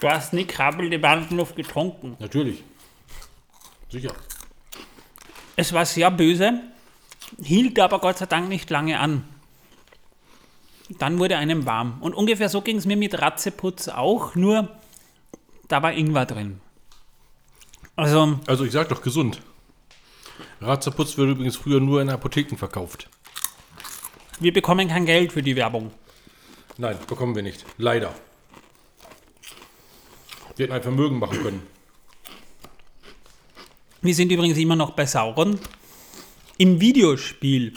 Du 0.00 0.08
hast 0.08 0.32
nie 0.32 0.46
krabbelnde 0.46 0.98
Bandenluft 0.98 1.54
getrunken. 1.54 2.16
Natürlich. 2.18 2.64
Sicher. 3.90 4.14
Es 5.56 5.74
war 5.74 5.84
sehr 5.84 6.10
böse 6.10 6.60
hielt 7.42 7.78
aber 7.78 7.98
Gott 8.00 8.18
sei 8.18 8.26
Dank 8.26 8.48
nicht 8.48 8.70
lange 8.70 8.98
an. 9.00 9.24
Dann 10.98 11.18
wurde 11.18 11.36
einem 11.36 11.66
warm. 11.66 11.98
Und 12.00 12.14
ungefähr 12.14 12.48
so 12.48 12.62
ging 12.62 12.76
es 12.76 12.86
mir 12.86 12.96
mit 12.96 13.20
Ratzeputz 13.20 13.88
auch, 13.88 14.34
nur 14.34 14.68
da 15.68 15.82
war 15.82 15.92
Ingwer 15.92 16.26
drin. 16.26 16.60
Also, 17.96 18.40
Also 18.46 18.64
ich 18.64 18.72
sag 18.72 18.88
doch 18.88 19.02
gesund. 19.02 19.40
Ratzerputz 20.60 21.16
wird 21.16 21.30
übrigens 21.30 21.56
früher 21.56 21.80
nur 21.80 22.02
in 22.02 22.10
Apotheken 22.10 22.56
verkauft. 22.56 23.08
wir 24.40 24.52
bekommen 24.52 24.88
kein 24.88 25.06
Geld 25.06 25.32
für 25.32 25.42
die 25.42 25.54
Werbung. 25.56 25.90
Nein, 26.76 26.96
bekommen 27.06 27.34
wir 27.34 27.42
nicht. 27.42 27.64
Leider. 27.76 28.14
Wir 30.56 30.64
hätten 30.64 30.74
ein 30.74 30.82
Vermögen 30.82 31.18
machen 31.18 31.42
können. 31.42 31.62
Wir 34.02 34.14
sind 34.14 34.32
übrigens 34.32 34.56
immer 34.58 34.76
noch 34.76 34.90
bei 34.90 35.04
Sauron. 35.06 35.58
Im 36.60 36.78
Videospiel 36.78 37.72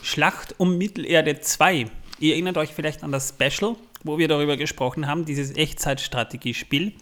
Schlacht 0.00 0.54
um 0.56 0.78
Mittelerde 0.78 1.40
2, 1.40 1.90
ihr 2.20 2.32
erinnert 2.32 2.56
euch 2.56 2.70
vielleicht 2.72 3.02
an 3.02 3.12
das 3.12 3.28
Special, 3.28 3.76
wo 4.02 4.16
wir 4.16 4.28
darüber 4.28 4.56
gesprochen 4.56 5.06
haben, 5.06 5.26
dieses 5.26 5.54
Echtzeitstrategiespiel. 5.54 6.94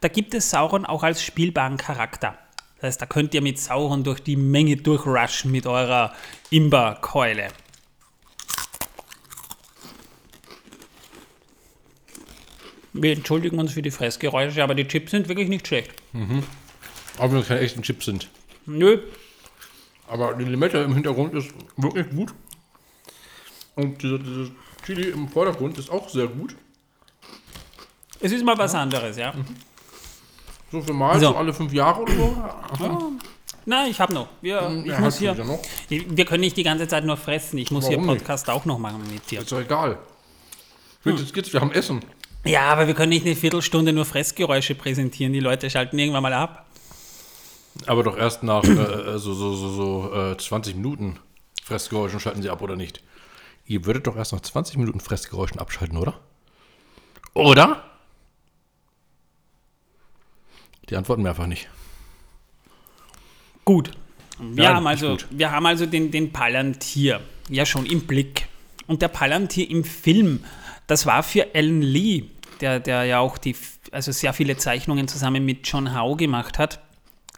Da 0.00 0.06
gibt 0.06 0.34
es 0.34 0.50
Sauron 0.50 0.86
auch 0.86 1.02
als 1.02 1.24
spielbaren 1.24 1.78
Charakter. 1.78 2.38
Das 2.76 2.90
heißt, 2.90 3.02
da 3.02 3.06
könnt 3.06 3.34
ihr 3.34 3.42
mit 3.42 3.58
Sauron 3.58 4.04
durch 4.04 4.20
die 4.20 4.36
Menge 4.36 4.76
durchrushen 4.76 5.50
mit 5.50 5.66
eurer 5.66 6.14
Imba-Keule. 6.50 7.48
Wir 12.92 13.14
entschuldigen 13.14 13.58
uns 13.58 13.72
für 13.72 13.82
die 13.82 13.90
Fressgeräusche, 13.90 14.62
aber 14.62 14.76
die 14.76 14.86
Chips 14.86 15.10
sind 15.10 15.26
wirklich 15.26 15.48
nicht 15.48 15.66
schlecht. 15.66 15.90
Auch 17.18 17.32
wenn 17.32 17.38
es 17.38 17.48
keine 17.48 17.58
echten 17.58 17.82
Chips 17.82 18.04
sind. 18.04 18.28
Nö, 18.64 19.00
Aber 20.12 20.34
die 20.34 20.44
Limette 20.44 20.78
im 20.78 20.92
Hintergrund 20.94 21.32
ist 21.34 21.48
wirklich 21.76 22.08
gut. 22.10 22.34
Und 23.76 24.02
dieser, 24.02 24.18
dieser 24.18 24.50
Chili 24.84 25.08
im 25.08 25.26
Vordergrund 25.28 25.78
ist 25.78 25.90
auch 25.90 26.06
sehr 26.08 26.26
gut. 26.26 26.54
es 28.20 28.30
ist 28.32 28.44
mal 28.44 28.58
was 28.58 28.74
anderes, 28.74 29.16
ja. 29.16 29.32
So 30.70 30.82
für 30.82 30.92
mal, 30.92 31.18
So. 31.18 31.28
so 31.28 31.36
alle 31.36 31.52
fünf 31.54 31.72
Jahre 31.72 32.02
oder 32.02 32.12
so. 32.78 33.12
Na, 33.64 33.86
ich 33.86 33.98
habe 34.00 34.12
noch. 34.12 34.28
Wir, 34.42 34.82
ich 34.84 34.90
Ja, 34.90 35.00
muss 35.00 35.18
hier, 35.18 35.34
noch. 35.34 35.60
wir 35.88 36.24
können 36.26 36.40
nicht 36.40 36.56
die 36.56 36.62
ganze 36.64 36.86
Zeit 36.88 37.04
nur 37.04 37.16
fressen. 37.16 37.58
Ich 37.58 37.70
muss 37.70 37.84
Warum 37.84 38.00
hier 38.04 38.12
nicht? 38.12 38.18
Podcast 38.24 38.50
auch 38.50 38.64
noch 38.66 38.78
machen 38.78 39.02
mit 39.10 39.30
dir. 39.30 39.40
Ist 39.40 39.52
doch 39.52 39.60
egal. 39.60 39.98
Jetzt 41.04 41.32
geht's, 41.32 41.52
wir 41.52 41.60
haben 41.60 41.72
Essen. 41.72 42.00
Ja, 42.44 42.62
aber 42.72 42.86
wir 42.86 42.94
können 42.94 43.10
nicht 43.10 43.24
eine 43.24 43.36
Viertelstunde 43.36 43.92
nur 43.92 44.04
Fressgeräusche 44.04 44.74
präsentieren. 44.74 45.32
Die 45.32 45.40
Leute 45.40 45.70
schalten 45.70 45.98
irgendwann 45.98 46.22
mal 46.24 46.32
ab. 46.34 46.66
Aber 47.86 48.02
doch 48.02 48.16
erst 48.16 48.42
nach 48.42 48.64
äh, 48.64 49.18
so, 49.18 49.34
so, 49.34 49.54
so, 49.54 49.68
so 49.68 50.14
äh, 50.32 50.36
20 50.36 50.76
Minuten 50.76 51.18
Fressgeräuschen 51.62 52.20
schalten 52.20 52.42
sie 52.42 52.50
ab, 52.50 52.62
oder 52.62 52.76
nicht? 52.76 53.02
Ihr 53.64 53.86
würdet 53.86 54.06
doch 54.06 54.16
erst 54.16 54.32
nach 54.32 54.40
20 54.40 54.76
Minuten 54.76 55.00
Fressgeräuschen 55.00 55.58
abschalten, 55.58 55.96
oder? 55.96 56.20
Oder? 57.34 57.84
Die 60.88 60.96
antworten 60.96 61.22
mir 61.22 61.30
einfach 61.30 61.46
nicht. 61.46 61.68
Gut. 63.64 63.92
Wir, 64.38 64.64
Nein, 64.64 64.76
haben, 64.76 64.86
also, 64.86 65.10
gut. 65.10 65.26
wir 65.30 65.52
haben 65.52 65.66
also 65.66 65.86
den, 65.86 66.10
den 66.10 66.32
Palantir 66.32 67.20
ja 67.48 67.64
schon 67.64 67.86
im 67.86 68.02
Blick. 68.02 68.48
Und 68.86 69.00
der 69.00 69.08
Palantir 69.08 69.70
im 69.70 69.84
Film, 69.84 70.44
das 70.86 71.06
war 71.06 71.22
für 71.22 71.54
Alan 71.54 71.80
Lee, 71.80 72.24
der, 72.60 72.80
der 72.80 73.04
ja 73.04 73.20
auch 73.20 73.38
die, 73.38 73.54
also 73.92 74.10
sehr 74.10 74.32
viele 74.32 74.56
Zeichnungen 74.56 75.06
zusammen 75.06 75.44
mit 75.44 75.66
John 75.66 75.94
Howe 75.94 76.16
gemacht 76.16 76.58
hat, 76.58 76.80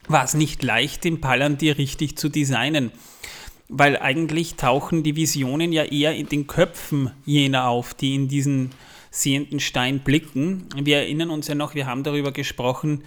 war 0.08 0.24
es 0.24 0.34
nicht 0.34 0.62
leicht, 0.62 1.04
den 1.04 1.20
Palantir 1.20 1.78
richtig 1.78 2.16
zu 2.16 2.28
designen. 2.28 2.90
Weil 3.68 3.96
eigentlich 3.96 4.56
tauchen 4.56 5.02
die 5.02 5.16
Visionen 5.16 5.72
ja 5.72 5.84
eher 5.84 6.14
in 6.14 6.28
den 6.28 6.46
Köpfen 6.46 7.10
jener 7.24 7.68
auf, 7.68 7.94
die 7.94 8.14
in 8.14 8.28
diesen 8.28 8.70
sehenden 9.10 9.60
Stein 9.60 10.00
blicken. 10.00 10.68
Wir 10.76 10.98
erinnern 10.98 11.30
uns 11.30 11.48
ja 11.48 11.54
noch, 11.54 11.74
wir 11.74 11.86
haben 11.86 12.02
darüber 12.02 12.32
gesprochen, 12.32 13.04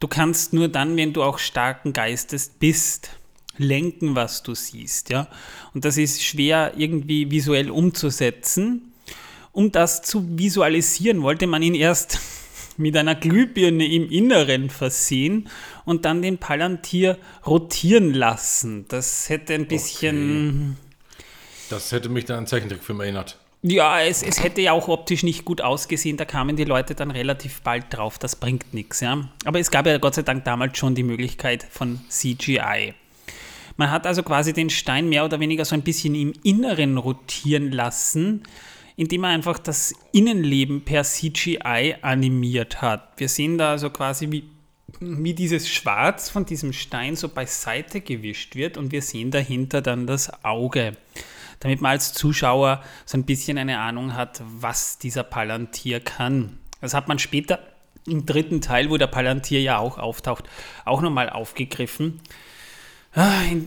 du 0.00 0.08
kannst 0.08 0.52
nur 0.52 0.68
dann, 0.68 0.96
wenn 0.96 1.12
du 1.12 1.22
auch 1.22 1.38
starken 1.38 1.92
Geistes 1.92 2.48
bist, 2.58 3.10
lenken, 3.56 4.16
was 4.16 4.42
du 4.42 4.54
siehst. 4.54 5.10
Ja? 5.10 5.28
Und 5.74 5.84
das 5.84 5.96
ist 5.96 6.24
schwer 6.24 6.72
irgendwie 6.76 7.30
visuell 7.30 7.70
umzusetzen. 7.70 8.92
Um 9.52 9.70
das 9.70 10.02
zu 10.02 10.38
visualisieren, 10.38 11.22
wollte 11.22 11.46
man 11.46 11.62
ihn 11.62 11.74
erst 11.74 12.18
mit 12.80 12.96
einer 12.96 13.14
Glühbirne 13.14 13.86
im 13.86 14.10
Inneren 14.10 14.70
versehen 14.70 15.48
und 15.84 16.04
dann 16.04 16.22
den 16.22 16.38
Palantir 16.38 17.18
rotieren 17.46 18.12
lassen. 18.14 18.86
Das 18.88 19.28
hätte 19.28 19.54
ein 19.54 19.66
bisschen. 19.66 20.76
Das 21.68 21.92
hätte 21.92 22.08
mich 22.08 22.24
dann 22.24 22.38
an 22.38 22.46
Zeichentrickfilm 22.46 23.00
erinnert. 23.00 23.38
Ja, 23.62 24.00
es, 24.00 24.22
es 24.22 24.42
hätte 24.42 24.62
ja 24.62 24.72
auch 24.72 24.88
optisch 24.88 25.22
nicht 25.22 25.44
gut 25.44 25.60
ausgesehen. 25.60 26.16
Da 26.16 26.24
kamen 26.24 26.56
die 26.56 26.64
Leute 26.64 26.94
dann 26.94 27.10
relativ 27.10 27.60
bald 27.60 27.84
drauf, 27.90 28.18
das 28.18 28.36
bringt 28.36 28.72
nichts. 28.72 29.00
Ja? 29.00 29.28
Aber 29.44 29.60
es 29.60 29.70
gab 29.70 29.86
ja 29.86 29.98
Gott 29.98 30.14
sei 30.14 30.22
Dank 30.22 30.44
damals 30.44 30.78
schon 30.78 30.94
die 30.94 31.02
Möglichkeit 31.02 31.66
von 31.70 32.00
CGI. 32.08 32.94
Man 33.76 33.90
hat 33.90 34.06
also 34.06 34.22
quasi 34.22 34.52
den 34.52 34.70
Stein 34.70 35.08
mehr 35.08 35.24
oder 35.24 35.40
weniger 35.40 35.64
so 35.64 35.74
ein 35.74 35.82
bisschen 35.82 36.14
im 36.14 36.32
Inneren 36.42 36.96
rotieren 36.96 37.70
lassen, 37.70 38.42
indem 39.00 39.22
man 39.22 39.30
einfach 39.30 39.58
das 39.58 39.94
Innenleben 40.12 40.84
per 40.84 41.04
CGI 41.04 41.96
animiert 42.02 42.82
hat. 42.82 43.08
Wir 43.16 43.30
sehen 43.30 43.56
da 43.56 43.70
also 43.70 43.88
quasi, 43.88 44.30
wie, 44.30 44.44
wie 45.00 45.32
dieses 45.32 45.70
Schwarz 45.70 46.28
von 46.28 46.44
diesem 46.44 46.74
Stein 46.74 47.16
so 47.16 47.30
beiseite 47.30 48.02
gewischt 48.02 48.56
wird 48.56 48.76
und 48.76 48.92
wir 48.92 49.00
sehen 49.00 49.30
dahinter 49.30 49.80
dann 49.80 50.06
das 50.06 50.44
Auge. 50.44 50.98
Damit 51.60 51.80
man 51.80 51.92
als 51.92 52.12
Zuschauer 52.12 52.84
so 53.06 53.16
ein 53.16 53.24
bisschen 53.24 53.56
eine 53.56 53.78
Ahnung 53.78 54.16
hat, 54.16 54.42
was 54.44 54.98
dieser 54.98 55.22
Palantir 55.22 56.00
kann. 56.00 56.58
Das 56.82 56.92
hat 56.92 57.08
man 57.08 57.18
später 57.18 57.58
im 58.06 58.26
dritten 58.26 58.60
Teil, 58.60 58.90
wo 58.90 58.98
der 58.98 59.06
Palantir 59.06 59.62
ja 59.62 59.78
auch 59.78 59.96
auftaucht, 59.96 60.44
auch 60.84 61.00
nochmal 61.00 61.30
aufgegriffen. 61.30 62.20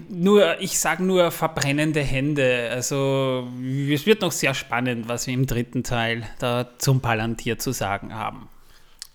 Nur, 0.09 0.59
ich 0.61 0.79
sage 0.79 1.03
nur 1.03 1.29
verbrennende 1.29 2.01
Hände. 2.01 2.69
Also 2.71 3.47
es 3.91 4.05
wird 4.05 4.21
noch 4.21 4.31
sehr 4.31 4.53
spannend, 4.53 5.09
was 5.09 5.27
wir 5.27 5.33
im 5.33 5.45
dritten 5.47 5.83
Teil 5.83 6.25
da 6.39 6.69
zum 6.77 7.01
Palantir 7.01 7.59
zu 7.59 7.73
sagen 7.73 8.13
haben. 8.15 8.47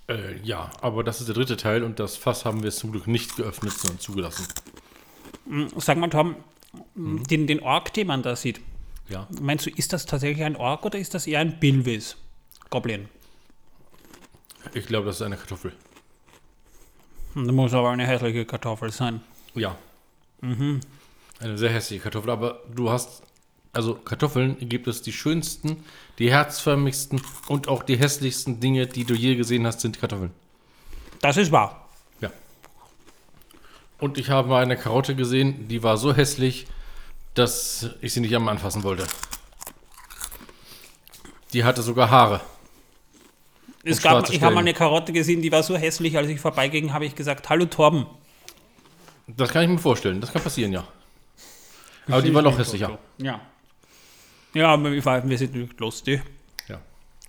Äh, 0.07 0.37
ja, 0.43 0.71
aber 0.83 1.03
das 1.03 1.21
ist 1.21 1.29
der 1.29 1.35
dritte 1.35 1.57
Teil 1.57 1.83
und 1.83 1.99
das 1.99 2.17
Fass 2.17 2.45
haben 2.45 2.63
wir 2.63 2.71
zum 2.71 2.93
Glück 2.93 3.07
nicht 3.07 3.37
geöffnet, 3.37 3.73
sondern 3.73 4.01
zugelassen. 4.01 4.47
Sag 5.77 5.97
mal, 5.97 6.09
Tom, 6.11 6.37
den, 6.95 7.47
den 7.47 7.61
Ork, 7.61 7.95
den 7.95 8.07
man 8.07 8.23
da 8.23 8.37
sieht, 8.37 8.61
Ja. 9.09 9.27
meinst 9.41 9.65
du, 9.65 9.71
ist 9.71 9.93
das 9.95 10.05
tatsächlich 10.05 10.45
ein 10.45 10.57
Ork 10.57 10.85
oder 10.85 10.99
ist 10.99 11.15
das 11.15 11.27
eher 11.27 11.41
ein 11.41 11.59
Bilvis? 11.59 12.17
Goblin. 12.69 13.09
Ich 14.75 14.87
glaube, 14.87 15.07
das 15.07 15.17
ist 15.17 15.23
eine 15.23 15.37
Kartoffel. 15.39 15.73
Das 17.35 17.47
muss 17.47 17.73
aber 17.73 17.91
eine 17.91 18.07
hässliche 18.07 18.45
Kartoffel 18.45 18.91
sein. 18.93 19.23
Ja. 19.55 19.77
Eine 20.41 21.59
sehr 21.59 21.71
hässliche 21.71 22.03
Kartoffel, 22.03 22.31
aber 22.31 22.61
du 22.75 22.91
hast, 22.91 23.23
also 23.73 23.95
Kartoffeln 23.95 24.57
gibt 24.61 24.87
es 24.87 25.03
die 25.03 25.13
schönsten, 25.13 25.85
die 26.19 26.31
herzförmigsten 26.31 27.21
und 27.49 27.69
auch 27.69 27.83
die 27.83 27.97
hässlichsten 27.97 28.61
Dinge, 28.61 28.87
die 28.87 29.05
du 29.05 29.15
je 29.15 29.37
gesehen 29.37 29.67
hast, 29.67 29.81
sind 29.81 30.01
Kartoffeln. 30.01 30.31
Das 31.21 31.37
ist 31.37 31.51
wahr. 31.51 31.89
Ja. 32.21 32.31
Und 33.99 34.19
ich 34.19 34.31
habe 34.31 34.49
mal 34.49 34.63
eine 34.63 34.77
Karotte 34.77 35.15
gesehen, 35.17 35.69
die 35.69 35.83
war 35.83 35.97
so 35.97 36.15
hässlich, 36.15 36.67
dass 37.35 37.91
ich 38.01 38.13
sie 38.13 38.21
nicht 38.21 38.35
am 38.35 38.49
anfassen 38.49 38.83
wollte. 38.83 39.07
Die 41.53 41.65
hatte 41.65 41.83
sogar 41.83 42.11
Haare. 42.11 42.41
Es 43.85 44.03
gab, 44.03 44.29
ich 44.31 44.43
habe 44.43 44.55
mal 44.55 44.61
eine 44.61 44.75
Karotte 44.75 45.13
gesehen, 45.13 45.41
die 45.41 45.51
war 45.51 45.63
so 45.63 45.77
hässlich, 45.77 46.17
als 46.17 46.29
ich 46.29 46.41
vorbeiging, 46.41 46.93
habe 46.93 47.07
ich 47.07 47.15
gesagt, 47.15 47.49
hallo 47.49 47.65
Torben. 47.67 48.07
Das 49.37 49.51
kann 49.51 49.63
ich 49.63 49.69
mir 49.69 49.79
vorstellen. 49.79 50.21
Das 50.21 50.33
kann 50.33 50.43
passieren, 50.43 50.73
ja. 50.73 50.87
Aber 52.07 52.23
die 52.23 52.33
war 52.33 52.43
noch 52.43 52.59
hässlicher. 52.59 52.99
Ja. 53.19 53.41
Ja, 54.55 54.69
aber 54.69 54.93
wir 54.93 55.39
sind 55.39 55.55
nicht 55.55 55.79
lustig. 55.79 56.23
Ja. 56.69 56.81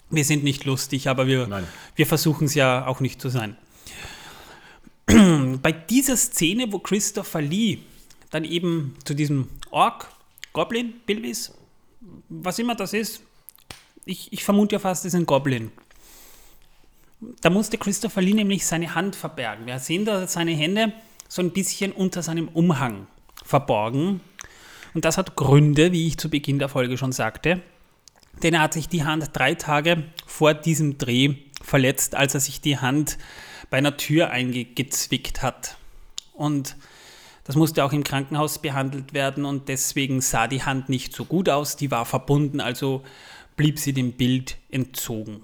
Wir 0.10 0.24
sind 0.24 0.44
nicht 0.44 0.64
lustig, 0.66 1.10
aber 1.10 1.28
wir, 1.28 1.48
Nein. 1.48 1.68
wir 1.96 2.08
versuchen 2.08 2.46
es 2.46 2.56
ja 2.56 2.88
auch 2.88 3.02
nicht 3.02 3.22
zu 3.22 3.30
sein. 3.30 3.58
Bei 5.62 5.72
dieser 5.72 6.16
Szene, 6.16 6.72
wo 6.72 6.80
Christopher 6.80 7.42
Lee 7.42 7.80
dann 8.30 8.46
eben 8.46 8.96
zu 9.04 9.14
diesem 9.14 9.50
Ork, 9.72 10.08
Goblin, 10.54 10.94
Bilvis, 11.06 11.54
was 12.30 12.60
immer 12.60 12.76
das 12.76 12.94
ist, 12.94 13.22
ich, 14.06 14.32
ich 14.32 14.44
vermute 14.44 14.76
ja 14.76 14.80
fast, 14.80 15.06
es 15.06 15.14
ist 15.14 15.20
ein 15.20 15.26
Goblin. 15.26 15.72
Da 17.42 17.50
musste 17.50 17.78
Christopher 17.78 18.22
Lee 18.22 18.34
nämlich 18.34 18.66
seine 18.66 18.96
Hand 18.96 19.16
verbergen. 19.16 19.66
Wir 19.66 19.80
sehen 19.80 20.06
da 20.06 20.26
seine 20.26 20.52
Hände 20.52 20.94
so 21.30 21.42
ein 21.42 21.52
bisschen 21.52 21.94
unter 21.94 22.22
seinem 22.22 22.50
Umhang 22.50 23.08
verborgen. 23.46 24.20
Und 24.94 25.06
das 25.06 25.18
hat 25.18 25.38
Gründe, 25.38 25.94
wie 25.94 26.08
ich 26.08 26.18
zu 26.18 26.30
Beginn 26.30 26.60
der 26.60 26.68
Folge 26.68 26.98
schon 26.98 27.14
sagte. 27.14 27.62
denn 28.44 28.54
er 28.54 28.62
hat 28.62 28.74
sich 28.74 28.88
die 28.88 29.04
Hand 29.04 29.30
drei 29.34 29.56
Tage 29.56 30.04
vor 30.26 30.54
diesem 30.54 30.98
Dreh 30.98 31.36
verletzt, 31.62 32.16
als 32.16 32.34
er 32.34 32.40
sich 32.40 32.62
die 32.62 32.78
Hand 32.78 33.18
bei 33.70 33.78
einer 33.78 33.98
Tür 33.98 34.30
eingezwickt 34.30 35.42
hat. 35.42 35.78
Und 36.34 36.78
das 37.44 37.56
musste 37.56 37.84
auch 37.84 37.92
im 37.94 38.04
Krankenhaus 38.04 38.60
behandelt 38.60 39.14
werden 39.14 39.46
und 39.46 39.68
deswegen 39.70 40.22
sah 40.22 40.48
die 40.48 40.64
Hand 40.64 40.90
nicht 40.90 41.14
so 41.14 41.26
gut 41.26 41.50
aus, 41.50 41.76
die 41.76 41.92
war 41.92 42.06
verbunden, 42.06 42.62
also 42.62 43.04
blieb 43.58 43.80
sie 43.80 43.94
dem 43.94 44.14
Bild 44.14 44.58
entzogen. 44.70 45.42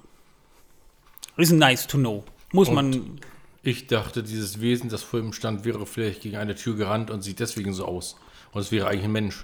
Ist 1.37 1.51
nice 1.51 1.87
to 1.87 1.97
know. 1.97 2.23
Muss 2.53 2.69
Und 2.69 2.75
man. 2.75 3.19
Ich 3.65 3.87
dachte, 3.87 4.21
dieses 4.21 4.61
Wesen, 4.61 4.89
das 4.89 5.01
vor 5.01 5.19
ihm 5.19 5.33
stand, 5.33 5.65
wäre 5.65 5.87
vielleicht 5.87 6.21
gegen 6.21 6.37
eine 6.37 6.53
Tür 6.53 6.75
gerannt 6.75 7.09
und 7.09 7.23
sieht 7.23 7.39
deswegen 7.39 7.73
so 7.73 7.85
aus. 7.85 8.15
Und 8.51 8.61
es 8.61 8.71
wäre 8.71 8.87
eigentlich 8.87 9.05
ein 9.05 9.11
Mensch. 9.11 9.43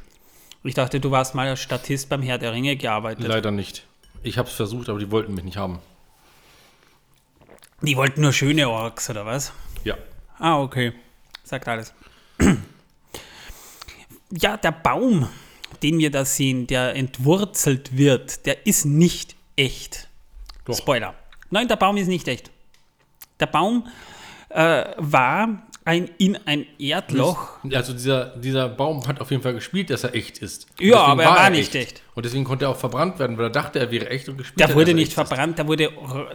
Ich 0.64 0.76
dachte, 0.76 1.00
du 1.00 1.10
warst 1.10 1.34
mal 1.34 1.48
als 1.48 1.60
Statist 1.60 2.08
beim 2.08 2.22
Herr 2.22 2.38
der 2.38 2.54
Ringe 2.54 2.76
gearbeitet. 2.76 3.28
Leider 3.28 3.50
nicht. 3.50 3.84
Ich 4.22 4.38
habe 4.38 4.48
es 4.48 4.54
versucht, 4.54 4.90
aber 4.90 5.00
die 5.00 5.10
wollten 5.10 5.34
mich 5.34 5.44
nicht 5.44 5.58
haben. 5.58 5.80
Die 7.82 7.98
wollten 7.98 8.22
nur 8.22 8.32
schöne 8.32 8.70
Orks, 8.70 9.10
oder 9.10 9.26
was? 9.26 9.54
Ja. 9.84 9.98
Ah, 10.38 10.62
okay. 10.62 10.94
Sagt 11.44 11.68
alles. 11.68 11.94
Ja, 14.34 14.56
der 14.56 14.72
Baum, 14.72 15.28
den 15.84 15.98
wir 15.98 16.10
da 16.10 16.24
sehen, 16.24 16.66
der 16.66 16.96
entwurzelt 16.96 17.98
wird, 17.98 18.46
der 18.46 18.66
ist 18.66 18.86
nicht 18.86 19.36
echt. 19.58 20.08
Doch. 20.64 20.78
Spoiler. 20.78 21.16
Nein, 21.50 21.68
der 21.68 21.76
Baum 21.76 21.98
ist 21.98 22.08
nicht 22.08 22.30
echt. 22.30 22.51
Der 23.42 23.48
Baum 23.48 23.88
äh, 24.50 24.86
war 24.98 25.64
ein, 25.84 26.10
in 26.18 26.38
ein 26.46 26.66
Erdloch. 26.78 27.50
Also 27.74 27.94
dieser, 27.94 28.38
dieser 28.38 28.70
Baum 28.70 29.08
hat 29.08 29.20
auf 29.20 29.32
jeden 29.32 29.42
Fall 29.42 29.54
gespielt, 29.54 29.90
dass 29.90 30.04
er 30.04 30.14
echt 30.14 30.38
ist. 30.38 30.68
Und 30.80 30.86
Ja, 30.86 31.00
aber 31.00 31.24
er 31.24 31.30
war 31.30 31.50
nicht 31.50 31.74
echt. 31.76 32.02
Und 32.14 32.26
deswegen 32.26 32.44
konnte 32.44 32.66
er 32.66 32.70
auch 32.70 32.78
verbrannt 32.78 33.20
werden, 33.20 33.38
weil 33.38 33.46
er 33.46 33.52
dachte, 33.52 33.80
er 33.80 33.92
wäre 33.92 34.10
echt 34.10 34.30
und 34.30 34.38
gespielt 34.38 34.60
Der 34.60 34.68
hat, 34.70 34.76
wurde 34.76 34.92
er 34.92 34.96
nicht 34.96 35.08
echt 35.08 35.14
verbrannt, 35.14 35.58
der 35.58 35.68
wurde, 35.68 35.90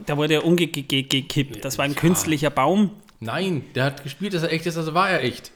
der 0.06 0.16
wurde 0.16 0.42
umgekippt. 0.42 1.64
Das 1.64 1.78
war 1.78 1.84
ein 1.84 1.94
künstlicher 1.94 2.50
Baum. 2.50 2.90
Nein, 3.20 3.64
der 3.74 3.84
hat 3.84 4.02
gespielt, 4.02 4.34
dass 4.34 4.42
er 4.42 4.52
echt 4.52 4.66
ist, 4.66 4.76
also 4.76 4.94
war 4.94 5.08
er 5.08 5.22
echt. 5.22 5.52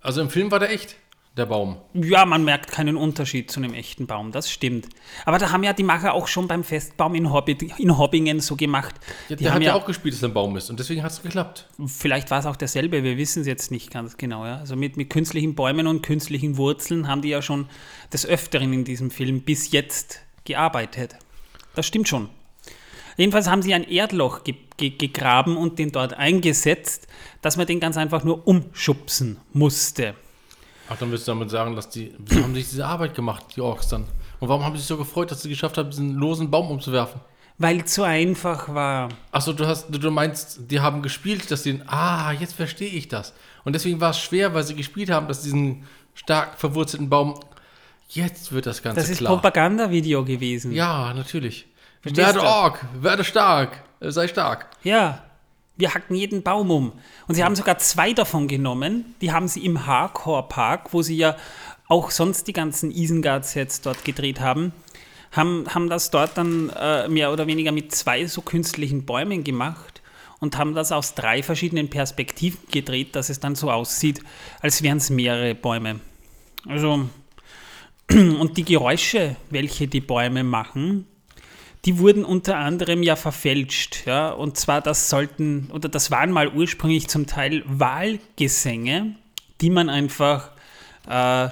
Also 0.00 0.20
im 0.20 0.30
Film 0.30 0.50
war 0.50 0.60
der 0.60 0.70
echt, 0.70 0.96
der 1.38 1.46
Baum. 1.46 1.76
Ja, 1.94 2.24
man 2.24 2.44
merkt 2.44 2.70
keinen 2.72 2.96
Unterschied 2.96 3.50
zu 3.50 3.60
einem 3.60 3.72
echten 3.72 4.06
Baum, 4.06 4.32
das 4.32 4.50
stimmt. 4.50 4.88
Aber 5.24 5.38
da 5.38 5.52
haben 5.52 5.62
ja 5.62 5.72
die 5.72 5.82
Macher 5.82 6.12
auch 6.12 6.26
schon 6.26 6.48
beim 6.48 6.64
Festbaum 6.64 7.14
in, 7.14 7.32
Hobbit, 7.32 7.62
in 7.78 7.96
Hobbingen 7.96 8.40
so 8.40 8.56
gemacht. 8.56 8.96
Ja, 9.28 9.36
die 9.36 9.44
der 9.44 9.52
haben 9.52 9.56
hat 9.56 9.62
ja 9.62 9.68
ja 9.74 9.80
auch 9.80 9.86
gespielt, 9.86 10.14
dass 10.14 10.22
er 10.22 10.28
ein 10.28 10.34
Baum 10.34 10.56
ist 10.56 10.68
und 10.70 10.78
deswegen 10.78 11.02
hat 11.02 11.12
es 11.12 11.22
geklappt. 11.22 11.68
Vielleicht 11.86 12.30
war 12.30 12.40
es 12.40 12.46
auch 12.46 12.56
derselbe, 12.56 13.02
wir 13.02 13.16
wissen 13.16 13.40
es 13.40 13.46
jetzt 13.46 13.70
nicht 13.70 13.90
ganz 13.90 14.16
genau. 14.16 14.44
Ja? 14.44 14.58
Also 14.58 14.76
mit, 14.76 14.96
mit 14.96 15.10
künstlichen 15.10 15.54
Bäumen 15.54 15.86
und 15.86 16.02
künstlichen 16.02 16.56
Wurzeln 16.56 17.08
haben 17.08 17.22
die 17.22 17.28
ja 17.28 17.40
schon 17.40 17.68
des 18.12 18.26
Öfteren 18.26 18.72
in 18.72 18.84
diesem 18.84 19.10
Film 19.10 19.42
bis 19.42 19.72
jetzt 19.72 20.20
gearbeitet. 20.44 21.16
Das 21.74 21.86
stimmt 21.86 22.08
schon. 22.08 22.28
Jedenfalls 23.16 23.48
haben 23.48 23.62
sie 23.62 23.74
ein 23.74 23.84
Erdloch 23.84 24.44
ge 24.44 24.54
ge 24.76 24.90
gegraben 24.90 25.56
und 25.56 25.78
den 25.78 25.90
dort 25.90 26.14
eingesetzt, 26.14 27.08
dass 27.42 27.56
man 27.56 27.66
den 27.66 27.80
ganz 27.80 27.96
einfach 27.96 28.22
nur 28.24 28.46
umschubsen 28.46 29.38
musste. 29.52 30.14
Ach, 30.88 30.96
dann 30.96 31.10
willst 31.10 31.28
du 31.28 31.32
damit 31.32 31.50
sagen, 31.50 31.76
dass 31.76 31.90
die, 31.90 32.14
wieso 32.18 32.42
haben 32.42 32.54
sich 32.54 32.68
diese 32.68 32.86
Arbeit 32.86 33.14
gemacht, 33.14 33.44
die 33.54 33.60
Orks 33.60 33.88
dann? 33.88 34.04
Und 34.40 34.48
warum 34.48 34.64
haben 34.64 34.74
sie 34.74 34.80
sich 34.80 34.88
so 34.88 34.96
gefreut, 34.96 35.30
dass 35.30 35.42
sie 35.42 35.48
geschafft 35.48 35.76
haben, 35.76 35.90
diesen 35.90 36.14
losen 36.14 36.50
Baum 36.50 36.70
umzuwerfen? 36.70 37.20
Weil 37.58 37.80
es 37.80 37.94
so 37.94 38.04
einfach 38.04 38.72
war. 38.72 39.08
Achso, 39.32 39.52
du 39.52 39.66
hast, 39.66 39.86
du, 39.90 40.10
meinst, 40.10 40.70
die 40.70 40.80
haben 40.80 41.02
gespielt, 41.02 41.50
dass 41.50 41.64
sie, 41.64 41.80
ah, 41.88 42.32
jetzt 42.32 42.54
verstehe 42.54 42.88
ich 42.88 43.08
das. 43.08 43.34
Und 43.64 43.74
deswegen 43.74 44.00
war 44.00 44.10
es 44.10 44.20
schwer, 44.20 44.54
weil 44.54 44.62
sie 44.62 44.76
gespielt 44.76 45.10
haben, 45.10 45.26
dass 45.26 45.42
diesen 45.42 45.84
stark 46.14 46.58
verwurzelten 46.58 47.10
Baum, 47.10 47.38
jetzt 48.08 48.52
wird 48.52 48.66
das 48.66 48.80
Ganze 48.80 49.00
Das 49.00 49.10
ist 49.10 49.18
klar. 49.18 49.32
Propagandavideo 49.34 50.24
gewesen. 50.24 50.72
Ja, 50.72 51.12
natürlich. 51.14 51.66
Verstehst 52.00 52.26
werde 52.28 52.38
du? 52.38 52.46
Ork, 52.46 52.84
werde 53.00 53.24
stark, 53.24 53.82
sei 54.00 54.28
stark. 54.28 54.68
Ja, 54.84 55.24
wir 55.78 55.94
hacken 55.94 56.16
jeden 56.16 56.42
Baum 56.42 56.70
um. 56.70 56.92
Und 57.28 57.34
sie 57.36 57.44
haben 57.44 57.56
sogar 57.56 57.78
zwei 57.78 58.12
davon 58.12 58.48
genommen. 58.48 59.14
Die 59.20 59.32
haben 59.32 59.48
sie 59.48 59.64
im 59.64 59.86
Hardcore 59.86 60.48
Park, 60.48 60.92
wo 60.92 61.02
sie 61.02 61.16
ja 61.16 61.36
auch 61.86 62.10
sonst 62.10 62.46
die 62.48 62.52
ganzen 62.52 62.90
Isengard-Sets 62.90 63.80
dort 63.80 64.04
gedreht 64.04 64.40
haben, 64.40 64.72
haben, 65.32 65.66
haben 65.72 65.88
das 65.88 66.10
dort 66.10 66.36
dann 66.36 66.70
äh, 66.70 67.08
mehr 67.08 67.32
oder 67.32 67.46
weniger 67.46 67.72
mit 67.72 67.94
zwei 67.94 68.26
so 68.26 68.42
künstlichen 68.42 69.06
Bäumen 69.06 69.44
gemacht 69.44 70.02
und 70.40 70.58
haben 70.58 70.74
das 70.74 70.92
aus 70.92 71.14
drei 71.14 71.42
verschiedenen 71.42 71.90
Perspektiven 71.90 72.58
gedreht, 72.70 73.16
dass 73.16 73.28
es 73.28 73.40
dann 73.40 73.54
so 73.54 73.70
aussieht, 73.70 74.20
als 74.60 74.82
wären 74.82 74.98
es 74.98 75.10
mehrere 75.10 75.54
Bäume. 75.54 76.00
Also, 76.66 77.08
und 78.10 78.56
die 78.56 78.64
Geräusche, 78.64 79.36
welche 79.50 79.88
die 79.88 80.00
Bäume 80.00 80.44
machen, 80.44 81.06
die 81.84 81.98
wurden 81.98 82.24
unter 82.24 82.56
anderem 82.56 83.02
ja 83.02 83.16
verfälscht. 83.16 84.06
Ja? 84.06 84.30
Und 84.30 84.56
zwar, 84.56 84.80
das 84.80 85.08
sollten, 85.10 85.70
oder 85.72 85.88
das 85.88 86.10
waren 86.10 86.30
mal 86.30 86.48
ursprünglich 86.48 87.08
zum 87.08 87.26
Teil 87.26 87.62
Wahlgesänge, 87.66 89.14
die 89.60 89.70
man 89.70 89.88
einfach 89.88 90.50
äh, 91.08 91.48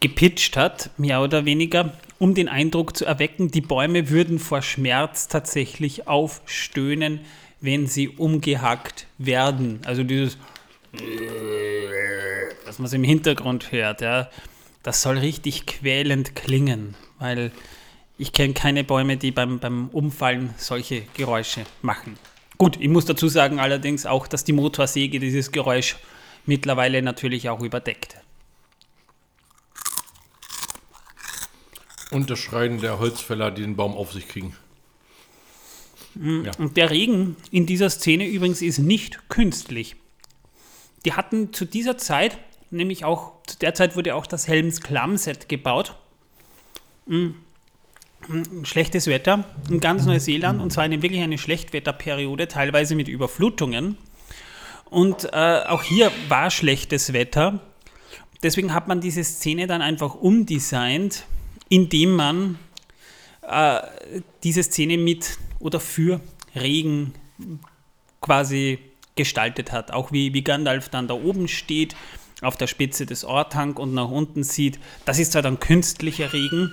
gepitcht 0.00 0.56
hat, 0.56 0.90
mehr 0.96 1.20
oder 1.22 1.44
weniger, 1.44 1.92
um 2.18 2.34
den 2.34 2.48
Eindruck 2.48 2.96
zu 2.96 3.04
erwecken, 3.04 3.50
die 3.50 3.60
Bäume 3.60 4.08
würden 4.08 4.38
vor 4.38 4.62
Schmerz 4.62 5.28
tatsächlich 5.28 6.08
aufstöhnen, 6.08 7.20
wenn 7.60 7.86
sie 7.86 8.08
umgehackt 8.08 9.06
werden. 9.18 9.80
Also 9.84 10.02
dieses, 10.02 10.38
was 12.64 12.78
man 12.78 12.90
im 12.90 13.04
Hintergrund 13.04 13.70
hört, 13.72 14.00
ja, 14.00 14.30
das 14.82 15.02
soll 15.02 15.18
richtig 15.18 15.66
quälend 15.66 16.34
klingen, 16.34 16.94
weil 17.18 17.52
ich 18.18 18.32
kenne 18.32 18.54
keine 18.54 18.84
Bäume, 18.84 19.16
die 19.16 19.30
beim, 19.30 19.58
beim 19.58 19.88
Umfallen 19.88 20.54
solche 20.56 21.02
Geräusche 21.14 21.64
machen. 21.82 22.18
Gut, 22.58 22.78
ich 22.80 22.88
muss 22.88 23.04
dazu 23.04 23.28
sagen 23.28 23.60
allerdings 23.60 24.06
auch, 24.06 24.26
dass 24.26 24.44
die 24.44 24.52
Motorsäge 24.52 25.20
dieses 25.20 25.52
Geräusch 25.52 25.96
mittlerweile 26.46 27.02
natürlich 27.02 27.48
auch 27.48 27.60
überdeckt. 27.60 28.16
Und 32.10 32.30
das 32.30 32.38
Schreien 32.38 32.80
der 32.80 32.98
Holzfäller, 32.98 33.50
die 33.50 33.62
den 33.62 33.76
Baum 33.76 33.94
auf 33.94 34.12
sich 34.12 34.28
kriegen. 34.28 34.56
Ja. 36.14 36.52
Und 36.58 36.76
der 36.76 36.90
Regen 36.90 37.36
in 37.50 37.66
dieser 37.66 37.90
Szene 37.90 38.26
übrigens 38.26 38.62
ist 38.62 38.78
nicht 38.78 39.28
künstlich. 39.28 39.96
Die 41.04 41.12
hatten 41.12 41.52
zu 41.52 41.66
dieser 41.66 41.98
Zeit, 41.98 42.38
nämlich 42.70 43.04
auch 43.04 43.32
zu 43.46 43.58
der 43.58 43.74
Zeit 43.74 43.96
wurde 43.96 44.14
auch 44.14 44.26
das 44.26 44.48
Helms 44.48 44.80
Klamm-Set 44.80 45.48
gebaut. 45.48 45.94
Mm, 47.06 47.16
mm, 47.16 47.34
Schlechtes 48.64 49.06
Wetter 49.06 49.44
in 49.70 49.80
ganz 49.80 50.04
Neuseeland 50.04 50.60
und 50.60 50.72
zwar 50.72 50.84
eine 50.84 51.02
wirklich 51.02 51.22
eine 51.22 51.38
Schlechtwetterperiode, 51.38 52.48
teilweise 52.48 52.94
mit 52.94 53.08
Überflutungen. 53.08 53.96
Und 54.90 55.28
äh, 55.32 55.62
auch 55.66 55.82
hier 55.82 56.10
war 56.28 56.50
schlechtes 56.50 57.12
Wetter. 57.12 57.60
Deswegen 58.42 58.74
hat 58.74 58.88
man 58.88 59.00
diese 59.00 59.24
Szene 59.24 59.66
dann 59.66 59.82
einfach 59.82 60.14
umdesignt, 60.14 61.24
indem 61.68 62.14
man 62.14 62.58
äh, 63.42 63.80
diese 64.42 64.62
Szene 64.62 64.98
mit 64.98 65.38
oder 65.58 65.80
für 65.80 66.20
Regen 66.54 67.14
quasi 68.20 68.78
gestaltet 69.14 69.72
hat. 69.72 69.90
Auch 69.92 70.12
wie, 70.12 70.34
wie 70.34 70.42
Gandalf 70.42 70.88
dann 70.88 71.08
da 71.08 71.14
oben 71.14 71.48
steht, 71.48 71.96
auf 72.42 72.56
der 72.56 72.66
Spitze 72.66 73.06
des 73.06 73.24
Ortank 73.24 73.78
und 73.78 73.94
nach 73.94 74.10
unten 74.10 74.42
sieht. 74.42 74.78
Das 75.04 75.18
ist 75.18 75.32
zwar 75.32 75.42
dann 75.42 75.58
künstlicher 75.58 76.32
Regen. 76.32 76.72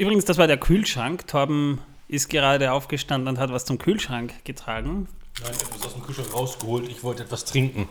Übrigens, 0.00 0.24
das 0.24 0.38
war 0.38 0.46
der 0.46 0.56
Kühlschrank. 0.56 1.26
Torben 1.26 1.78
ist 2.08 2.30
gerade 2.30 2.72
aufgestanden 2.72 3.28
und 3.28 3.38
hat 3.38 3.52
was 3.52 3.66
zum 3.66 3.76
Kühlschrank 3.76 4.32
getragen. 4.44 5.08
Nein, 5.42 5.52
etwas 5.52 5.84
aus 5.84 5.92
dem 5.92 6.02
Kühlschrank 6.02 6.32
rausgeholt. 6.32 6.88
Ich 6.88 7.04
wollte 7.04 7.24
etwas 7.24 7.44
trinken, 7.44 7.86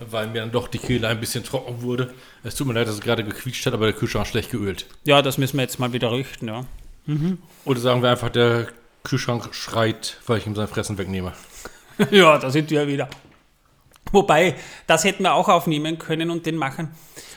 weil 0.00 0.26
mir 0.26 0.40
dann 0.40 0.50
doch 0.50 0.66
die 0.66 0.78
Kehle 0.78 1.06
ein 1.06 1.20
bisschen 1.20 1.44
trocken 1.44 1.80
wurde. 1.80 2.12
Es 2.42 2.56
tut 2.56 2.66
mir 2.66 2.72
leid, 2.72 2.88
dass 2.88 2.96
es 2.96 3.00
gerade 3.00 3.22
gequietscht 3.22 3.64
hat, 3.66 3.72
aber 3.72 3.86
der 3.86 3.94
Kühlschrank 3.94 4.24
ist 4.24 4.32
schlecht 4.32 4.50
geölt. 4.50 4.86
Ja, 5.04 5.22
das 5.22 5.38
müssen 5.38 5.56
wir 5.56 5.62
jetzt 5.62 5.78
mal 5.78 5.92
wieder 5.92 6.10
richten, 6.10 6.48
ja. 6.48 6.64
Oder 7.64 7.78
sagen 7.78 8.02
wir 8.02 8.10
einfach, 8.10 8.30
der 8.30 8.66
Kühlschrank 9.04 9.54
schreit, 9.54 10.18
weil 10.26 10.38
ich 10.38 10.48
ihm 10.48 10.56
sein 10.56 10.66
Fressen 10.66 10.98
wegnehme. 10.98 11.34
ja, 12.10 12.36
da 12.36 12.50
sind 12.50 12.68
wir 12.70 12.88
wieder. 12.88 13.08
Wobei, 14.10 14.56
das 14.88 15.04
hätten 15.04 15.22
wir 15.22 15.34
auch 15.34 15.48
aufnehmen 15.48 16.00
können 16.00 16.30
und 16.30 16.46
den 16.46 16.56
Machern 16.56 16.92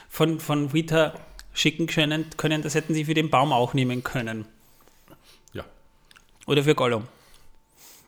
von, 0.09 0.39
von 0.39 0.74
Vita 0.74 1.13
schicken 1.58 1.88
können, 1.88 2.30
können. 2.38 2.62
Das 2.62 2.76
hätten 2.76 2.93
sie 2.93 3.05
für 3.05 3.16
den 3.16 3.30
Baum 3.30 3.51
auch 3.51 3.74
nehmen 3.74 4.03
können. 4.03 4.45
Ja. 5.53 5.66
Oder 6.45 6.64
für 6.64 6.76
Gollum. 6.76 7.08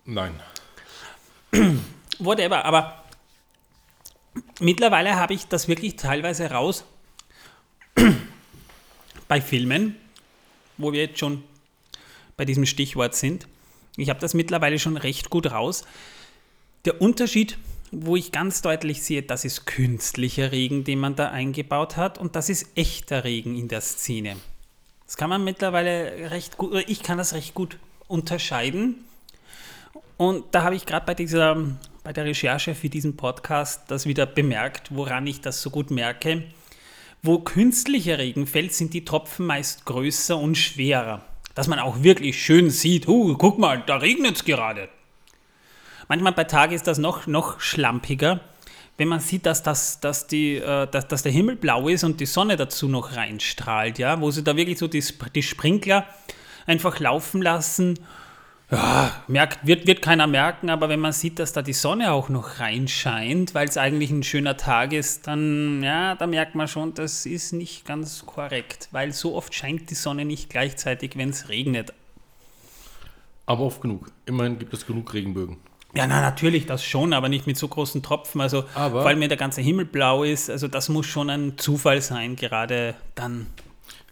Nein. 0.06 0.40
Whatever, 2.20 2.64
aber 2.64 3.04
mittlerweile 4.60 5.16
habe 5.16 5.34
ich 5.34 5.48
das 5.48 5.68
wirklich 5.68 5.96
teilweise 5.96 6.52
raus 6.52 6.84
bei 9.28 9.42
Filmen, 9.42 9.96
wo 10.78 10.94
wir 10.94 11.02
jetzt 11.02 11.20
schon 11.20 11.44
bei 12.38 12.46
diesem 12.46 12.68
Stichwort 12.68 13.16
sind. 13.16 13.48
Ich 13.98 14.10
habe 14.10 14.20
das 14.20 14.36
mittlerweile 14.36 14.78
schon 14.78 14.96
recht 14.96 15.32
gut 15.32 15.52
raus. 15.52 15.86
Der 16.86 17.02
Unterschied, 17.02 17.58
wo 17.92 18.16
ich 18.16 18.32
ganz 18.32 18.62
deutlich 18.62 19.04
sehe, 19.04 19.24
das 19.24 19.46
ist 19.46 19.66
künstlicher 19.66 20.52
Regen, 20.52 20.84
den 20.84 21.00
man 21.00 21.16
da 21.16 21.30
eingebaut 21.30 21.98
hat, 21.98 22.18
und 22.18 22.36
das 22.36 22.50
ist 22.50 22.68
echter 22.76 23.24
Regen 23.24 23.56
in 23.56 23.68
der 23.68 23.82
Szene. 23.82 24.36
Das 25.06 25.18
kann 25.18 25.30
man 25.30 25.44
mittlerweile 25.44 26.30
recht 26.32 26.58
gut, 26.58 26.72
oder 26.72 26.88
ich 26.88 27.02
kann 27.02 27.18
das 27.18 27.34
recht 27.34 27.54
gut 27.54 27.78
unterscheiden. 28.08 28.96
Und 30.18 30.46
da 30.52 30.64
habe 30.64 30.76
ich 30.76 30.86
gerade 30.86 31.06
bei 31.06 31.16
dieser, 31.16 31.56
bei 32.04 32.14
der 32.14 32.26
Recherche 32.26 32.76
für 32.76 32.90
diesen 32.90 33.18
Podcast 33.18 33.84
das 33.88 34.06
wieder 34.06 34.26
bemerkt, 34.26 34.94
woran 34.94 35.26
ich 35.26 35.42
das 35.42 35.62
so 35.62 35.70
gut 35.70 35.92
merke. 35.92 36.44
Wo 37.24 37.40
künstlicher 37.40 38.18
Regen 38.18 38.46
fällt, 38.46 38.74
sind 38.74 38.94
die 38.94 39.04
Tropfen 39.04 39.46
meist 39.46 39.86
größer 39.86 40.38
und 40.38 40.56
schwerer. 40.56 41.24
Dass 41.56 41.68
man 41.68 41.80
auch 41.80 42.04
wirklich 42.04 42.42
schön 42.42 42.70
sieht, 42.70 43.08
uh, 43.08 43.36
guck 43.36 43.58
mal, 43.60 43.84
da 43.86 43.98
regnet 43.98 44.36
es 44.36 44.46
gerade. 44.46 44.90
Manchmal 46.10 46.34
bei 46.34 46.44
Tag 46.44 46.72
ist 46.72 46.88
das 46.88 46.98
noch, 46.98 47.28
noch 47.28 47.60
schlampiger, 47.60 48.40
wenn 48.98 49.08
man 49.08 49.20
sieht, 49.20 49.46
dass, 49.46 49.62
das, 49.62 50.00
dass, 50.00 50.26
die, 50.26 50.56
äh, 50.56 50.88
dass, 50.88 51.08
dass 51.08 51.22
der 51.22 51.32
Himmel 51.32 51.56
blau 51.56 51.88
ist 51.88 52.04
und 52.04 52.20
die 52.20 52.26
Sonne 52.26 52.56
dazu 52.58 52.88
noch 52.90 53.16
reinstrahlt, 53.16 54.00
ja, 54.00 54.20
wo 54.20 54.32
sie 54.32 54.44
da 54.44 54.58
wirklich 54.58 54.80
so 54.80 54.88
die, 54.88 55.04
die 55.36 55.44
Sprinkler 55.44 56.08
einfach 56.66 57.00
laufen 57.00 57.44
lassen. 57.44 58.00
Ja, 58.72 59.12
merkt, 59.28 59.68
wird, 59.68 59.86
wird 59.86 60.02
keiner 60.02 60.26
merken, 60.26 60.72
aber 60.72 60.90
wenn 60.90 61.00
man 61.00 61.14
sieht, 61.14 61.38
dass 61.38 61.54
da 61.54 61.62
die 61.62 61.74
Sonne 61.74 62.12
auch 62.12 62.30
noch 62.30 62.60
reinscheint, 62.60 63.54
weil 63.54 63.68
es 63.68 63.78
eigentlich 63.78 64.10
ein 64.10 64.24
schöner 64.24 64.58
Tag 64.58 64.94
ist, 64.94 65.28
dann, 65.28 65.84
ja, 65.84 66.16
da 66.16 66.26
merkt 66.26 66.56
man 66.56 66.68
schon, 66.68 66.96
das 66.96 67.28
ist 67.28 67.54
nicht 67.54 67.86
ganz 67.86 68.26
korrekt, 68.26 68.90
weil 68.92 69.14
so 69.14 69.36
oft 69.36 69.54
scheint 69.54 69.92
die 69.92 69.96
Sonne 69.96 70.26
nicht 70.26 70.50
gleichzeitig, 70.50 71.18
wenn 71.18 71.30
es 71.30 71.50
regnet. 71.50 71.94
Aber 73.46 73.62
oft 73.62 73.82
genug. 73.82 74.12
Immerhin 74.26 74.58
gibt 74.58 74.74
es 74.74 74.88
genug 74.88 75.14
Regenbögen. 75.14 75.58
Ja, 75.96 76.06
na, 76.06 76.22
natürlich, 76.22 76.68
das 76.68 76.84
schon, 76.84 77.14
aber 77.14 77.30
nicht 77.30 77.48
mit 77.48 77.58
so 77.58 77.68
großen 77.68 78.04
Tropfen. 78.04 78.42
Also, 78.42 78.66
Aber- 78.76 79.06
allem, 79.06 79.22
wenn 79.22 79.30
der 79.30 79.38
ganze 79.38 79.62
Himmel 79.62 79.86
blau 79.86 80.24
ist, 80.24 80.50
also 80.50 80.68
das 80.68 80.88
muss 80.90 81.08
schon 81.08 81.30
ein 81.30 81.58
Zufall 81.58 82.02
sein, 82.02 82.36
gerade 82.36 82.96
dann. 83.16 83.48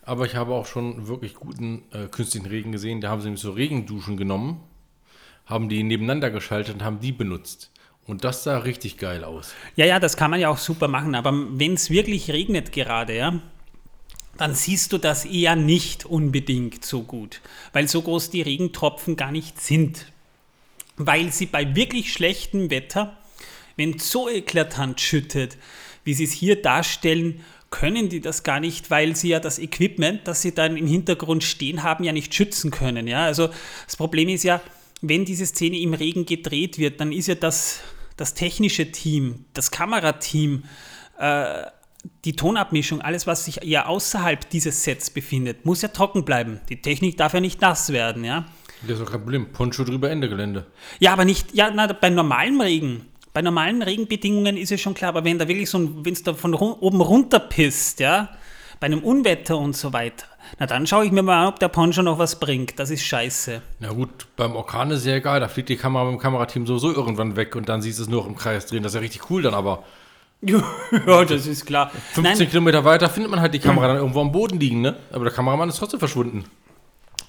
Aber 0.03 0.25
ich 0.25 0.35
habe 0.35 0.53
auch 0.53 0.65
schon 0.65 1.07
wirklich 1.07 1.35
guten 1.35 1.83
äh, 1.91 2.07
künstlichen 2.07 2.47
Regen 2.47 2.71
gesehen. 2.71 3.01
Da 3.01 3.09
haben 3.09 3.21
sie 3.21 3.27
nämlich 3.27 3.41
so 3.41 3.51
Regenduschen 3.51 4.17
genommen, 4.17 4.61
haben 5.45 5.69
die 5.69 5.83
nebeneinander 5.83 6.31
geschaltet 6.31 6.75
und 6.75 6.83
haben 6.83 6.99
die 6.99 7.11
benutzt. 7.11 7.71
Und 8.07 8.23
das 8.23 8.43
sah 8.43 8.59
richtig 8.59 8.97
geil 8.97 9.23
aus. 9.25 9.53
Ja, 9.75 9.85
ja, 9.85 9.99
das 9.99 10.15
kann 10.15 10.31
man 10.31 10.39
ja 10.39 10.49
auch 10.49 10.57
super 10.57 10.87
machen, 10.87 11.13
aber 11.13 11.33
wenn 11.59 11.73
es 11.73 11.89
wirklich 11.89 12.31
regnet 12.31 12.71
gerade, 12.71 13.15
ja, 13.17 13.33
dann 14.37 14.55
siehst 14.55 14.93
du 14.93 14.97
das 14.97 15.25
eher 15.25 15.55
nicht 15.57 16.05
unbedingt 16.05 16.85
so 16.85 17.01
gut, 17.03 17.41
weil 17.73 17.87
so 17.87 18.01
groß 18.01 18.29
die 18.29 18.41
Regentropfen 18.41 19.17
gar 19.17 19.31
nicht 19.31 19.59
sind. 19.59 20.05
Weil 20.97 21.31
sie 21.31 21.45
bei 21.45 21.75
wirklich 21.75 22.11
schlechtem 22.11 22.69
Wetter, 22.69 23.17
wenn 23.75 23.95
es 23.95 24.09
so 24.09 24.29
eklatant 24.29 24.99
schüttet, 24.99 25.57
wie 26.03 26.13
sie 26.13 26.23
es 26.23 26.31
hier 26.31 26.61
darstellen, 26.61 27.43
können 27.69 28.09
die 28.09 28.21
das 28.21 28.43
gar 28.43 28.59
nicht, 28.59 28.89
weil 28.89 29.15
sie 29.15 29.29
ja 29.29 29.39
das 29.39 29.59
Equipment, 29.59 30.21
das 30.27 30.41
sie 30.41 30.53
dann 30.53 30.77
im 30.77 30.87
Hintergrund 30.87 31.43
stehen 31.43 31.83
haben, 31.83 32.03
ja 32.03 32.13
nicht 32.13 32.33
schützen 32.33 32.71
können. 32.71 33.07
Ja? 33.07 33.25
Also 33.25 33.49
das 33.85 33.97
Problem 33.97 34.29
ist 34.29 34.43
ja, 34.43 34.61
wenn 35.01 35.25
diese 35.25 35.45
Szene 35.45 35.77
im 35.79 35.93
Regen 35.93 36.25
gedreht 36.25 36.77
wird, 36.77 36.99
dann 36.99 37.11
ist 37.11 37.27
ja 37.27 37.35
das, 37.35 37.81
das 38.15 38.33
technische 38.33 38.91
Team, 38.91 39.45
das 39.53 39.69
Kamerateam, 39.69 40.63
äh, 41.19 41.63
die 42.23 42.35
Tonabmischung, 42.35 43.01
alles, 43.01 43.27
was 43.27 43.45
sich 43.45 43.63
eher 43.63 43.89
außerhalb 43.89 44.49
dieses 44.49 44.83
Sets 44.83 45.09
befindet, 45.09 45.65
muss 45.65 45.81
ja 45.81 45.89
trocken 45.89 46.23
bleiben. 46.23 46.61
Die 46.69 46.81
Technik 46.81 47.17
darf 47.17 47.33
ja 47.33 47.41
nicht 47.41 47.61
nass 47.61 47.91
werden, 47.91 48.23
ja. 48.23 48.45
Das 48.85 48.99
ist 48.99 49.05
auch 49.07 49.11
kein 49.11 49.21
Problem. 49.21 49.51
Poncho 49.51 49.83
drüber, 49.83 50.09
Ende 50.09 50.29
Gelände. 50.29 50.65
Ja, 50.99 51.13
aber 51.13 51.25
nicht, 51.25 51.53
ja, 51.55 51.71
na, 51.73 51.87
bei 51.87 52.09
normalem 52.09 52.61
Regen. 52.61 53.05
Bei 53.33 53.41
normalen 53.41 53.81
Regenbedingungen 53.83 54.57
ist 54.57 54.71
es 54.71 54.81
schon 54.81 54.93
klar, 54.95 55.09
aber 55.09 55.23
wenn 55.23 55.37
da 55.37 55.47
wirklich 55.47 55.69
so 55.69 55.77
ein, 55.77 56.03
wenn 56.05 56.13
es 56.13 56.23
da 56.23 56.33
von 56.33 56.53
ru- 56.55 56.77
oben 56.79 57.01
runter 57.01 57.39
pisst, 57.39 57.99
ja, 57.99 58.29
bei 58.79 58.85
einem 58.85 58.99
Unwetter 59.03 59.57
und 59.57 59.75
so 59.75 59.93
weiter, 59.93 60.25
na 60.59 60.65
dann 60.65 60.87
schaue 60.87 61.05
ich 61.05 61.11
mir 61.11 61.21
mal 61.23 61.41
an, 61.43 61.47
ob 61.49 61.59
der 61.59 61.67
Poncho 61.67 62.01
noch 62.01 62.17
was 62.19 62.39
bringt. 62.39 62.79
Das 62.79 62.89
ist 62.89 63.03
scheiße. 63.03 63.61
Na 63.79 63.89
gut, 63.93 64.09
beim 64.37 64.55
Orkan 64.55 64.89
ist 64.91 65.05
ja 65.05 65.15
egal. 65.15 65.39
Da 65.39 65.47
fliegt 65.49 65.69
die 65.69 65.75
Kamera 65.75 66.05
mit 66.05 66.13
dem 66.13 66.19
Kamerateam 66.19 66.65
sowieso 66.65 66.91
irgendwann 66.93 67.35
weg 67.35 67.55
und 67.55 67.69
dann 67.69 67.81
siehst 67.81 67.99
du 67.99 68.03
es 68.03 68.09
nur 68.09 68.21
noch 68.21 68.27
im 68.29 68.35
Kreis 68.35 68.65
drehen. 68.65 68.81
Das 68.83 68.91
ist 68.91 68.95
ja 68.95 69.01
richtig 69.01 69.29
cool 69.29 69.41
dann 69.41 69.53
aber. 69.53 69.83
ja, 70.41 71.25
das 71.25 71.47
ist 71.47 71.65
klar. 71.65 71.89
15 72.13 72.23
Nein, 72.23 72.49
Kilometer 72.49 72.85
weiter 72.85 73.09
findet 73.09 73.31
man 73.31 73.39
halt 73.41 73.53
die 73.53 73.59
Kamera 73.59 73.87
dann 73.87 73.97
irgendwo 73.97 74.21
am 74.21 74.31
Boden 74.31 74.59
liegen, 74.59 74.81
ne? 74.81 74.95
Aber 75.11 75.25
der 75.25 75.33
Kameramann 75.33 75.67
ist 75.69 75.77
trotzdem 75.77 75.99
verschwunden. 75.99 76.45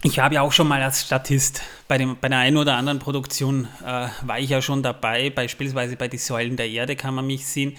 Ich 0.03 0.21
habe 0.21 0.37
ja 0.37 0.43
auch 0.43 0.53
schon 0.53 0.69
mal 0.69 0.81
als 0.81 1.03
Statist 1.03 1.61
bei, 1.89 1.99
dem, 1.99 2.17
bei 2.21 2.29
der 2.29 2.39
einen 2.39 2.57
oder 2.57 2.77
anderen 2.77 3.01
Produktion 3.01 3.67
äh, 3.85 4.07
war 4.23 4.39
ich 4.39 4.49
ja 4.49 4.63
schon 4.63 4.83
dabei, 4.83 5.31
beispielsweise 5.31 5.97
bei 5.97 6.07
Die 6.07 6.19
Säulen 6.19 6.57
der 6.57 6.69
Erde 6.69 6.95
kann 6.95 7.15
man 7.15 7.27
mich 7.27 7.47
sehen. 7.47 7.77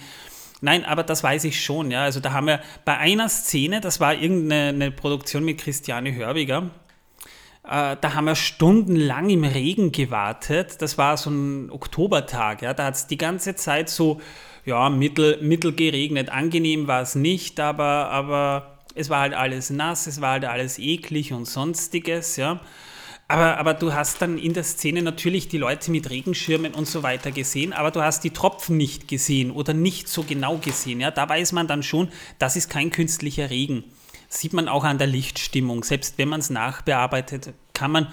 Nein, 0.60 0.84
aber 0.84 1.02
das 1.02 1.22
weiß 1.22 1.44
ich 1.44 1.64
schon, 1.64 1.90
ja. 1.90 2.02
Also 2.02 2.20
da 2.20 2.32
haben 2.32 2.46
wir 2.46 2.60
bei 2.84 2.98
einer 2.98 3.30
Szene, 3.30 3.80
das 3.80 4.00
war 4.00 4.14
irgendeine 4.14 4.68
eine 4.68 4.90
Produktion 4.90 5.44
mit 5.44 5.58
Christiane 5.58 6.14
Hörbiger, 6.14 6.70
äh, 7.64 7.96
da 7.98 8.14
haben 8.14 8.26
wir 8.26 8.34
stundenlang 8.34 9.30
im 9.30 9.44
Regen 9.44 9.90
gewartet. 9.90 10.82
Das 10.82 10.98
war 10.98 11.16
so 11.16 11.30
ein 11.30 11.70
Oktobertag, 11.70 12.60
ja. 12.60 12.74
Da 12.74 12.84
hat 12.84 12.96
es 12.96 13.06
die 13.06 13.18
ganze 13.18 13.54
Zeit 13.54 13.88
so, 13.88 14.20
ja, 14.66 14.90
mittel, 14.90 15.38
mittel 15.40 15.72
geregnet. 15.72 16.28
Angenehm 16.28 16.86
war 16.86 17.00
es 17.00 17.14
nicht, 17.14 17.60
aber, 17.60 18.10
aber 18.10 18.69
es 18.94 19.10
war 19.10 19.20
halt 19.20 19.34
alles 19.34 19.70
nass, 19.70 20.06
es 20.06 20.20
war 20.20 20.32
halt 20.32 20.44
alles 20.44 20.78
eklig 20.78 21.32
und 21.32 21.46
sonstiges, 21.46 22.36
ja. 22.36 22.60
Aber, 23.30 23.58
aber 23.58 23.74
du 23.74 23.94
hast 23.94 24.20
dann 24.22 24.38
in 24.38 24.54
der 24.54 24.64
Szene 24.64 25.02
natürlich 25.02 25.46
die 25.46 25.58
Leute 25.58 25.92
mit 25.92 26.10
Regenschirmen 26.10 26.74
und 26.74 26.88
so 26.88 27.04
weiter 27.04 27.30
gesehen, 27.30 27.72
aber 27.72 27.92
du 27.92 28.02
hast 28.02 28.24
die 28.24 28.30
Tropfen 28.30 28.76
nicht 28.76 29.06
gesehen 29.06 29.52
oder 29.52 29.72
nicht 29.72 30.08
so 30.08 30.24
genau 30.24 30.56
gesehen. 30.56 31.00
Ja? 31.00 31.12
Da 31.12 31.28
weiß 31.28 31.52
man 31.52 31.68
dann 31.68 31.84
schon, 31.84 32.08
das 32.40 32.56
ist 32.56 32.68
kein 32.70 32.90
künstlicher 32.90 33.48
Regen. 33.48 33.84
Sieht 34.28 34.52
man 34.52 34.66
auch 34.66 34.82
an 34.82 34.98
der 34.98 35.06
Lichtstimmung. 35.06 35.84
Selbst 35.84 36.18
wenn 36.18 36.28
man 36.28 36.40
es 36.40 36.50
nachbearbeitet, 36.50 37.54
kann 37.72 37.92
man 37.92 38.08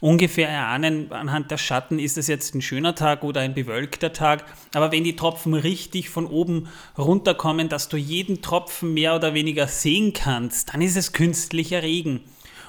ungefähr 0.00 0.48
erahnen, 0.48 1.12
anhand 1.12 1.50
der 1.50 1.58
Schatten, 1.58 1.98
ist 1.98 2.18
es 2.18 2.26
jetzt 2.26 2.54
ein 2.54 2.62
schöner 2.62 2.94
Tag 2.94 3.22
oder 3.22 3.40
ein 3.40 3.54
bewölkter 3.54 4.12
Tag. 4.12 4.44
Aber 4.74 4.92
wenn 4.92 5.04
die 5.04 5.16
Tropfen 5.16 5.54
richtig 5.54 6.08
von 6.08 6.26
oben 6.26 6.68
runterkommen, 6.96 7.68
dass 7.68 7.88
du 7.88 7.96
jeden 7.96 8.42
Tropfen 8.42 8.94
mehr 8.94 9.14
oder 9.14 9.34
weniger 9.34 9.66
sehen 9.68 10.12
kannst, 10.12 10.72
dann 10.72 10.82
ist 10.82 10.96
es 10.96 11.12
künstlicher 11.12 11.82
Regen. 11.82 12.20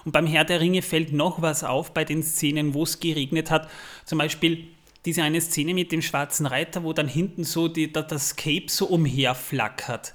Und 0.04 0.12
beim 0.12 0.28
Herr 0.28 0.46
der 0.46 0.60
Ringe 0.60 0.82
fällt 0.82 1.14
noch 1.14 1.42
was 1.42 1.64
auf 1.64 1.94
bei 1.94 2.04
den 2.04 2.24
Szenen, 2.24 2.74
wo 2.74 2.84
es 2.84 3.00
geregnet 3.00 3.52
hat. 3.52 3.70
Zum 4.04 4.18
Beispiel 4.18 4.68
diese 5.06 5.24
eine 5.24 5.42
Szene 5.42 5.74
mit 5.74 5.92
dem 5.92 6.02
schwarzen 6.02 6.46
Reiter, 6.46 6.84
wo 6.84 6.94
dann 6.94 7.08
hinten 7.08 7.44
so 7.44 7.68
die, 7.68 7.92
da- 7.92 8.02
das 8.02 8.36
Cape 8.36 8.66
so 8.68 8.88
umherflackert. 8.88 10.14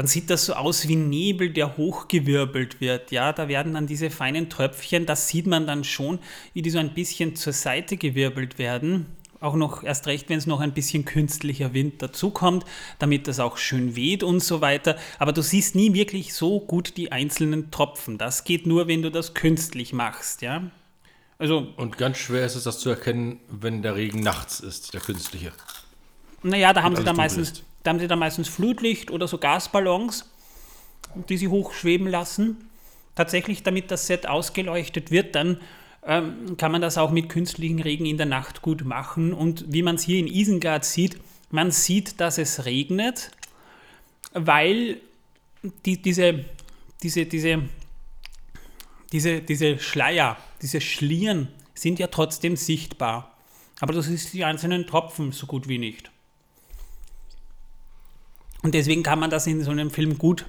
Dann 0.00 0.06
sieht 0.06 0.30
das 0.30 0.46
so 0.46 0.54
aus 0.54 0.88
wie 0.88 0.96
Nebel, 0.96 1.50
der 1.50 1.76
hochgewirbelt 1.76 2.80
wird. 2.80 3.10
Ja, 3.10 3.34
da 3.34 3.48
werden 3.48 3.74
dann 3.74 3.86
diese 3.86 4.08
feinen 4.08 4.48
Tröpfchen, 4.48 5.04
das 5.04 5.28
sieht 5.28 5.46
man 5.46 5.66
dann 5.66 5.84
schon, 5.84 6.20
wie 6.54 6.62
die 6.62 6.70
so 6.70 6.78
ein 6.78 6.94
bisschen 6.94 7.36
zur 7.36 7.52
Seite 7.52 7.98
gewirbelt 7.98 8.58
werden. 8.58 9.04
Auch 9.40 9.56
noch 9.56 9.82
erst 9.82 10.06
recht, 10.06 10.30
wenn 10.30 10.38
es 10.38 10.46
noch 10.46 10.60
ein 10.60 10.72
bisschen 10.72 11.04
künstlicher 11.04 11.74
Wind 11.74 12.00
dazukommt, 12.00 12.64
damit 12.98 13.28
das 13.28 13.40
auch 13.40 13.58
schön 13.58 13.94
weht 13.94 14.22
und 14.22 14.40
so 14.40 14.62
weiter. 14.62 14.96
Aber 15.18 15.34
du 15.34 15.42
siehst 15.42 15.74
nie 15.74 15.92
wirklich 15.92 16.32
so 16.32 16.60
gut 16.60 16.96
die 16.96 17.12
einzelnen 17.12 17.70
Tropfen. 17.70 18.16
Das 18.16 18.44
geht 18.44 18.66
nur, 18.66 18.88
wenn 18.88 19.02
du 19.02 19.10
das 19.10 19.34
künstlich 19.34 19.92
machst, 19.92 20.40
ja. 20.40 20.62
Also, 21.36 21.74
Und 21.76 21.98
ganz 21.98 22.16
schwer 22.16 22.46
ist 22.46 22.54
es, 22.54 22.64
das 22.64 22.78
zu 22.78 22.88
erkennen, 22.88 23.40
wenn 23.50 23.82
der 23.82 23.96
Regen 23.96 24.20
nachts 24.20 24.60
ist, 24.60 24.94
der 24.94 25.02
künstliche. 25.02 25.52
naja, 26.42 26.72
da 26.72 26.84
haben, 26.84 26.96
sie 26.96 27.02
alles 27.02 27.04
da, 27.04 27.10
dunkel 27.10 27.22
meistens, 27.22 27.50
ist. 27.50 27.64
Da 27.82 27.90
haben 27.90 27.98
sie 27.98 28.08
da 28.08 28.16
meistens 28.16 28.48
Flutlicht 28.48 29.10
oder 29.10 29.26
so 29.26 29.38
Gasballons, 29.38 30.30
die 31.28 31.36
sie 31.36 31.48
hochschweben 31.48 32.06
lassen. 32.06 32.68
Tatsächlich, 33.14 33.62
damit 33.62 33.90
das 33.90 34.06
Set 34.06 34.26
ausgeleuchtet 34.26 35.10
wird, 35.10 35.34
dann 35.34 35.60
ähm, 36.06 36.56
kann 36.56 36.72
man 36.72 36.80
das 36.80 36.98
auch 36.98 37.10
mit 37.10 37.28
künstlichen 37.28 37.80
Regen 37.80 38.06
in 38.06 38.16
der 38.16 38.26
Nacht 38.26 38.62
gut 38.62 38.84
machen. 38.84 39.32
Und 39.32 39.64
wie 39.72 39.82
man 39.82 39.96
es 39.96 40.02
hier 40.02 40.18
in 40.18 40.26
Isengard 40.26 40.84
sieht, 40.84 41.18
man 41.50 41.70
sieht, 41.70 42.20
dass 42.20 42.38
es 42.38 42.64
regnet, 42.64 43.30
weil 44.32 45.00
die, 45.84 46.00
diese, 46.00 46.44
diese, 47.02 47.26
diese, 47.26 47.62
diese, 49.12 49.40
diese 49.40 49.78
Schleier, 49.78 50.36
diese 50.62 50.80
Schlieren 50.80 51.48
sind 51.74 51.98
ja 51.98 52.06
trotzdem 52.06 52.56
sichtbar. 52.56 53.36
Aber 53.80 53.92
das 53.92 54.06
ist 54.06 54.32
die 54.32 54.44
einzelnen 54.44 54.86
Tropfen 54.86 55.32
so 55.32 55.46
gut 55.46 55.66
wie 55.66 55.78
nicht. 55.78 56.10
Und 58.62 58.74
deswegen 58.74 59.02
kann 59.02 59.18
man 59.18 59.30
das 59.30 59.46
in 59.46 59.62
so 59.64 59.70
einem 59.70 59.90
Film 59.90 60.18
gut 60.18 60.44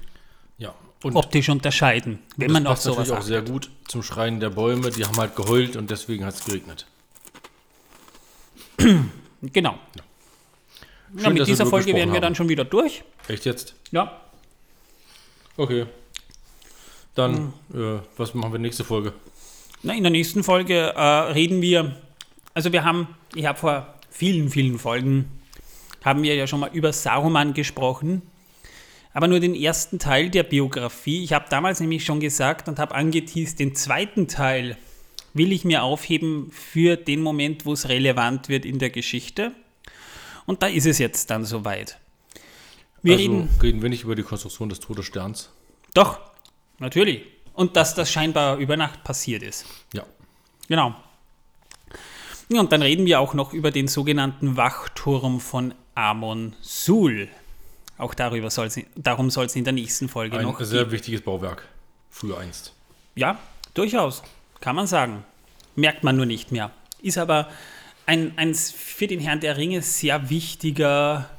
Ja. 0.58 0.74
Und 1.04 1.16
optisch 1.16 1.50
unterscheiden, 1.50 2.20
wenn 2.38 2.50
das 2.50 2.54
man 2.54 2.68
auf 2.68 2.74
passt 2.74 2.84
sowas 2.84 2.98
natürlich 3.10 3.12
auch 3.14 3.18
achtet. 3.18 3.28
sehr 3.28 3.42
gut 3.42 3.70
zum 3.88 4.04
Schreien 4.04 4.40
der 4.40 4.50
Bäume. 4.52 4.92
Die 4.92 5.04
haben 5.06 5.18
halt 5.18 5.36
geheult 5.36 5.76
und 5.76 5.90
deswegen 5.90 6.26
hat 6.26 6.36
es 6.36 6.44
geregnet. 6.46 6.86
Genau. 9.54 9.72
Ja, 9.96 10.04
Schön, 11.24 11.34
mit 11.34 11.42
dass 11.42 11.48
wir 11.48 11.54
dieser 11.54 11.66
Folge 11.66 11.94
wären 11.96 12.14
wir 12.14 12.22
dann 12.22 12.36
schon 12.36 12.48
wieder 12.48 12.64
durch. 12.64 13.04
Echt 13.28 13.46
jetzt? 13.46 13.74
Ja. 13.92 14.22
Okay. 15.58 15.88
Dann, 17.16 17.54
Hm. 17.74 17.98
äh, 17.98 18.00
was 18.18 18.36
machen 18.36 18.52
wir 18.52 18.60
nächste 18.60 18.84
Folge? 18.84 19.14
Na, 19.82 19.94
in 19.96 20.04
der 20.04 20.12
nächsten 20.12 20.44
Folge 20.44 20.94
äh, 20.96 21.02
reden 21.02 21.60
wir, 21.62 21.96
also 22.54 22.72
wir 22.72 22.84
haben, 22.84 23.08
ich 23.34 23.46
habe 23.48 23.58
vor 23.58 23.96
vielen, 24.12 24.52
vielen 24.52 24.78
Folgen, 24.78 25.26
haben 26.04 26.24
wir 26.24 26.36
ja 26.36 26.48
schon 26.48 26.60
mal 26.60 26.72
über 26.74 26.94
Saruman 26.94 27.54
gesprochen. 27.54 28.22
aber 29.14 29.28
nur 29.28 29.42
den 29.42 29.56
ersten 29.56 30.00
Teil 30.00 30.30
der 30.30 30.44
Biografie. 30.44 31.24
Ich 31.24 31.34
habe 31.34 31.46
damals 31.50 31.82
nämlich 31.82 32.06
schon 32.06 32.22
gesagt 32.22 32.70
und 32.70 32.80
habe 32.80 32.96
angeteased, 32.96 33.60
den 33.60 33.76
zweiten 33.76 34.28
Teil 34.28 34.78
will 35.34 35.52
ich 35.52 35.66
mir 35.66 35.84
aufheben 35.84 36.52
für 36.52 36.96
den 36.96 37.22
Moment, 37.22 37.66
wo 37.66 37.74
es 37.74 37.90
relevant 37.90 38.50
wird 38.50 38.66
in 38.66 38.80
der 38.80 38.90
Geschichte. 38.90 39.52
Und 40.46 40.64
da 40.64 40.68
ist 40.68 40.86
es 40.86 40.98
jetzt 40.98 41.30
dann 41.30 41.46
soweit. 41.46 42.00
Wir 43.02 43.16
also 43.16 43.24
reden. 43.24 43.50
reden 43.62 43.82
wir 43.82 43.90
nicht 43.90 44.04
über 44.04 44.16
die 44.16 44.24
Konstruktion 44.24 44.70
des 44.70 44.80
Todessterns. 44.80 45.50
Doch, 45.94 46.20
natürlich. 46.80 47.24
Und 47.54 47.76
dass 47.76 47.96
das 47.96 48.12
scheinbar 48.12 48.58
über 48.58 48.78
Nacht 48.78 49.04
passiert 49.04 49.44
ist. 49.44 49.66
Ja. 49.94 50.06
Genau. 50.68 50.96
Ja, 52.52 52.60
und 52.60 52.72
dann 52.74 52.82
reden 52.82 53.06
wir 53.06 53.22
auch 53.22 53.34
noch 53.34 53.54
über 53.54 53.72
den 53.72 53.88
sogenannten 53.88 54.58
Wachturm 54.58 55.40
von 55.40 55.74
Amon 55.96 56.54
Sul. 56.60 57.30
Auch 57.98 58.14
darüber 58.14 58.50
soll's, 58.50 58.78
darum 58.96 59.30
soll 59.30 59.46
es 59.46 59.56
in 59.56 59.64
der 59.64 59.72
nächsten 59.72 60.10
Folge 60.10 60.38
Ein 60.38 60.44
noch 60.44 60.60
sehr 60.60 60.84
gehen. 60.84 60.92
wichtiges 60.92 61.22
Bauwerk. 61.22 61.66
Früher 62.10 62.40
einst. 62.40 62.74
Ja, 63.16 63.40
durchaus. 63.74 64.22
Kann 64.60 64.76
man 64.76 64.86
sagen. 64.86 65.24
Merkt 65.78 66.04
man 66.04 66.18
nur 66.18 66.26
nicht 66.26 66.52
mehr. 66.52 66.72
Ist 67.02 67.18
aber 67.18 67.48
ein, 68.06 68.34
ein 68.38 68.54
für 68.54 69.08
den 69.08 69.22
Herrn 69.22 69.40
der 69.40 69.56
Ringe 69.56 69.82
sehr 69.82 70.30
wichtiger 70.30 71.30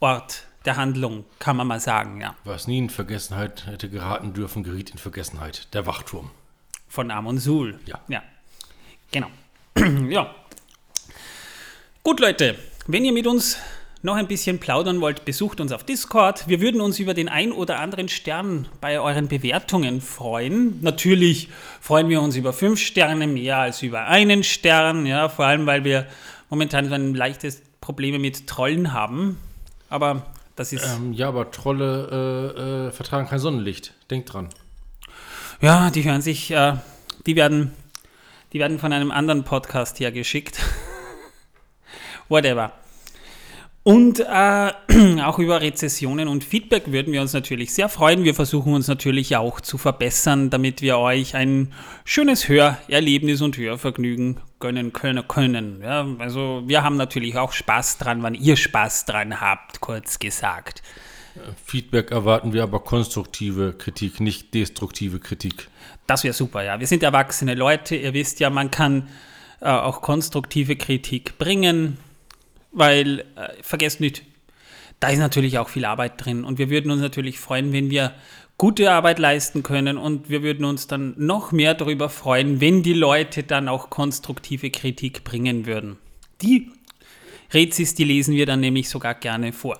Ort 0.00 0.44
der 0.66 0.76
Handlung, 0.76 1.24
kann 1.38 1.56
man 1.56 1.66
mal 1.66 1.80
sagen, 1.80 2.20
ja. 2.20 2.34
Was 2.44 2.66
nie 2.66 2.76
in 2.76 2.90
Vergessenheit 2.90 3.66
hätte 3.66 3.88
geraten 3.88 4.34
dürfen, 4.34 4.62
geriet 4.62 4.90
in 4.90 4.98
Vergessenheit. 4.98 5.72
Der 5.72 5.86
Wachturm. 5.86 6.30
Von 6.88 7.10
Amon 7.10 7.38
Sul. 7.38 7.80
Ja. 7.86 8.00
Ja. 8.08 8.22
Genau. 9.10 9.28
ja. 10.08 10.34
Gut, 12.02 12.20
Leute, 12.20 12.56
wenn 12.86 13.04
ihr 13.04 13.12
mit 13.12 13.26
uns 13.26 13.58
noch 14.02 14.16
ein 14.16 14.26
bisschen 14.26 14.58
plaudern 14.58 15.00
wollt, 15.00 15.24
besucht 15.24 15.60
uns 15.60 15.72
auf 15.72 15.84
Discord. 15.84 16.48
Wir 16.48 16.60
würden 16.60 16.80
uns 16.80 16.98
über 16.98 17.12
den 17.12 17.28
ein 17.28 17.52
oder 17.52 17.78
anderen 17.78 18.08
Stern 18.08 18.66
bei 18.80 18.98
euren 18.98 19.28
Bewertungen 19.28 20.00
freuen. 20.00 20.78
Natürlich 20.80 21.48
freuen 21.80 22.08
wir 22.08 22.22
uns 22.22 22.36
über 22.36 22.52
fünf 22.52 22.80
Sterne 22.80 23.26
mehr 23.26 23.58
als 23.58 23.82
über 23.82 24.06
einen 24.06 24.42
Stern, 24.42 25.04
ja, 25.04 25.28
vor 25.28 25.44
allem 25.44 25.66
weil 25.66 25.84
wir 25.84 26.06
momentan 26.48 26.88
so 26.88 26.94
ein 26.94 27.14
leichtes 27.14 27.62
Probleme 27.80 28.18
mit 28.18 28.46
Trollen 28.46 28.92
haben. 28.92 29.38
Aber 29.90 30.26
das 30.56 30.72
ist. 30.72 30.86
Ähm, 30.96 31.12
ja, 31.12 31.28
aber 31.28 31.50
Trolle 31.50 32.54
äh, 32.56 32.88
äh, 32.88 32.92
vertragen 32.92 33.28
kein 33.28 33.38
Sonnenlicht. 33.38 33.94
Denkt 34.10 34.32
dran. 34.32 34.48
Ja, 35.60 35.90
die 35.90 36.04
hören 36.04 36.22
sich, 36.22 36.50
äh, 36.50 36.74
die 37.26 37.36
werden, 37.36 37.72
die 38.52 38.58
werden 38.58 38.78
von 38.78 38.92
einem 38.92 39.10
anderen 39.10 39.44
Podcast 39.44 40.00
her 40.00 40.12
geschickt. 40.12 40.60
Whatever. 42.28 42.72
Und 43.82 44.20
äh, 44.20 44.72
auch 45.22 45.38
über 45.38 45.60
Rezessionen 45.62 46.28
und 46.28 46.44
Feedback 46.44 46.92
würden 46.92 47.12
wir 47.12 47.22
uns 47.22 47.32
natürlich 47.32 47.72
sehr 47.72 47.88
freuen. 47.88 48.24
Wir 48.24 48.34
versuchen 48.34 48.74
uns 48.74 48.88
natürlich 48.88 49.36
auch 49.36 49.60
zu 49.60 49.78
verbessern, 49.78 50.50
damit 50.50 50.82
wir 50.82 50.98
euch 50.98 51.34
ein 51.34 51.72
schönes 52.04 52.48
Hörerlebnis 52.48 53.40
und 53.40 53.56
Hörvergnügen 53.56 54.40
gönnen 54.58 54.92
können. 54.92 55.26
können. 55.26 55.80
Ja, 55.82 56.06
also 56.18 56.62
wir 56.66 56.82
haben 56.82 56.96
natürlich 56.96 57.38
auch 57.38 57.52
Spaß 57.52 57.98
dran, 57.98 58.22
wann 58.22 58.34
ihr 58.34 58.56
Spaß 58.56 59.06
dran 59.06 59.40
habt, 59.40 59.80
kurz 59.80 60.18
gesagt. 60.18 60.82
Feedback 61.64 62.10
erwarten 62.10 62.52
wir 62.52 62.62
aber 62.62 62.80
konstruktive 62.80 63.72
Kritik, 63.72 64.20
nicht 64.20 64.54
destruktive 64.54 65.20
Kritik. 65.20 65.68
Das 66.06 66.24
wäre 66.24 66.34
super, 66.34 66.62
ja. 66.64 66.80
Wir 66.80 66.86
sind 66.86 67.02
erwachsene 67.02 67.54
Leute. 67.54 67.96
Ihr 67.96 68.14
wisst 68.14 68.40
ja, 68.40 68.50
man 68.50 68.70
kann 68.70 69.08
äh, 69.60 69.68
auch 69.68 70.02
konstruktive 70.02 70.76
Kritik 70.76 71.38
bringen, 71.38 71.98
weil, 72.72 73.20
äh, 73.36 73.62
vergesst 73.62 74.00
nicht, 74.00 74.24
da 74.98 75.08
ist 75.08 75.18
natürlich 75.18 75.58
auch 75.58 75.68
viel 75.68 75.84
Arbeit 75.84 76.24
drin. 76.24 76.44
Und 76.44 76.58
wir 76.58 76.68
würden 76.68 76.90
uns 76.90 77.00
natürlich 77.00 77.38
freuen, 77.38 77.72
wenn 77.72 77.90
wir 77.90 78.12
gute 78.58 78.90
Arbeit 78.90 79.18
leisten 79.18 79.62
können. 79.62 79.96
Und 79.96 80.28
wir 80.28 80.42
würden 80.42 80.64
uns 80.64 80.86
dann 80.86 81.14
noch 81.16 81.52
mehr 81.52 81.74
darüber 81.74 82.08
freuen, 82.08 82.60
wenn 82.60 82.82
die 82.82 82.92
Leute 82.92 83.42
dann 83.42 83.68
auch 83.68 83.88
konstruktive 83.88 84.70
Kritik 84.70 85.24
bringen 85.24 85.64
würden. 85.64 85.96
Die 86.42 86.70
Rezis, 87.52 87.94
die 87.94 88.04
lesen 88.04 88.34
wir 88.34 88.46
dann 88.46 88.60
nämlich 88.60 88.88
sogar 88.88 89.14
gerne 89.14 89.52
vor. 89.52 89.78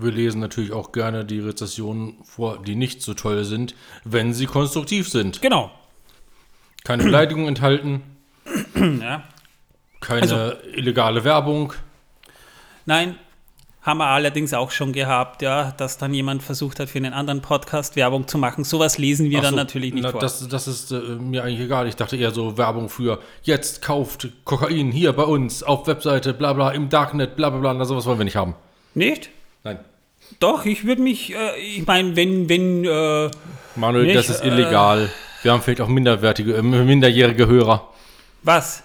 Wir 0.00 0.12
lesen 0.12 0.40
natürlich 0.40 0.72
auch 0.72 0.92
gerne 0.92 1.24
die 1.24 1.40
Rezessionen 1.40 2.18
vor, 2.24 2.62
die 2.62 2.76
nicht 2.76 3.02
so 3.02 3.14
toll 3.14 3.44
sind, 3.44 3.74
wenn 4.04 4.32
sie 4.32 4.46
konstruktiv 4.46 5.08
sind. 5.08 5.42
Genau. 5.42 5.70
Keine 6.84 7.02
Beleidigung 7.04 7.48
enthalten, 7.48 8.02
Ja. 9.00 9.24
keine 10.00 10.22
Also- 10.22 10.52
illegale 10.74 11.24
Werbung. 11.24 11.72
Nein, 12.86 13.16
haben 13.82 13.98
wir 13.98 14.06
allerdings 14.06 14.54
auch 14.54 14.70
schon 14.70 14.92
gehabt, 14.92 15.42
ja, 15.42 15.72
dass 15.72 15.98
dann 15.98 16.14
jemand 16.14 16.42
versucht 16.42 16.78
hat, 16.80 16.88
für 16.88 16.98
einen 16.98 17.12
anderen 17.12 17.42
Podcast 17.42 17.96
Werbung 17.96 18.26
zu 18.28 18.38
machen. 18.38 18.64
Sowas 18.64 18.96
lesen 18.98 19.28
wir 19.30 19.38
Ach 19.38 19.42
dann 19.42 19.50
so, 19.52 19.56
natürlich 19.56 19.92
nicht 19.92 20.04
na, 20.04 20.10
vor. 20.12 20.20
Das, 20.20 20.46
das 20.48 20.68
ist 20.68 20.92
äh, 20.92 20.96
mir 21.00 21.42
eigentlich 21.44 21.60
egal. 21.60 21.86
Ich 21.88 21.96
dachte 21.96 22.16
eher 22.16 22.30
so 22.30 22.56
Werbung 22.56 22.88
für 22.88 23.18
jetzt 23.42 23.82
kauft 23.82 24.28
Kokain 24.44 24.90
hier 24.92 25.12
bei 25.12 25.24
uns 25.24 25.62
auf 25.62 25.86
Webseite, 25.86 26.32
bla 26.34 26.52
bla, 26.54 26.70
im 26.70 26.88
Darknet, 26.88 27.36
bla 27.36 27.50
bla 27.50 27.58
bla. 27.60 27.74
Na, 27.74 27.84
sowas 27.84 28.06
wollen 28.06 28.18
wir 28.18 28.24
nicht 28.24 28.36
haben. 28.36 28.54
nicht? 28.94 29.30
Doch, 30.40 30.64
ich 30.66 30.84
würde 30.84 31.02
mich, 31.02 31.34
äh, 31.34 31.58
ich 31.60 31.86
meine, 31.86 32.14
wenn, 32.16 32.48
wenn, 32.48 32.84
äh, 32.84 33.30
Manuel, 33.76 34.04
Nicht, 34.06 34.16
das 34.16 34.28
ist 34.30 34.44
illegal. 34.44 35.08
Wir 35.42 35.52
haben 35.52 35.62
vielleicht 35.62 35.80
auch 35.80 35.88
minderwertige, 35.88 36.54
äh, 36.56 36.62
minderjährige 36.62 37.46
Hörer. 37.46 37.88
was? 38.42 38.82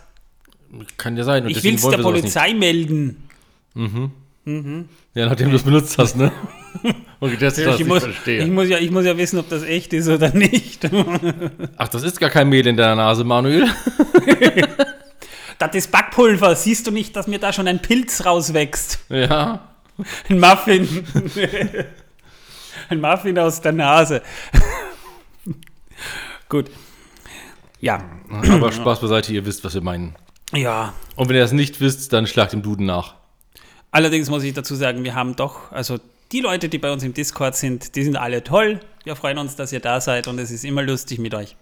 Kann 0.97 1.15
ja 1.15 1.23
sein. 1.23 1.43
Und 1.43 1.51
Ich 1.51 1.63
will 1.63 1.75
es 1.75 1.87
der. 1.87 1.99
Polizei 1.99 2.53
melden. 2.55 3.29
Ja, 3.75 5.25
nachdem 5.27 5.51
du 5.51 5.55
es 5.55 5.63
benutzt 5.63 5.97
hast, 5.99 6.17
ne? 6.17 6.31
Getestet 7.21 7.67
hast, 7.67 7.75
Ich 7.75 7.81
ich 7.81 7.87
muss, 7.87 8.03
verstehe. 8.03 8.43
ich, 8.43 8.49
muss 8.49 8.67
ja, 8.67 8.79
ich 8.79 8.89
muss 8.91 9.05
ja 9.05 9.15
wissen, 9.17 9.37
ob 9.39 9.47
das 9.49 9.63
echt 9.63 9.93
ist 9.93 10.09
oder 10.09 10.33
nicht. 10.33 10.89
Ach, 11.77 11.87
das 11.87 12.03
ist 12.03 12.19
gar 12.19 12.29
kein 12.31 12.49
Mehl 12.49 12.65
in 12.65 12.75
deiner 12.75 12.95
Nase, 12.95 13.23
Manuel. 13.23 13.67
das 15.59 15.75
ist 15.75 15.91
Backpulver. 15.91 16.55
Siehst 16.55 16.87
du 16.87 16.91
nicht, 16.91 17.15
dass 17.15 17.27
mir 17.27 17.39
da 17.39 17.53
schon 17.53 17.67
ein 17.67 17.81
Pilz 17.81 18.25
rauswächst? 18.25 18.99
Ja. 19.09 19.69
Ein 20.29 20.39
Muffin. 20.39 21.05
ein 22.89 23.01
Muffin 23.01 23.37
aus 23.39 23.61
der 23.61 23.71
Nase. 23.71 24.21
Gut. 26.49 26.69
Ja. 27.79 28.03
Aber 28.29 28.71
Spaß 28.71 29.01
beiseite, 29.01 29.33
ihr 29.33 29.45
wisst, 29.45 29.63
was 29.63 29.73
wir 29.73 29.81
meinen. 29.81 30.15
Ja. 30.53 30.93
Und 31.15 31.29
wenn 31.29 31.35
ihr 31.35 31.41
das 31.41 31.51
nicht 31.51 31.81
wisst, 31.81 32.13
dann 32.13 32.27
schlagt 32.27 32.53
im 32.53 32.61
Duden 32.61 32.85
nach. 32.85 33.15
Allerdings 33.91 34.29
muss 34.29 34.43
ich 34.43 34.53
dazu 34.53 34.75
sagen, 34.75 35.03
wir 35.03 35.15
haben 35.15 35.35
doch, 35.35 35.71
also 35.71 35.99
die 36.31 36.41
Leute, 36.41 36.69
die 36.69 36.79
bei 36.79 36.91
uns 36.91 37.03
im 37.03 37.13
Discord 37.13 37.55
sind, 37.55 37.95
die 37.95 38.03
sind 38.03 38.15
alle 38.15 38.43
toll. 38.43 38.79
Wir 39.03 39.15
freuen 39.15 39.37
uns, 39.37 39.55
dass 39.55 39.71
ihr 39.71 39.79
da 39.79 40.01
seid 40.01 40.27
und 40.27 40.39
es 40.39 40.49
ist 40.49 40.65
immer 40.65 40.81
lustig 40.81 41.19
mit 41.19 41.35
euch. 41.35 41.55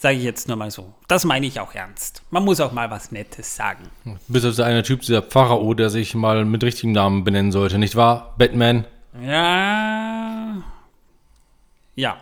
Sage 0.00 0.16
ich 0.16 0.22
jetzt 0.22 0.46
nur 0.46 0.56
mal 0.56 0.70
so. 0.70 0.94
Das 1.08 1.24
meine 1.24 1.46
ich 1.46 1.58
auch 1.58 1.74
ernst. 1.74 2.22
Man 2.30 2.44
muss 2.44 2.60
auch 2.60 2.70
mal 2.72 2.88
was 2.88 3.10
Nettes 3.10 3.56
sagen. 3.56 3.90
Bis 4.28 4.44
auf 4.44 4.54
der 4.54 4.66
eine 4.66 4.84
Typ, 4.84 5.00
dieser 5.00 5.22
Pharao, 5.22 5.74
der 5.74 5.90
sich 5.90 6.14
mal 6.14 6.44
mit 6.44 6.62
richtigem 6.62 6.92
Namen 6.92 7.24
benennen 7.24 7.50
sollte, 7.50 7.78
nicht 7.78 7.96
wahr? 7.96 8.34
Batman. 8.38 8.86
Ja. 9.20 10.62
Ja. 11.96 12.16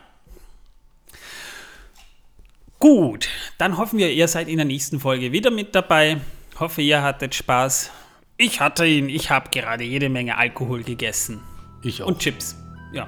Gut, 2.79 3.29
dann 3.59 3.77
hoffen 3.77 3.99
wir, 3.99 4.11
ihr 4.11 4.29
seid 4.29 4.49
in 4.49 4.57
der 4.57 4.65
nächsten 4.65 4.99
Folge 4.99 5.33
wieder 5.33 5.51
mit 5.51 5.75
dabei. 5.75 6.19
Hoffe, 6.59 6.81
ihr 6.81 7.03
hattet 7.03 7.35
Spaß. 7.35 7.91
Ich 8.39 8.61
hatte 8.61 8.87
ihn. 8.87 9.11
Ich 9.11 9.31
habe 9.31 9.51
gerade 9.51 9.85
jede 9.85 10.09
Menge 10.09 10.39
Alkohol 10.39 10.83
gegessen. 10.83 11.43
Ich 11.83 12.03
auch. 12.03 12.07
Und 12.07 12.21
Chips. 12.21 12.57
Ja. 12.93 13.07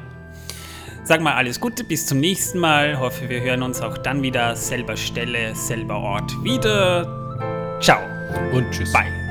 Sag 1.09 1.23
mal 1.23 1.33
alles 1.33 1.59
Gute, 1.59 1.85
bis 1.85 2.05
zum 2.05 2.21
nächsten 2.21 2.59
Mal. 2.59 3.01
Hoffe, 3.01 3.31
wir 3.31 3.41
hören 3.41 3.63
uns 3.63 3.81
auch 3.81 3.97
dann 3.97 4.23
wieder. 4.23 4.55
Selber 4.55 4.95
Stelle, 4.95 5.55
selber 5.55 6.01
Ort 6.01 6.31
wieder. 6.45 7.79
Ciao. 7.81 8.03
Und 8.53 8.71
tschüss. 8.73 8.93
Bye. 8.93 9.28